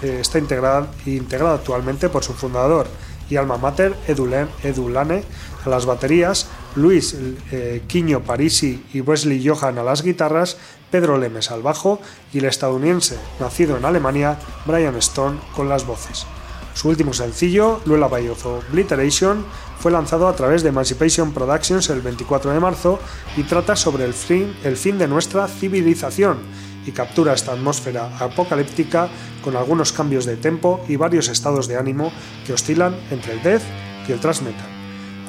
eh, 0.00 0.18
está 0.22 0.38
integrado 0.38 1.54
actualmente 1.54 2.08
por 2.08 2.24
su 2.24 2.32
fundador 2.32 2.86
y 3.30 3.36
alma 3.36 3.56
mater, 3.56 3.96
Edulane, 4.06 5.22
a 5.64 5.68
las 5.68 5.86
baterías, 5.86 6.48
Luis 6.74 7.16
eh, 7.52 7.82
Quiño 7.86 8.20
Parisi 8.20 8.84
y 8.92 9.00
Wesley 9.00 9.46
Johan 9.46 9.78
a 9.78 9.82
las 9.82 10.02
guitarras, 10.02 10.58
Pedro 10.90 11.16
Lemes 11.16 11.50
al 11.50 11.62
bajo 11.62 12.00
y 12.32 12.38
el 12.38 12.46
estadounidense, 12.46 13.16
nacido 13.38 13.76
en 13.76 13.84
Alemania, 13.84 14.38
Brian 14.66 14.96
Stone 14.96 15.38
con 15.54 15.68
las 15.68 15.86
voces. 15.86 16.26
Su 16.74 16.88
último 16.88 17.12
sencillo, 17.12 17.80
Lullaby 17.84 18.28
of 18.28 18.46
Obliteration, 18.46 19.44
fue 19.78 19.90
lanzado 19.90 20.28
a 20.28 20.36
través 20.36 20.62
de 20.62 20.68
Emancipation 20.68 21.32
Productions 21.32 21.88
el 21.90 22.00
24 22.00 22.52
de 22.52 22.60
marzo 22.60 22.98
y 23.36 23.44
trata 23.44 23.76
sobre 23.76 24.04
el 24.04 24.14
fin, 24.14 24.54
el 24.62 24.76
fin 24.76 24.98
de 24.98 25.08
nuestra 25.08 25.48
civilización 25.48 26.38
y 26.86 26.92
captura 26.92 27.34
esta 27.34 27.52
atmósfera 27.52 28.16
apocalíptica 28.18 29.08
con 29.42 29.56
algunos 29.56 29.92
cambios 29.92 30.24
de 30.24 30.36
tempo 30.36 30.84
y 30.88 30.96
varios 30.96 31.28
estados 31.28 31.68
de 31.68 31.76
ánimo 31.76 32.12
que 32.46 32.52
oscilan 32.52 32.96
entre 33.10 33.34
el 33.34 33.42
death 33.42 33.62
y 34.08 34.12
el 34.12 34.20
thrash 34.20 34.42
metal. 34.42 34.68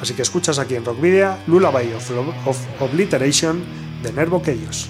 Así 0.01 0.13
que 0.13 0.23
escuchas 0.23 0.57
aquí 0.57 0.75
en 0.75 0.85
Rockvidia 0.85 1.37
Lullaby 1.47 1.93
of, 1.93 2.11
of 2.45 2.57
Obliteration 2.81 3.63
de 4.01 4.11
Nervo 4.13 4.41
Chaos. 4.41 4.89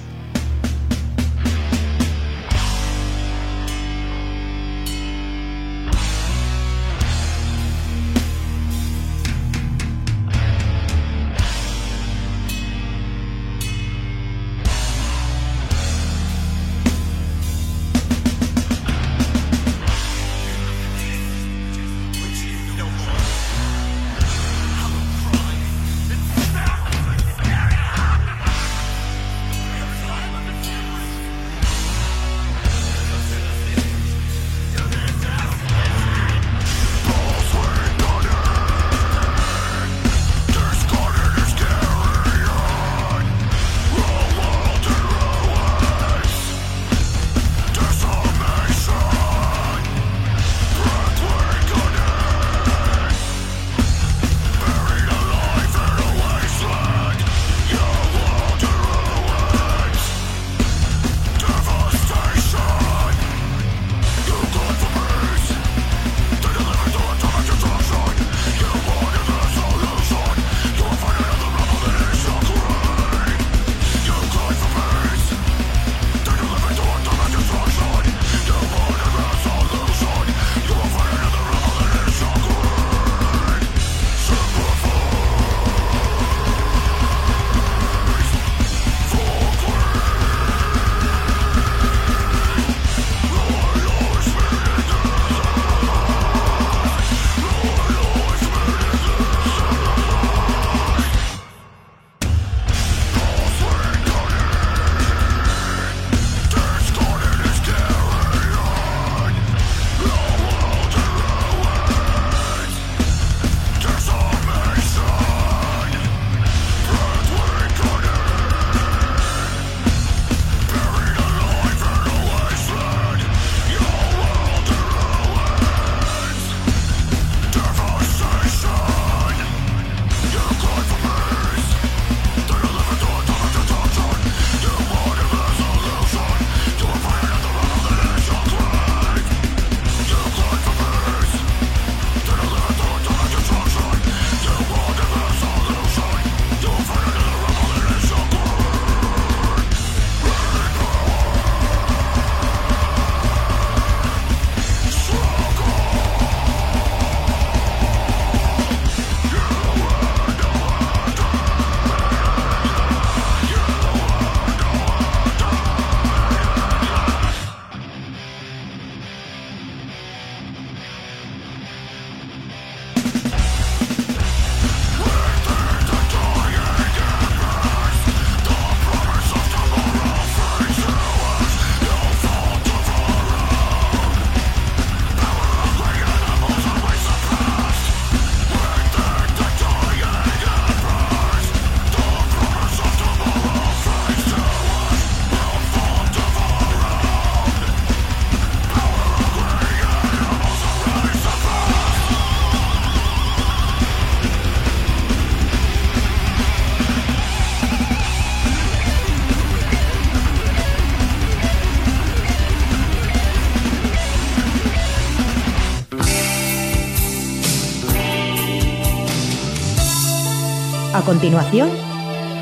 Continuación, 221.22 221.70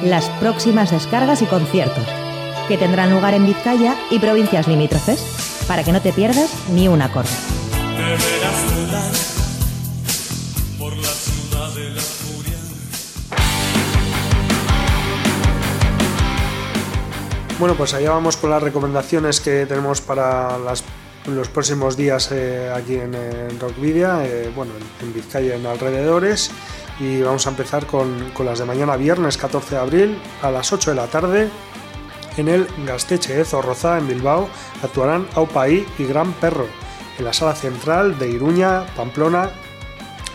las 0.05 0.29
próximas 0.39 0.89
descargas 0.89 1.41
y 1.41 1.45
conciertos, 1.47 2.05
que 2.69 2.77
tendrán 2.77 3.11
lugar 3.11 3.33
en 3.33 3.45
Vizcaya 3.45 3.97
y 4.09 4.19
provincias 4.19 4.69
limítrofes, 4.69 5.19
para 5.67 5.83
que 5.83 5.91
no 5.91 6.01
te 6.01 6.13
pierdas 6.13 6.49
ni 6.71 6.87
un 6.87 7.01
acorde. 7.01 7.27
Bueno, 17.59 17.75
pues 17.75 17.93
allá 17.93 18.11
vamos 18.11 18.37
con 18.37 18.49
las 18.51 18.63
recomendaciones 18.63 19.41
que 19.41 19.65
tenemos 19.65 19.99
para 19.99 20.57
las- 20.59 20.83
los 21.25 21.49
próximos 21.49 21.97
días 21.97 22.29
eh, 22.31 22.71
aquí 22.73 22.95
en, 22.95 23.13
en 23.13 23.59
Rockvidia, 23.59 24.25
eh, 24.25 24.49
bueno, 24.55 24.71
en, 25.01 25.07
en 25.07 25.13
Vizcaya 25.13 25.55
y 25.55 25.59
en 25.59 25.65
alrededores. 25.65 26.51
Y 26.99 27.21
vamos 27.21 27.47
a 27.47 27.51
empezar 27.51 27.85
con, 27.85 28.31
con 28.31 28.45
las 28.45 28.59
de 28.59 28.65
mañana, 28.65 28.97
viernes 28.97 29.37
14 29.37 29.75
de 29.75 29.81
abril, 29.81 30.21
a 30.41 30.51
las 30.51 30.73
8 30.73 30.91
de 30.91 30.95
la 30.95 31.07
tarde, 31.07 31.49
en 32.37 32.47
el 32.47 32.67
Gasteche 32.85 33.35
de 33.35 33.45
Zorroza, 33.45 33.97
en 33.97 34.07
Bilbao, 34.07 34.49
actuarán 34.83 35.27
Aupaí 35.35 35.85
y 35.97 36.05
Gran 36.05 36.31
Perro. 36.33 36.67
En 37.17 37.25
la 37.25 37.33
sala 37.33 37.53
central 37.53 38.17
de 38.17 38.29
Iruña, 38.29 38.85
Pamplona, 38.95 39.49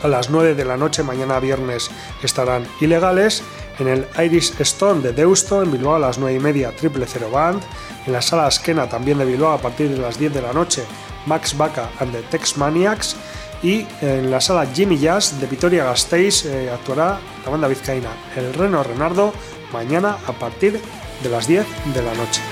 a 0.02 0.08
las 0.08 0.28
9 0.28 0.54
de 0.54 0.66
la 0.66 0.76
noche, 0.76 1.02
mañana 1.02 1.40
viernes, 1.40 1.90
estarán 2.22 2.66
ilegales. 2.80 3.42
En 3.78 3.88
el 3.88 4.06
Irish 4.22 4.52
Stone 4.60 5.00
de 5.00 5.12
Deusto, 5.14 5.62
en 5.62 5.72
Bilbao, 5.72 5.94
a 5.94 5.98
las 5.98 6.18
9 6.18 6.36
y 6.36 6.40
media, 6.40 6.76
Triple 6.76 7.06
Zero 7.06 7.30
Band. 7.30 7.62
En 8.06 8.12
la 8.12 8.20
sala 8.20 8.48
Esquena, 8.48 8.86
también 8.86 9.16
de 9.16 9.24
Bilbao, 9.24 9.52
a 9.52 9.58
partir 9.58 9.88
de 9.88 9.96
las 9.96 10.18
10 10.18 10.34
de 10.34 10.42
la 10.42 10.52
noche, 10.52 10.84
Max 11.24 11.56
Baca 11.56 11.88
and 12.00 12.12
the 12.12 12.20
Tex 12.24 12.58
Maniacs. 12.58 13.16
Y 13.64 13.86
en 14.02 14.30
la 14.30 14.42
sala 14.42 14.66
Jimmy 14.66 14.98
Jazz 14.98 15.40
de 15.40 15.46
Vitoria 15.46 15.84
Gasteiz 15.84 16.44
eh, 16.44 16.70
actuará 16.70 17.18
la 17.42 17.50
banda 17.50 17.66
vizcaína 17.66 18.10
El 18.36 18.52
Reno 18.52 18.82
Renardo 18.82 19.32
mañana 19.72 20.18
a 20.26 20.32
partir 20.34 20.78
de 21.22 21.28
las 21.30 21.46
10 21.46 21.66
de 21.94 22.02
la 22.02 22.12
noche. 22.12 22.42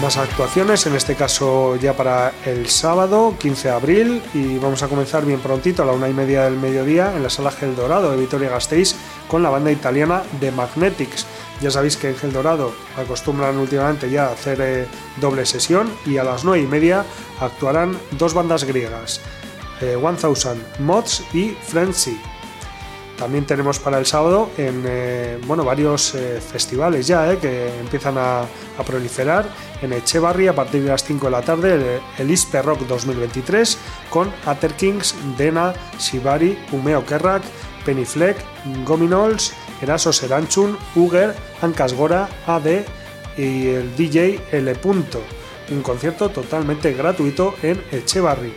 Más 0.00 0.16
actuaciones, 0.16 0.86
en 0.86 0.94
este 0.94 1.16
caso 1.16 1.74
ya 1.74 1.96
para 1.96 2.32
el 2.44 2.68
sábado 2.68 3.34
15 3.38 3.68
de 3.68 3.74
abril 3.74 4.22
y 4.34 4.58
vamos 4.58 4.84
a 4.84 4.88
comenzar 4.88 5.24
bien 5.24 5.40
prontito 5.40 5.82
a 5.82 5.86
la 5.86 5.92
una 5.92 6.08
y 6.08 6.12
media 6.12 6.44
del 6.44 6.56
mediodía 6.56 7.14
en 7.16 7.22
la 7.22 7.30
sala 7.30 7.50
Gel 7.50 7.74
Dorado 7.74 8.12
de 8.12 8.16
Vitoria 8.16 8.48
Gasteiz 8.48 8.94
con 9.26 9.42
la 9.42 9.50
banda 9.50 9.72
italiana 9.72 10.22
de 10.40 10.52
Magnetics. 10.52 11.26
Ya 11.62 11.70
sabéis 11.70 11.96
que 11.96 12.08
en 12.08 12.16
Gel 12.16 12.32
Dorado 12.32 12.72
acostumbran 12.96 13.56
últimamente 13.56 14.10
ya 14.10 14.26
a 14.26 14.32
hacer 14.32 14.60
eh, 14.60 14.86
doble 15.20 15.46
sesión 15.46 15.88
y 16.04 16.16
a 16.16 16.24
las 16.24 16.44
nueve 16.44 16.64
y 16.64 16.66
media 16.66 17.04
actuarán 17.40 17.96
dos 18.18 18.34
bandas 18.34 18.64
griegas, 18.64 19.20
eh, 19.80 19.96
1000 19.96 20.84
Mods 20.84 21.22
y 21.32 21.56
Frenzy. 21.62 22.20
También 23.16 23.44
tenemos 23.44 23.78
para 23.78 24.00
el 24.00 24.06
sábado 24.06 24.50
en 24.56 24.82
eh, 24.84 25.38
bueno, 25.46 25.64
varios 25.64 26.16
eh, 26.16 26.40
festivales 26.40 27.06
ya 27.06 27.38
que 27.38 27.68
empiezan 27.78 28.16
a, 28.18 28.44
proliferar. 28.84 29.48
En 29.80 29.92
Echevarri 29.92 30.48
a 30.48 30.56
partir 30.56 30.82
de 30.82 30.88
las 30.88 31.04
5 31.04 31.26
de 31.26 31.30
la 31.30 31.42
tarde 31.42 31.74
el, 31.74 32.00
el 32.18 32.30
Ispe 32.32 32.60
Rock 32.62 32.80
2023 32.88 33.78
con 34.10 34.32
Ater 34.44 34.72
Kings, 34.74 35.14
Dena, 35.38 35.72
Shibari, 36.00 36.58
Umeo 36.72 37.06
Kerrak, 37.06 37.42
Penny 37.84 38.04
Fleck, 38.04 38.36
Gominols, 38.84 39.52
Eraso 39.82 40.12
Seranchun, 40.12 40.78
Uger, 40.96 41.34
Ancas 41.60 41.92
Gora, 41.92 42.28
AD 42.46 42.66
y 43.36 43.66
el 43.68 43.94
DJ 43.96 44.40
L. 44.52 44.76
Un 44.84 45.82
concierto 45.82 46.28
totalmente 46.30 46.92
gratuito 46.92 47.54
en 47.62 47.82
Echevarri. 47.90 48.52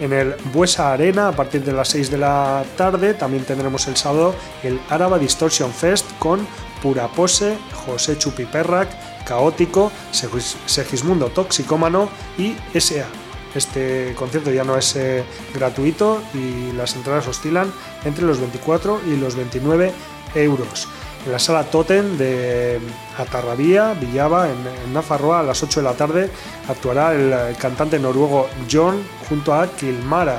En 0.00 0.12
el 0.12 0.34
Buesa 0.52 0.92
Arena, 0.92 1.28
a 1.28 1.32
partir 1.32 1.64
de 1.64 1.72
las 1.72 1.88
6 1.88 2.10
de 2.10 2.18
la 2.18 2.64
tarde, 2.76 3.14
también 3.14 3.44
tendremos 3.44 3.88
el 3.88 3.96
sábado 3.96 4.34
el 4.62 4.78
Araba 4.88 5.18
Distortion 5.18 5.72
Fest 5.72 6.06
con 6.20 6.46
Pura 6.82 7.08
Pose, 7.08 7.56
José 7.86 8.16
Chupiperrac, 8.16 8.88
Caótico, 9.24 9.90
Segis- 10.12 10.56
Segismundo 10.66 11.26
Toxicómano 11.30 12.08
y 12.38 12.54
SA. 12.78 13.06
Este 13.54 14.14
concierto 14.16 14.52
ya 14.52 14.62
no 14.62 14.76
es 14.76 14.94
eh, 14.94 15.24
gratuito 15.54 16.22
y 16.34 16.70
las 16.76 16.94
entradas 16.94 17.26
oscilan 17.26 17.72
entre 18.04 18.24
los 18.24 18.38
24 18.38 19.00
y 19.08 19.16
los 19.16 19.34
29 19.34 19.90
euros. 20.34 20.88
En 21.26 21.32
la 21.32 21.38
sala 21.38 21.64
Totem 21.64 22.16
de 22.16 22.80
Atarrabía, 23.18 23.94
Villaba, 23.94 24.48
en, 24.48 24.92
Nafarroa, 24.94 25.40
a 25.40 25.42
las 25.42 25.62
8 25.62 25.80
de 25.80 25.84
la 25.84 25.94
tarde, 25.94 26.30
actuará 26.68 27.12
el, 27.14 27.56
cantante 27.56 27.98
noruego 27.98 28.48
John 28.70 29.02
junto 29.28 29.52
a 29.52 29.66
Kilmara. 29.66 30.38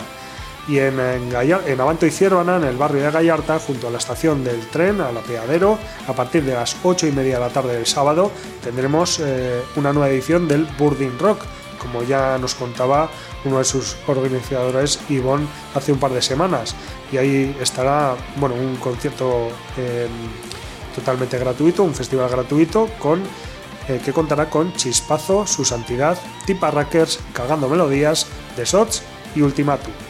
Y 0.68 0.78
en, 0.78 1.00
en, 1.00 1.36
en 1.36 1.82
Avanto 1.82 2.06
y 2.06 2.12
Ciervana, 2.12 2.58
en 2.58 2.64
el 2.64 2.78
barrio 2.78 3.04
de 3.04 3.12
Gallarta, 3.12 3.60
junto 3.60 3.88
a 3.88 3.92
la 3.92 3.98
estación 3.98 4.44
del 4.44 4.68
tren, 4.68 5.02
al 5.02 5.18
apeadero, 5.18 5.80
a 6.08 6.14
partir 6.14 6.44
de 6.44 6.54
las 6.54 6.76
8 6.84 7.08
y 7.08 7.12
media 7.12 7.36
de 7.36 7.40
la 7.42 7.50
tarde 7.50 7.74
del 7.74 7.88
sábado, 7.88 8.32
tendremos 8.64 9.20
eh, 9.20 9.62
una 9.76 9.92
nueva 9.92 10.10
edición 10.10 10.48
del 10.48 10.66
Burdin 10.78 11.18
Rock, 11.18 11.42
como 11.80 12.04
ya 12.04 12.38
nos 12.38 12.56
contaba 12.56 13.10
uno 13.46 13.58
de 13.58 13.64
sus 13.64 13.96
organizadores, 14.08 15.00
Ivonne, 15.10 15.48
hace 15.74 15.92
un 15.92 16.00
par 16.00 16.12
de 16.12 16.22
semanas. 16.22 16.76
Y 17.12 17.18
ahí 17.18 17.56
estará 17.60 18.16
bueno, 18.36 18.56
un 18.56 18.76
concierto 18.76 19.50
eh, 19.78 20.08
totalmente 20.94 21.38
gratuito, 21.38 21.84
un 21.84 21.96
festival 21.96 22.30
gratuito 22.30 22.90
con 23.00 23.24
eh, 23.88 24.00
que 24.04 24.14
contará 24.14 24.50
con 24.50 24.74
Chispazo, 24.74 25.48
Su 25.48 25.66
Santidad, 25.66 26.18
Tipa 26.46 26.70
Rackers, 26.70 27.20
Cagando 27.34 27.68
Melodías, 27.68 28.28
The 28.56 28.66
Sots 28.66 29.02
y 29.36 29.42
Ultimatum. 29.42 30.09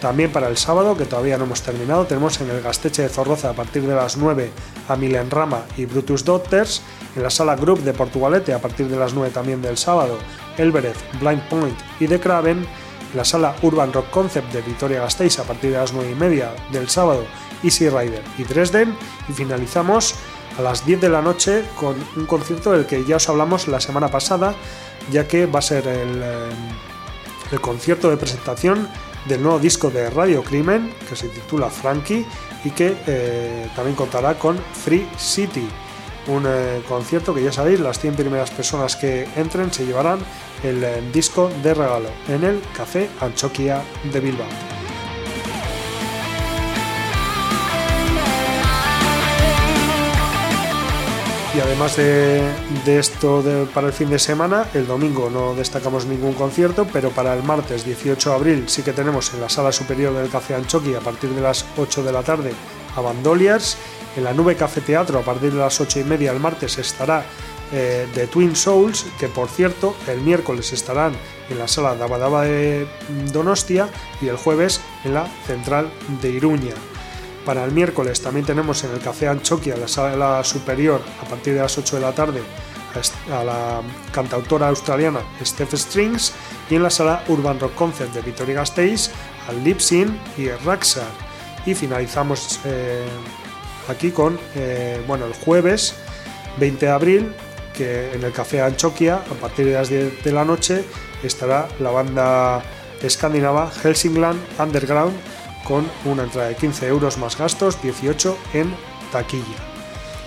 También 0.00 0.30
para 0.30 0.48
el 0.48 0.56
sábado, 0.58 0.96
que 0.96 1.06
todavía 1.06 1.38
no 1.38 1.44
hemos 1.44 1.62
terminado, 1.62 2.06
tenemos 2.06 2.40
en 2.40 2.50
el 2.50 2.60
Gasteche 2.60 3.02
de 3.02 3.08
Zorroza 3.08 3.50
a 3.50 3.52
partir 3.54 3.82
de 3.82 3.94
las 3.94 4.16
9 4.16 4.50
a 4.88 4.96
Milen 4.96 5.30
Rama 5.30 5.62
y 5.76 5.86
Brutus 5.86 6.24
Doctors, 6.24 6.82
en 7.14 7.22
la 7.22 7.30
sala 7.30 7.56
Group 7.56 7.82
de 7.82 7.94
Portugalete 7.94 8.52
a 8.52 8.60
partir 8.60 8.88
de 8.88 8.96
las 8.96 9.14
9 9.14 9.30
también 9.32 9.62
del 9.62 9.78
sábado, 9.78 10.18
Elbereth, 10.58 10.98
Blind 11.18 11.42
Point 11.48 11.78
y 11.98 12.08
The 12.08 12.20
Craven, 12.20 12.58
en 12.58 13.16
la 13.16 13.24
sala 13.24 13.56
Urban 13.62 13.92
Rock 13.92 14.10
Concept 14.10 14.52
de 14.52 14.60
Vitoria 14.60 15.00
Gasteiz 15.00 15.38
a 15.38 15.44
partir 15.44 15.70
de 15.70 15.78
las 15.78 15.94
9 15.94 16.10
y 16.10 16.14
media 16.14 16.50
del 16.72 16.90
sábado, 16.90 17.24
Easy 17.62 17.88
Rider 17.88 18.22
y 18.36 18.44
Dresden, 18.44 18.94
y 19.30 19.32
finalizamos 19.32 20.14
a 20.58 20.62
las 20.62 20.84
10 20.84 21.00
de 21.00 21.08
la 21.08 21.22
noche 21.22 21.64
con 21.74 21.96
un 22.16 22.26
concierto 22.26 22.72
del 22.72 22.84
que 22.84 23.04
ya 23.06 23.16
os 23.16 23.28
hablamos 23.30 23.66
la 23.66 23.80
semana 23.80 24.08
pasada, 24.08 24.54
ya 25.10 25.26
que 25.26 25.46
va 25.46 25.60
a 25.60 25.62
ser 25.62 25.88
el... 25.88 26.20
eh, 26.22 26.50
el 27.52 27.60
concierto 27.60 28.10
de 28.10 28.16
presentación 28.16 28.88
del 29.28 29.42
nuevo 29.42 29.58
disco 29.58 29.90
de 29.90 30.10
Radio 30.10 30.42
Crimen 30.42 30.92
que 31.08 31.16
se 31.16 31.28
titula 31.28 31.70
Frankie 31.70 32.26
y 32.64 32.70
que 32.70 32.96
eh, 33.06 33.68
también 33.74 33.96
contará 33.96 34.38
con 34.38 34.58
Free 34.58 35.06
City. 35.18 35.68
Un 36.28 36.44
eh, 36.46 36.82
concierto 36.88 37.34
que 37.34 37.42
ya 37.42 37.52
sabéis, 37.52 37.80
las 37.80 37.98
100 38.00 38.16
primeras 38.16 38.50
personas 38.50 38.96
que 38.96 39.28
entren 39.36 39.72
se 39.72 39.86
llevarán 39.86 40.18
el 40.62 40.82
eh, 40.82 41.02
disco 41.12 41.50
de 41.62 41.74
regalo 41.74 42.08
en 42.28 42.44
el 42.44 42.60
Café 42.76 43.08
Anchoquia 43.20 43.82
de 44.12 44.20
Bilbao. 44.20 44.75
Y 51.56 51.60
además 51.60 51.96
de, 51.96 52.52
esto 52.98 53.42
para 53.72 53.86
el 53.86 53.92
fin 53.94 54.10
de 54.10 54.18
semana, 54.18 54.66
el 54.74 54.86
domingo 54.86 55.30
no 55.30 55.54
destacamos 55.54 56.04
ningún 56.04 56.34
concierto, 56.34 56.86
pero 56.92 57.08
para 57.08 57.32
el 57.32 57.42
martes 57.42 57.82
18 57.86 58.28
de 58.28 58.36
abril 58.36 58.64
sí 58.66 58.82
que 58.82 58.92
tenemos 58.92 59.32
en 59.32 59.40
la 59.40 59.48
sala 59.48 59.72
superior 59.72 60.12
del 60.12 60.28
Café 60.28 60.54
Anchoqui 60.54 60.94
a 60.94 61.00
partir 61.00 61.30
de 61.30 61.40
las 61.40 61.64
8 61.78 62.02
de 62.02 62.12
la 62.12 62.22
tarde 62.22 62.52
a 62.94 63.00
Bandoliers. 63.00 63.78
En 64.18 64.24
la 64.24 64.34
Nube 64.34 64.54
Café 64.54 64.82
Teatro 64.82 65.18
a 65.18 65.22
partir 65.22 65.50
de 65.50 65.58
las 65.58 65.80
8 65.80 66.00
y 66.00 66.04
media 66.04 66.30
el 66.30 66.40
martes 66.40 66.76
estará 66.76 67.24
eh, 67.72 68.06
The 68.12 68.26
Twin 68.26 68.54
Souls, 68.54 69.06
que 69.18 69.28
por 69.28 69.48
cierto 69.48 69.96
el 70.08 70.20
miércoles 70.20 70.74
estarán 70.74 71.14
en 71.48 71.58
la 71.58 71.68
sala 71.68 71.94
Dabadaba 71.94 72.44
de 72.44 72.86
Donostia 73.32 73.88
y 74.20 74.28
el 74.28 74.36
jueves 74.36 74.82
en 75.04 75.14
la 75.14 75.26
Central 75.46 75.88
de 76.20 76.28
Iruña. 76.28 76.74
Para 77.46 77.64
el 77.64 77.70
miércoles 77.70 78.20
también 78.20 78.44
tenemos 78.44 78.82
en 78.82 78.90
el 78.90 78.98
Café 78.98 79.28
Anchoquia, 79.28 79.76
la 79.76 79.86
sala 79.86 80.42
superior, 80.42 81.00
a 81.22 81.28
partir 81.28 81.54
de 81.54 81.60
las 81.60 81.78
8 81.78 81.94
de 81.94 82.02
la 82.02 82.12
tarde, 82.12 82.42
a 83.32 83.44
la 83.44 83.82
cantautora 84.12 84.66
australiana 84.66 85.20
Steph 85.44 85.74
Strings 85.74 86.32
y 86.68 86.74
en 86.74 86.82
la 86.82 86.90
sala 86.90 87.22
Urban 87.28 87.60
Rock 87.60 87.76
Concert 87.76 88.12
de 88.12 88.22
Vitoria 88.22 88.56
Gasteiz, 88.56 89.12
al 89.48 89.62
Lipsin 89.62 90.18
y 90.36 90.46
el 90.46 90.58
Raxar. 90.64 91.06
Y 91.64 91.74
finalizamos 91.74 92.58
eh, 92.64 93.06
aquí 93.88 94.10
con, 94.10 94.40
eh, 94.56 95.00
bueno, 95.06 95.26
el 95.26 95.34
jueves 95.34 95.94
20 96.58 96.84
de 96.84 96.92
abril, 96.92 97.32
que 97.72 98.12
en 98.12 98.24
el 98.24 98.32
Café 98.32 98.60
Anchoquia, 98.60 99.16
a 99.18 99.34
partir 99.40 99.66
de 99.66 99.74
las 99.74 99.88
10 99.88 100.24
de 100.24 100.32
la 100.32 100.44
noche, 100.44 100.84
estará 101.22 101.68
la 101.78 101.90
banda 101.90 102.60
escandinava 103.02 103.70
Helsingland 103.70 104.40
Underground 104.58 105.14
con 105.66 105.86
una 106.04 106.24
entrada 106.24 106.48
de 106.48 106.56
15 106.56 106.86
euros 106.86 107.18
más 107.18 107.36
gastos, 107.36 107.80
18 107.82 108.36
en 108.54 108.74
taquilla. 109.12 109.76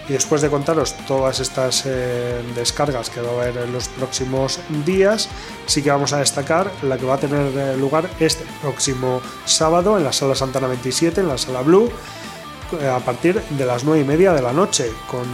Y 0.08 0.14
después 0.14 0.42
de 0.42 0.50
contaros 0.50 0.96
todas 1.08 1.40
estas 1.40 1.84
eh, 1.86 2.42
descargas 2.56 3.12
que 3.12 3.22
va 3.22 3.30
a 3.30 3.34
haber 3.34 3.58
en 3.58 3.72
los 3.72 3.90
próximos 3.90 4.60
días, 4.84 5.30
sí 5.68 5.84
que 5.84 5.92
vamos 5.92 6.14
a 6.14 6.18
destacar 6.18 6.72
la 6.82 6.98
que 6.98 7.06
va 7.06 7.14
a 7.14 7.20
tener 7.20 7.56
eh, 7.56 7.78
lugar 7.78 8.10
este 8.20 8.44
próximo 8.62 9.22
sábado 9.46 9.98
en 9.98 10.04
la 10.04 10.12
sala 10.12 10.34
Santana 10.34 10.68
27, 10.68 11.22
en 11.22 11.28
la 11.28 11.38
sala 11.38 11.62
Blue, 11.62 11.92
eh, 12.82 12.88
a 12.88 13.00
partir 13.00 13.40
de 13.40 13.66
las 13.66 13.84
9 13.84 14.02
y 14.02 14.04
media 14.04 14.34
de 14.34 14.42
la 14.42 14.52
noche, 14.52 14.92
con 15.08 15.28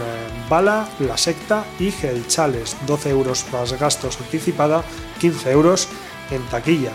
Bala, 0.50 0.86
La 1.00 1.16
Secta 1.16 1.64
y 1.78 1.90
Gelchales, 1.90 2.76
12 2.86 3.10
euros 3.10 3.46
más 3.52 3.72
gastos 3.80 4.20
anticipada, 4.20 4.84
15 5.20 5.50
euros 5.52 5.88
en 6.30 6.42
taquilla. 6.48 6.92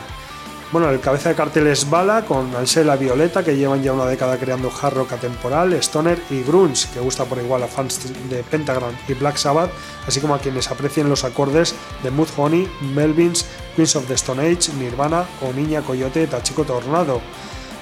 Bueno, 0.72 0.89
el 0.89 1.02
cabeza 1.02 1.27
de 1.27 1.35
cartel 1.35 1.68
es 1.68 1.89
Bala 1.89 2.23
con 2.23 2.56
Ansela 2.56 2.95
Violeta, 2.95 3.43
que 3.43 3.57
llevan 3.57 3.84
ya 3.84 3.91
una 3.91 4.06
década 4.06 4.38
creando 4.38 4.72
hard 4.72 4.93
rock 4.93 5.11
atemporal, 5.11 5.73
stoner 5.73 6.23
y 6.30 6.43
grunge, 6.43 6.88
que 6.93 7.02
gusta 7.02 7.26
por 7.26 7.39
igual 7.39 7.64
a 7.64 7.68
fans 7.68 7.99
de 8.30 8.41
Pentagram 8.41 8.95
y 9.10 9.14
Black 9.14 9.35
Sabbath, 9.35 9.69
así 10.07 10.22
como 10.22 10.34
a 10.34 10.39
quienes 10.39 10.72
aprecien 10.72 11.10
los 11.10 11.26
acordes 11.26 11.76
de 12.03 12.11
Mudhoney, 12.11 12.72
Melvins, 12.95 13.45
Queens 13.76 13.98
of 13.98 14.07
the 14.07 14.14
Stone 14.14 14.41
Age, 14.41 14.72
Nirvana 14.80 15.26
o 15.41 15.52
Niña 15.52 15.81
Coyote 15.81 16.26
Tachico 16.26 16.64
Tornado. 16.64 17.19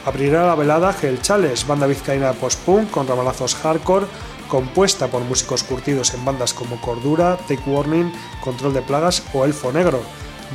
Abrirá 0.07 0.47
la 0.47 0.55
velada 0.55 0.95
Hell 0.99 1.21
Chales, 1.21 1.67
banda 1.67 1.85
vizcaína 1.85 2.33
post-punk 2.33 2.89
con 2.89 3.07
ramalazos 3.07 3.53
hardcore, 3.53 4.07
compuesta 4.47 5.09
por 5.09 5.21
músicos 5.21 5.61
curtidos 5.61 6.15
en 6.15 6.25
bandas 6.25 6.55
como 6.55 6.81
Cordura, 6.81 7.37
Take 7.47 7.69
Warning, 7.69 8.11
Control 8.43 8.73
de 8.73 8.81
Plagas 8.81 9.21
o 9.35 9.45
Elfo 9.45 9.71
Negro. 9.71 10.01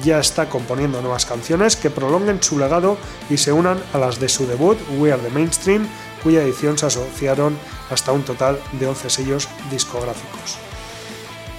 Ya 0.03 0.19
está 0.19 0.49
componiendo 0.49 1.01
nuevas 1.01 1.27
canciones 1.27 1.77
que 1.77 1.91
prolonguen 1.91 2.43
su 2.43 2.59
legado 2.59 2.97
y 3.31 3.37
se 3.37 3.53
unan 3.53 3.79
a 3.93 3.99
las 3.99 4.19
de 4.19 4.29
su 4.29 4.47
debut, 4.47 4.79
We 4.99 5.13
Are 5.13 5.23
the 5.23 5.31
Mainstream, 5.31 5.87
cuya 6.23 6.43
edición 6.43 6.77
se 6.77 6.87
asociaron 6.87 7.57
hasta 7.91 8.13
un 8.13 8.23
total 8.23 8.59
de 8.73 8.87
11 8.87 9.11
sellos 9.11 9.49
discográficos. 9.71 10.59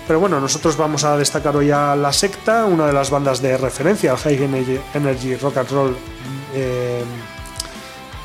Pero 0.07 0.19
bueno, 0.19 0.39
nosotros 0.39 0.77
vamos 0.77 1.03
a 1.03 1.17
destacar 1.17 1.55
hoy 1.55 1.71
a 1.71 1.95
La 1.95 2.13
Secta, 2.13 2.65
una 2.65 2.85
de 2.85 2.93
las 2.93 3.09
bandas 3.09 3.41
de 3.41 3.57
referencia 3.57 4.11
al 4.11 4.17
High 4.17 4.79
Energy, 4.93 5.35
Rock 5.37 5.57
and 5.57 5.69
Roll 5.71 5.95
eh, 6.53 7.03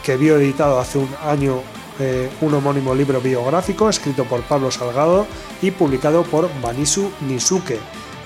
que 0.02 0.16
vio 0.16 0.36
editado 0.36 0.78
hace 0.78 0.98
un 0.98 1.08
año 1.24 1.62
eh, 1.98 2.30
un 2.40 2.54
homónimo 2.54 2.94
libro 2.94 3.20
biográfico 3.20 3.88
escrito 3.88 4.24
por 4.24 4.40
Pablo 4.42 4.70
Salgado 4.70 5.26
y 5.60 5.70
publicado 5.70 6.22
por 6.22 6.48
Banisu 6.62 7.10
Nisuke. 7.20 7.78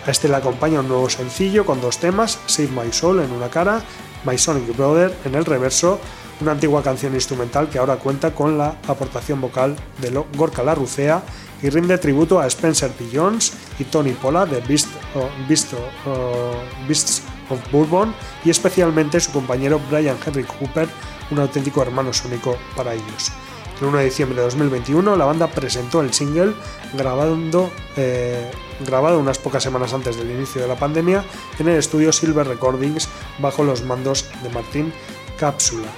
A 0.06 0.10
este 0.10 0.28
le 0.28 0.36
acompaña 0.36 0.80
un 0.80 0.88
nuevo 0.88 1.08
sencillo 1.08 1.64
con 1.64 1.80
dos 1.80 1.98
temas, 1.98 2.38
Save 2.46 2.68
My 2.68 2.92
Soul 2.92 3.20
en 3.20 3.32
una 3.32 3.48
cara, 3.48 3.82
My 4.24 4.36
Sonic 4.36 4.76
Brother 4.76 5.16
en 5.24 5.34
el 5.34 5.44
reverso, 5.46 5.98
una 6.40 6.52
antigua 6.52 6.82
canción 6.82 7.14
instrumental 7.14 7.68
que 7.70 7.78
ahora 7.78 7.96
cuenta 7.96 8.34
con 8.34 8.58
la 8.58 8.76
aportación 8.86 9.40
vocal 9.40 9.76
de 10.00 10.10
Gorka 10.36 10.62
Larrucea 10.62 11.22
y 11.62 11.70
rinde 11.70 11.96
tributo 11.96 12.38
a 12.38 12.46
Spencer 12.46 12.90
P. 12.90 13.06
Jones 13.14 13.54
y 13.78 13.84
Tony 13.84 14.12
Pola 14.12 14.44
de 14.44 14.60
Beast, 14.60 14.88
o- 15.14 15.30
Beast 15.48 15.72
o- 15.72 16.10
o- 16.10 16.86
Beasts 16.86 17.22
of 17.48 17.58
Bourbon 17.72 18.14
y 18.44 18.50
especialmente 18.50 19.20
su 19.20 19.32
compañero 19.32 19.80
Brian 19.90 20.16
Henry 20.26 20.44
Cooper, 20.44 20.88
un 21.30 21.38
auténtico 21.38 21.80
hermano 21.80 22.12
sónico 22.12 22.58
para 22.76 22.92
ellos. 22.92 23.32
El 23.80 23.88
1 23.88 23.98
de 23.98 24.04
diciembre 24.04 24.36
de 24.36 24.44
2021 24.44 25.16
la 25.16 25.24
banda 25.24 25.48
presentó 25.48 26.00
el 26.00 26.12
single 26.12 26.54
grabando, 26.92 27.70
eh, 27.96 28.50
grabado 28.86 29.18
unas 29.18 29.38
pocas 29.38 29.62
semanas 29.62 29.92
antes 29.92 30.16
del 30.16 30.30
inicio 30.30 30.62
de 30.62 30.68
la 30.68 30.76
pandemia 30.76 31.24
en 31.58 31.68
el 31.68 31.78
estudio 31.78 32.12
Silver 32.12 32.46
Recordings 32.46 33.08
bajo 33.38 33.64
los 33.64 33.82
mandos 33.82 34.26
de 34.42 34.50
Martín 34.50 34.92
Cápsula. 35.38 35.88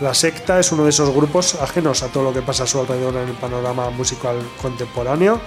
La 0.00 0.12
secta 0.12 0.58
es 0.60 0.72
uno 0.72 0.84
de 0.84 0.90
esos 0.90 1.14
grupos 1.14 1.54
ajenos 1.54 2.02
a 2.02 2.08
todo 2.08 2.24
lo 2.24 2.32
que 2.34 2.42
pasa 2.42 2.64
a 2.64 2.66
su 2.66 2.80
alrededor 2.80 3.14
en 3.16 3.28
el 3.28 3.34
panorama 3.34 3.88
musical 3.90 4.36
contemporáneo 4.60 5.40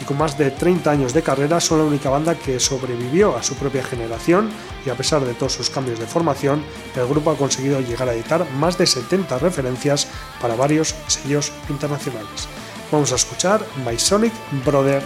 y 0.00 0.04
con 0.04 0.18
más 0.18 0.36
de 0.38 0.50
30 0.50 0.90
años 0.90 1.12
de 1.12 1.22
carrera 1.22 1.60
son 1.60 1.78
la 1.78 1.84
única 1.84 2.10
banda 2.10 2.34
que 2.34 2.60
sobrevivió 2.60 3.36
a 3.36 3.42
su 3.42 3.54
propia 3.54 3.82
generación 3.82 4.50
y 4.84 4.90
a 4.90 4.94
pesar 4.94 5.24
de 5.24 5.34
todos 5.34 5.54
sus 5.54 5.70
cambios 5.70 5.98
de 5.98 6.06
formación, 6.06 6.62
el 6.94 7.06
grupo 7.06 7.30
ha 7.30 7.36
conseguido 7.36 7.80
llegar 7.80 8.08
a 8.08 8.14
editar 8.14 8.48
más 8.52 8.78
de 8.78 8.86
70 8.86 9.38
referencias 9.38 10.08
para 10.40 10.54
varios 10.54 10.94
sellos 11.06 11.52
internacionales. 11.68 12.48
Vamos 12.90 13.12
a 13.12 13.16
escuchar 13.16 13.60
My 13.84 13.98
Sonic 13.98 14.32
Brother 14.64 15.02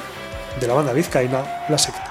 de 0.60 0.66
la 0.66 0.74
banda 0.74 0.92
vizcaína 0.92 1.64
La 1.68 1.78
Secta. 1.78 2.09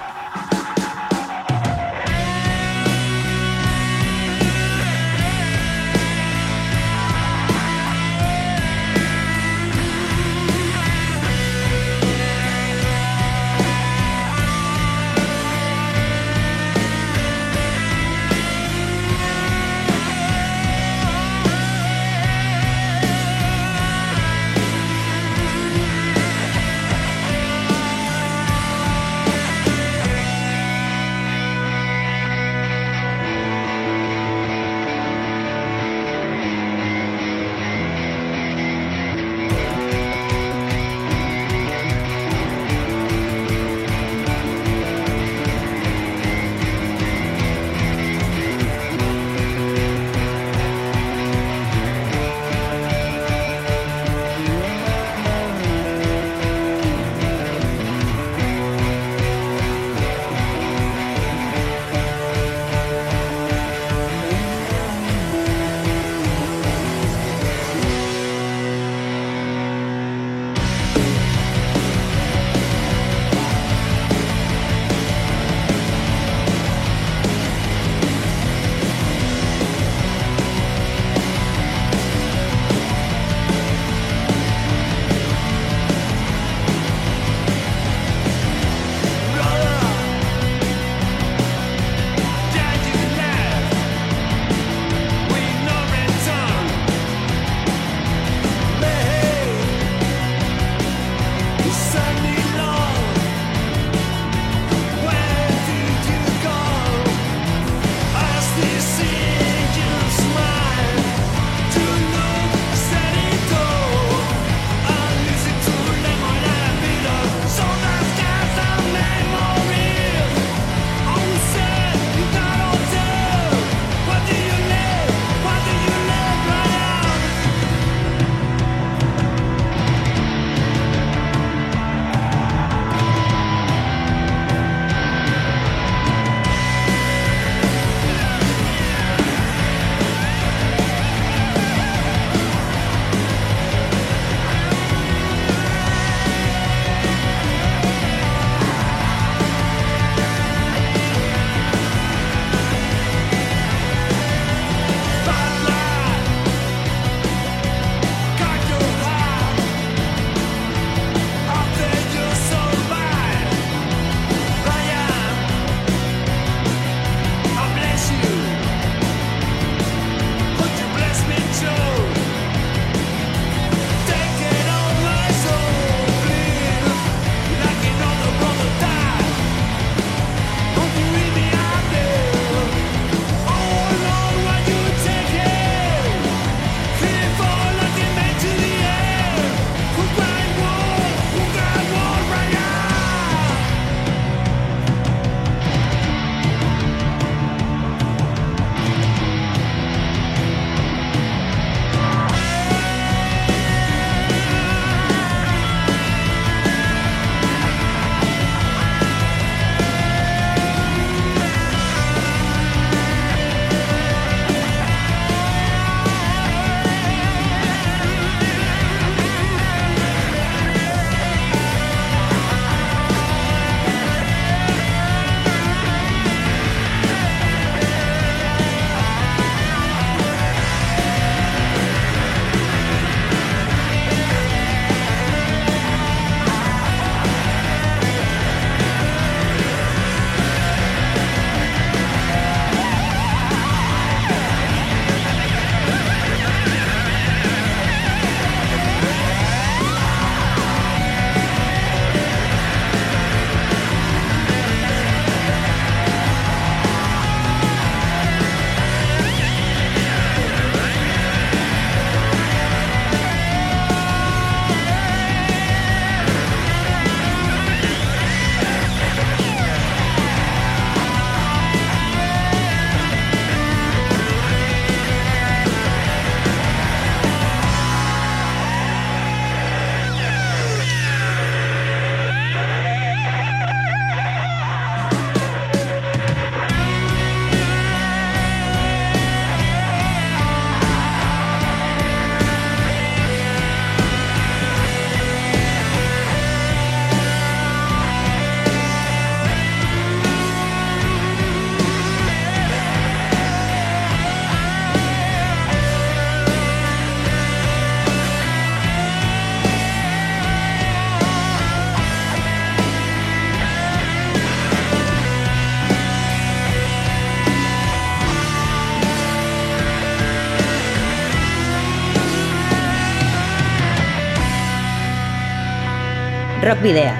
Rock 326.80 326.84
Video. 326.84 327.14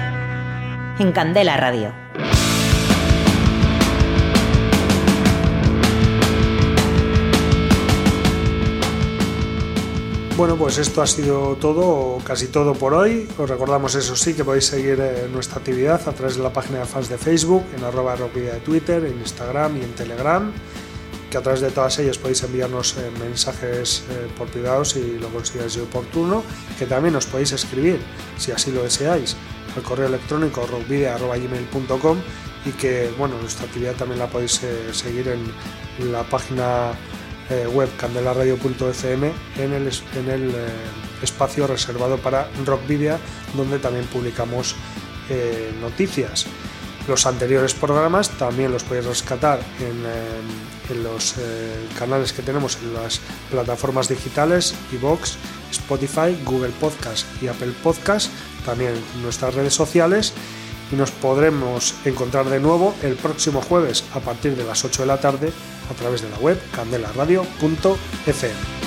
En 0.98 1.12
Candela 1.12 1.56
Radio. 1.56 1.92
Bueno, 10.36 10.56
pues 10.56 10.78
esto 10.78 11.02
ha 11.02 11.06
sido 11.06 11.56
todo, 11.56 12.18
casi 12.24 12.46
todo 12.46 12.74
por 12.74 12.94
hoy. 12.94 13.28
Os 13.38 13.50
recordamos 13.50 13.94
eso 13.94 14.16
sí 14.16 14.34
que 14.34 14.44
podéis 14.44 14.64
seguir 14.64 14.98
eh, 15.00 15.28
nuestra 15.30 15.58
actividad 15.58 16.00
a 16.08 16.12
través 16.12 16.36
de 16.36 16.42
la 16.42 16.52
página 16.52 16.78
de 16.80 16.86
fans 16.86 17.08
de 17.10 17.18
Facebook, 17.18 17.64
en 17.76 17.84
arroba 17.84 18.16
rockvidia 18.16 18.54
de 18.54 18.60
Twitter, 18.60 19.04
en 19.04 19.18
Instagram 19.18 19.76
y 19.76 19.84
en 19.84 19.92
Telegram, 19.92 20.52
que 21.30 21.38
a 21.38 21.42
través 21.42 21.60
de 21.60 21.70
todas 21.70 21.98
ellas 22.00 22.18
podéis 22.18 22.42
enviarnos 22.42 22.96
eh, 22.96 23.10
mensajes 23.20 24.04
eh, 24.10 24.28
por 24.36 24.48
privado 24.48 24.84
si 24.84 25.18
lo 25.18 25.28
consideráis 25.28 25.76
oportuno, 25.78 26.42
que 26.78 26.86
también 26.86 27.14
os 27.14 27.26
podéis 27.26 27.52
escribir, 27.52 28.00
si 28.36 28.50
así 28.50 28.72
lo 28.72 28.82
deseáis, 28.82 29.36
al 29.76 29.82
correo 29.82 30.08
electrónico 30.08 30.66
rockvidia.gmail.com 30.66 32.18
y 32.66 32.70
que 32.72 33.10
bueno, 33.16 33.38
nuestra 33.40 33.66
actividad 33.66 33.94
también 33.94 34.18
la 34.18 34.26
podéis 34.26 34.60
eh, 34.64 34.92
seguir 34.92 35.28
en 35.28 36.12
la 36.12 36.24
página 36.24 36.92
web 37.74 37.88
candelaradio.fm 37.96 39.32
en 39.58 39.72
el, 39.72 39.90
en 40.16 40.30
el 40.30 40.54
espacio 41.20 41.66
reservado 41.66 42.16
para 42.18 42.48
Rockvidia, 42.64 43.18
donde 43.56 43.80
también 43.80 44.04
publicamos 44.06 44.76
noticias. 45.80 46.46
Los 47.08 47.26
anteriores 47.26 47.74
programas 47.74 48.30
también 48.30 48.72
los 48.72 48.84
podéis 48.84 49.06
rescatar 49.06 49.60
en, 49.80 50.04
eh, 50.06 50.94
los 51.02 51.34
eh, 51.38 51.88
canales 51.98 52.32
que 52.32 52.42
tenemos 52.42 52.78
en 52.82 52.94
las 52.94 53.20
plataformas 53.50 54.08
digitales, 54.08 54.74
iVoox, 54.92 55.36
Spotify, 55.70 56.36
Google 56.44 56.72
Podcast 56.80 57.26
y 57.42 57.48
Apple 57.48 57.72
Podcast, 57.82 58.30
también 58.64 58.94
en 59.14 59.22
nuestras 59.22 59.54
redes 59.54 59.74
sociales 59.74 60.32
y 60.92 60.96
nos 60.96 61.10
podremos 61.10 61.94
encontrar 62.04 62.48
de 62.48 62.60
nuevo 62.60 62.94
el 63.02 63.14
próximo 63.14 63.62
jueves 63.62 64.04
a 64.14 64.20
partir 64.20 64.56
de 64.56 64.64
las 64.64 64.84
8 64.84 65.02
de 65.02 65.06
la 65.06 65.20
tarde 65.20 65.52
a 65.90 65.94
través 65.94 66.22
de 66.22 66.30
la 66.30 66.38
web 66.38 66.60
candelaradio.fm. 66.72 68.79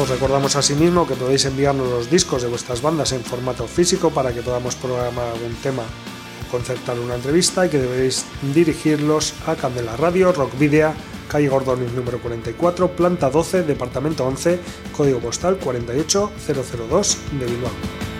Os 0.00 0.08
recordamos 0.08 0.56
asimismo 0.56 1.06
que 1.06 1.12
podéis 1.12 1.44
enviarnos 1.44 1.86
los 1.86 2.08
discos 2.08 2.40
de 2.40 2.48
vuestras 2.48 2.80
bandas 2.80 3.12
en 3.12 3.20
formato 3.20 3.68
físico 3.68 4.08
para 4.08 4.32
que 4.32 4.40
podamos 4.40 4.74
programar 4.74 5.28
algún 5.28 5.52
tema 5.56 5.82
o 5.84 6.50
concertar 6.50 6.98
una 6.98 7.16
entrevista 7.16 7.66
y 7.66 7.68
que 7.68 7.76
debéis 7.76 8.24
dirigirlos 8.54 9.34
a 9.46 9.56
Candela 9.56 9.98
Radio, 9.98 10.32
Rock 10.32 10.56
Video, 10.56 10.94
calle 11.28 11.50
Gordonis 11.50 11.92
número 11.92 12.18
44, 12.18 12.96
planta 12.96 13.28
12, 13.28 13.64
departamento 13.64 14.24
11, 14.24 14.58
código 14.96 15.20
postal 15.20 15.58
48002 15.58 17.18
de 17.38 17.44
Bilbao. 17.44 18.19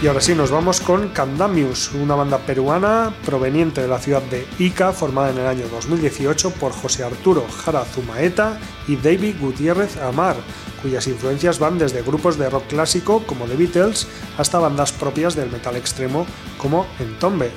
Y 0.00 0.06
ahora 0.06 0.20
sí, 0.20 0.32
nos 0.32 0.52
vamos 0.52 0.80
con 0.80 1.08
Candamius, 1.08 1.90
una 1.92 2.14
banda 2.14 2.38
peruana 2.38 3.12
proveniente 3.24 3.80
de 3.80 3.88
la 3.88 3.98
ciudad 3.98 4.22
de 4.22 4.46
Ica, 4.60 4.92
formada 4.92 5.30
en 5.30 5.38
el 5.38 5.46
año 5.48 5.66
2018 5.72 6.52
por 6.52 6.70
José 6.70 7.02
Arturo 7.02 7.44
Jara 7.64 7.84
Zumaeta 7.84 8.60
y 8.86 8.94
David 8.94 9.34
Gutiérrez 9.40 9.96
Amar, 9.96 10.36
cuyas 10.82 11.08
influencias 11.08 11.58
van 11.58 11.78
desde 11.78 12.02
grupos 12.02 12.38
de 12.38 12.48
rock 12.48 12.68
clásico 12.68 13.24
como 13.26 13.46
The 13.46 13.56
Beatles 13.56 14.06
hasta 14.38 14.60
bandas 14.60 14.92
propias 14.92 15.34
del 15.34 15.50
metal 15.50 15.74
extremo 15.74 16.26
como 16.58 16.86
Entombe. 17.00 17.50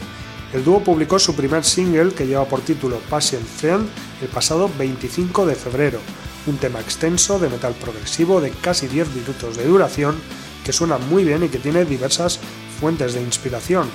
El 0.51 0.63
dúo 0.63 0.83
publicó 0.83 1.19
su 1.19 1.35
primer 1.35 1.63
single 1.63 2.11
que 2.11 2.25
lleva 2.25 2.45
por 2.45 2.61
título 2.61 2.97
Passion 3.07 3.43
Friend 3.43 3.87
el 4.19 4.29
pasado 4.29 4.67
25 4.79 5.45
de 5.45 5.53
febrero, 5.53 5.99
un 6.47 6.57
tema 6.57 6.79
extenso 6.79 7.37
de 7.37 7.49
metal 7.49 7.75
progresivo 7.79 8.41
de 8.41 8.49
casi 8.49 8.87
10 8.87 9.09
minutos 9.09 9.57
de 9.57 9.65
duración 9.65 10.15
que 10.63 10.73
suena 10.73 10.97
muy 10.97 11.23
bien 11.23 11.43
y 11.43 11.49
que 11.49 11.59
tiene 11.59 11.85
diversas 11.85 12.39
fuentes 12.79 13.13
de 13.13 13.21
inspiración. 13.21 13.89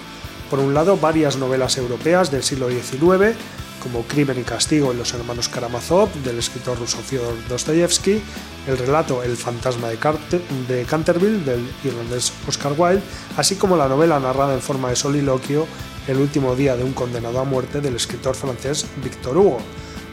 Por 0.51 0.61
un 0.61 0.75
lado, 0.75 0.97
varias 0.97 1.37
novelas 1.37 1.77
europeas 1.77 2.31
del 2.31 2.43
siglo 2.43 2.69
XIX, 2.69 3.37
como 3.83 4.03
Crimen 4.03 4.39
y 4.39 4.43
Castigo 4.43 4.93
en 4.93 4.99
los 4.99 5.13
hermanos 5.15 5.49
Karamazov, 5.49 6.13
del 6.25 6.39
escritor 6.39 6.79
ruso 6.79 6.99
Fyodor 6.99 7.35
Dostoyevsky, 7.49 8.21
el 8.67 8.79
relato 8.79 9.23
El 9.23 9.37
fantasma 9.37 9.89
de, 9.89 9.99
de 10.69 10.85
Canterville, 10.85 11.45
del 11.45 11.69
irlandés 11.85 12.33
Oscar 12.49 12.75
Wilde, 12.77 13.03
así 13.37 13.57
como 13.57 13.77
la 13.77 13.89
novela 13.89 14.19
narrada 14.21 14.55
en 14.55 14.61
forma 14.61 14.91
de 14.91 14.97
soliloquio 14.97 15.67
El 16.07 16.19
último 16.19 16.55
día 16.55 16.77
de 16.77 16.85
un 16.85 16.93
condenado 16.93 17.41
a 17.41 17.45
muerte, 17.45 17.81
del 17.81 17.97
escritor 17.97 18.35
francés 18.35 18.87
Victor 19.03 19.37
Hugo. 19.37 19.59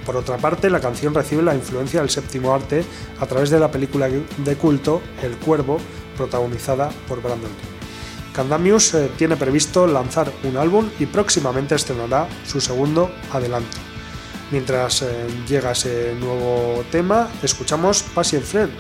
Por 0.06 0.18
otra 0.18 0.38
parte, 0.38 0.70
la 0.70 0.82
canción 0.82 1.14
recibe 1.14 1.44
la 1.44 1.56
influencia 1.56 2.02
del 2.02 2.10
séptimo 2.10 2.54
arte 2.54 2.84
a 3.20 3.26
través 3.26 3.50
de 3.50 3.60
la 3.60 3.72
película 3.72 4.10
de 4.10 4.56
culto 4.56 5.02
El 5.22 5.38
Cuervo, 5.38 5.80
protagonizada 6.18 6.90
por 7.08 7.22
Brandon 7.22 7.50
Lee. 7.50 8.34
Candamius 8.34 8.94
eh, 8.96 9.12
tiene 9.18 9.36
previsto 9.36 9.86
lanzar 9.86 10.32
un 10.44 10.58
álbum 10.58 10.90
y 11.00 11.06
próximamente 11.06 11.76
estrenará 11.76 12.28
su 12.48 12.60
segundo 12.62 13.12
adelanto. 13.32 13.78
Mientras 14.52 15.02
eh, 15.04 15.28
llega 15.48 15.72
ese 15.72 16.16
nuevo 16.20 16.84
tema, 16.92 17.30
escuchamos 17.44 18.04
Passion 18.04 18.42
Friend 18.44 18.72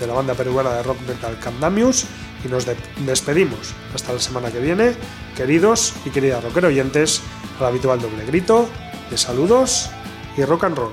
de 0.00 0.06
la 0.06 0.14
banda 0.14 0.34
peruana 0.34 0.72
de 0.72 0.82
rock 0.82 0.98
metal 1.06 1.38
Candamius 1.38 2.06
y 2.44 2.48
nos 2.48 2.64
de- 2.66 2.76
despedimos. 3.06 3.74
Hasta 3.94 4.12
la 4.14 4.18
semana 4.18 4.50
que 4.50 4.58
viene, 4.60 4.94
queridos 5.36 5.94
y 6.04 6.10
queridas 6.10 6.42
rocker 6.42 6.66
oyentes, 6.66 7.20
al 7.60 7.66
habitual 7.66 8.00
doble 8.00 8.24
grito 8.26 8.68
de 9.10 9.18
saludos 9.18 9.90
y 10.36 10.44
rock 10.44 10.64
and 10.64 10.76
roll. 10.78 10.92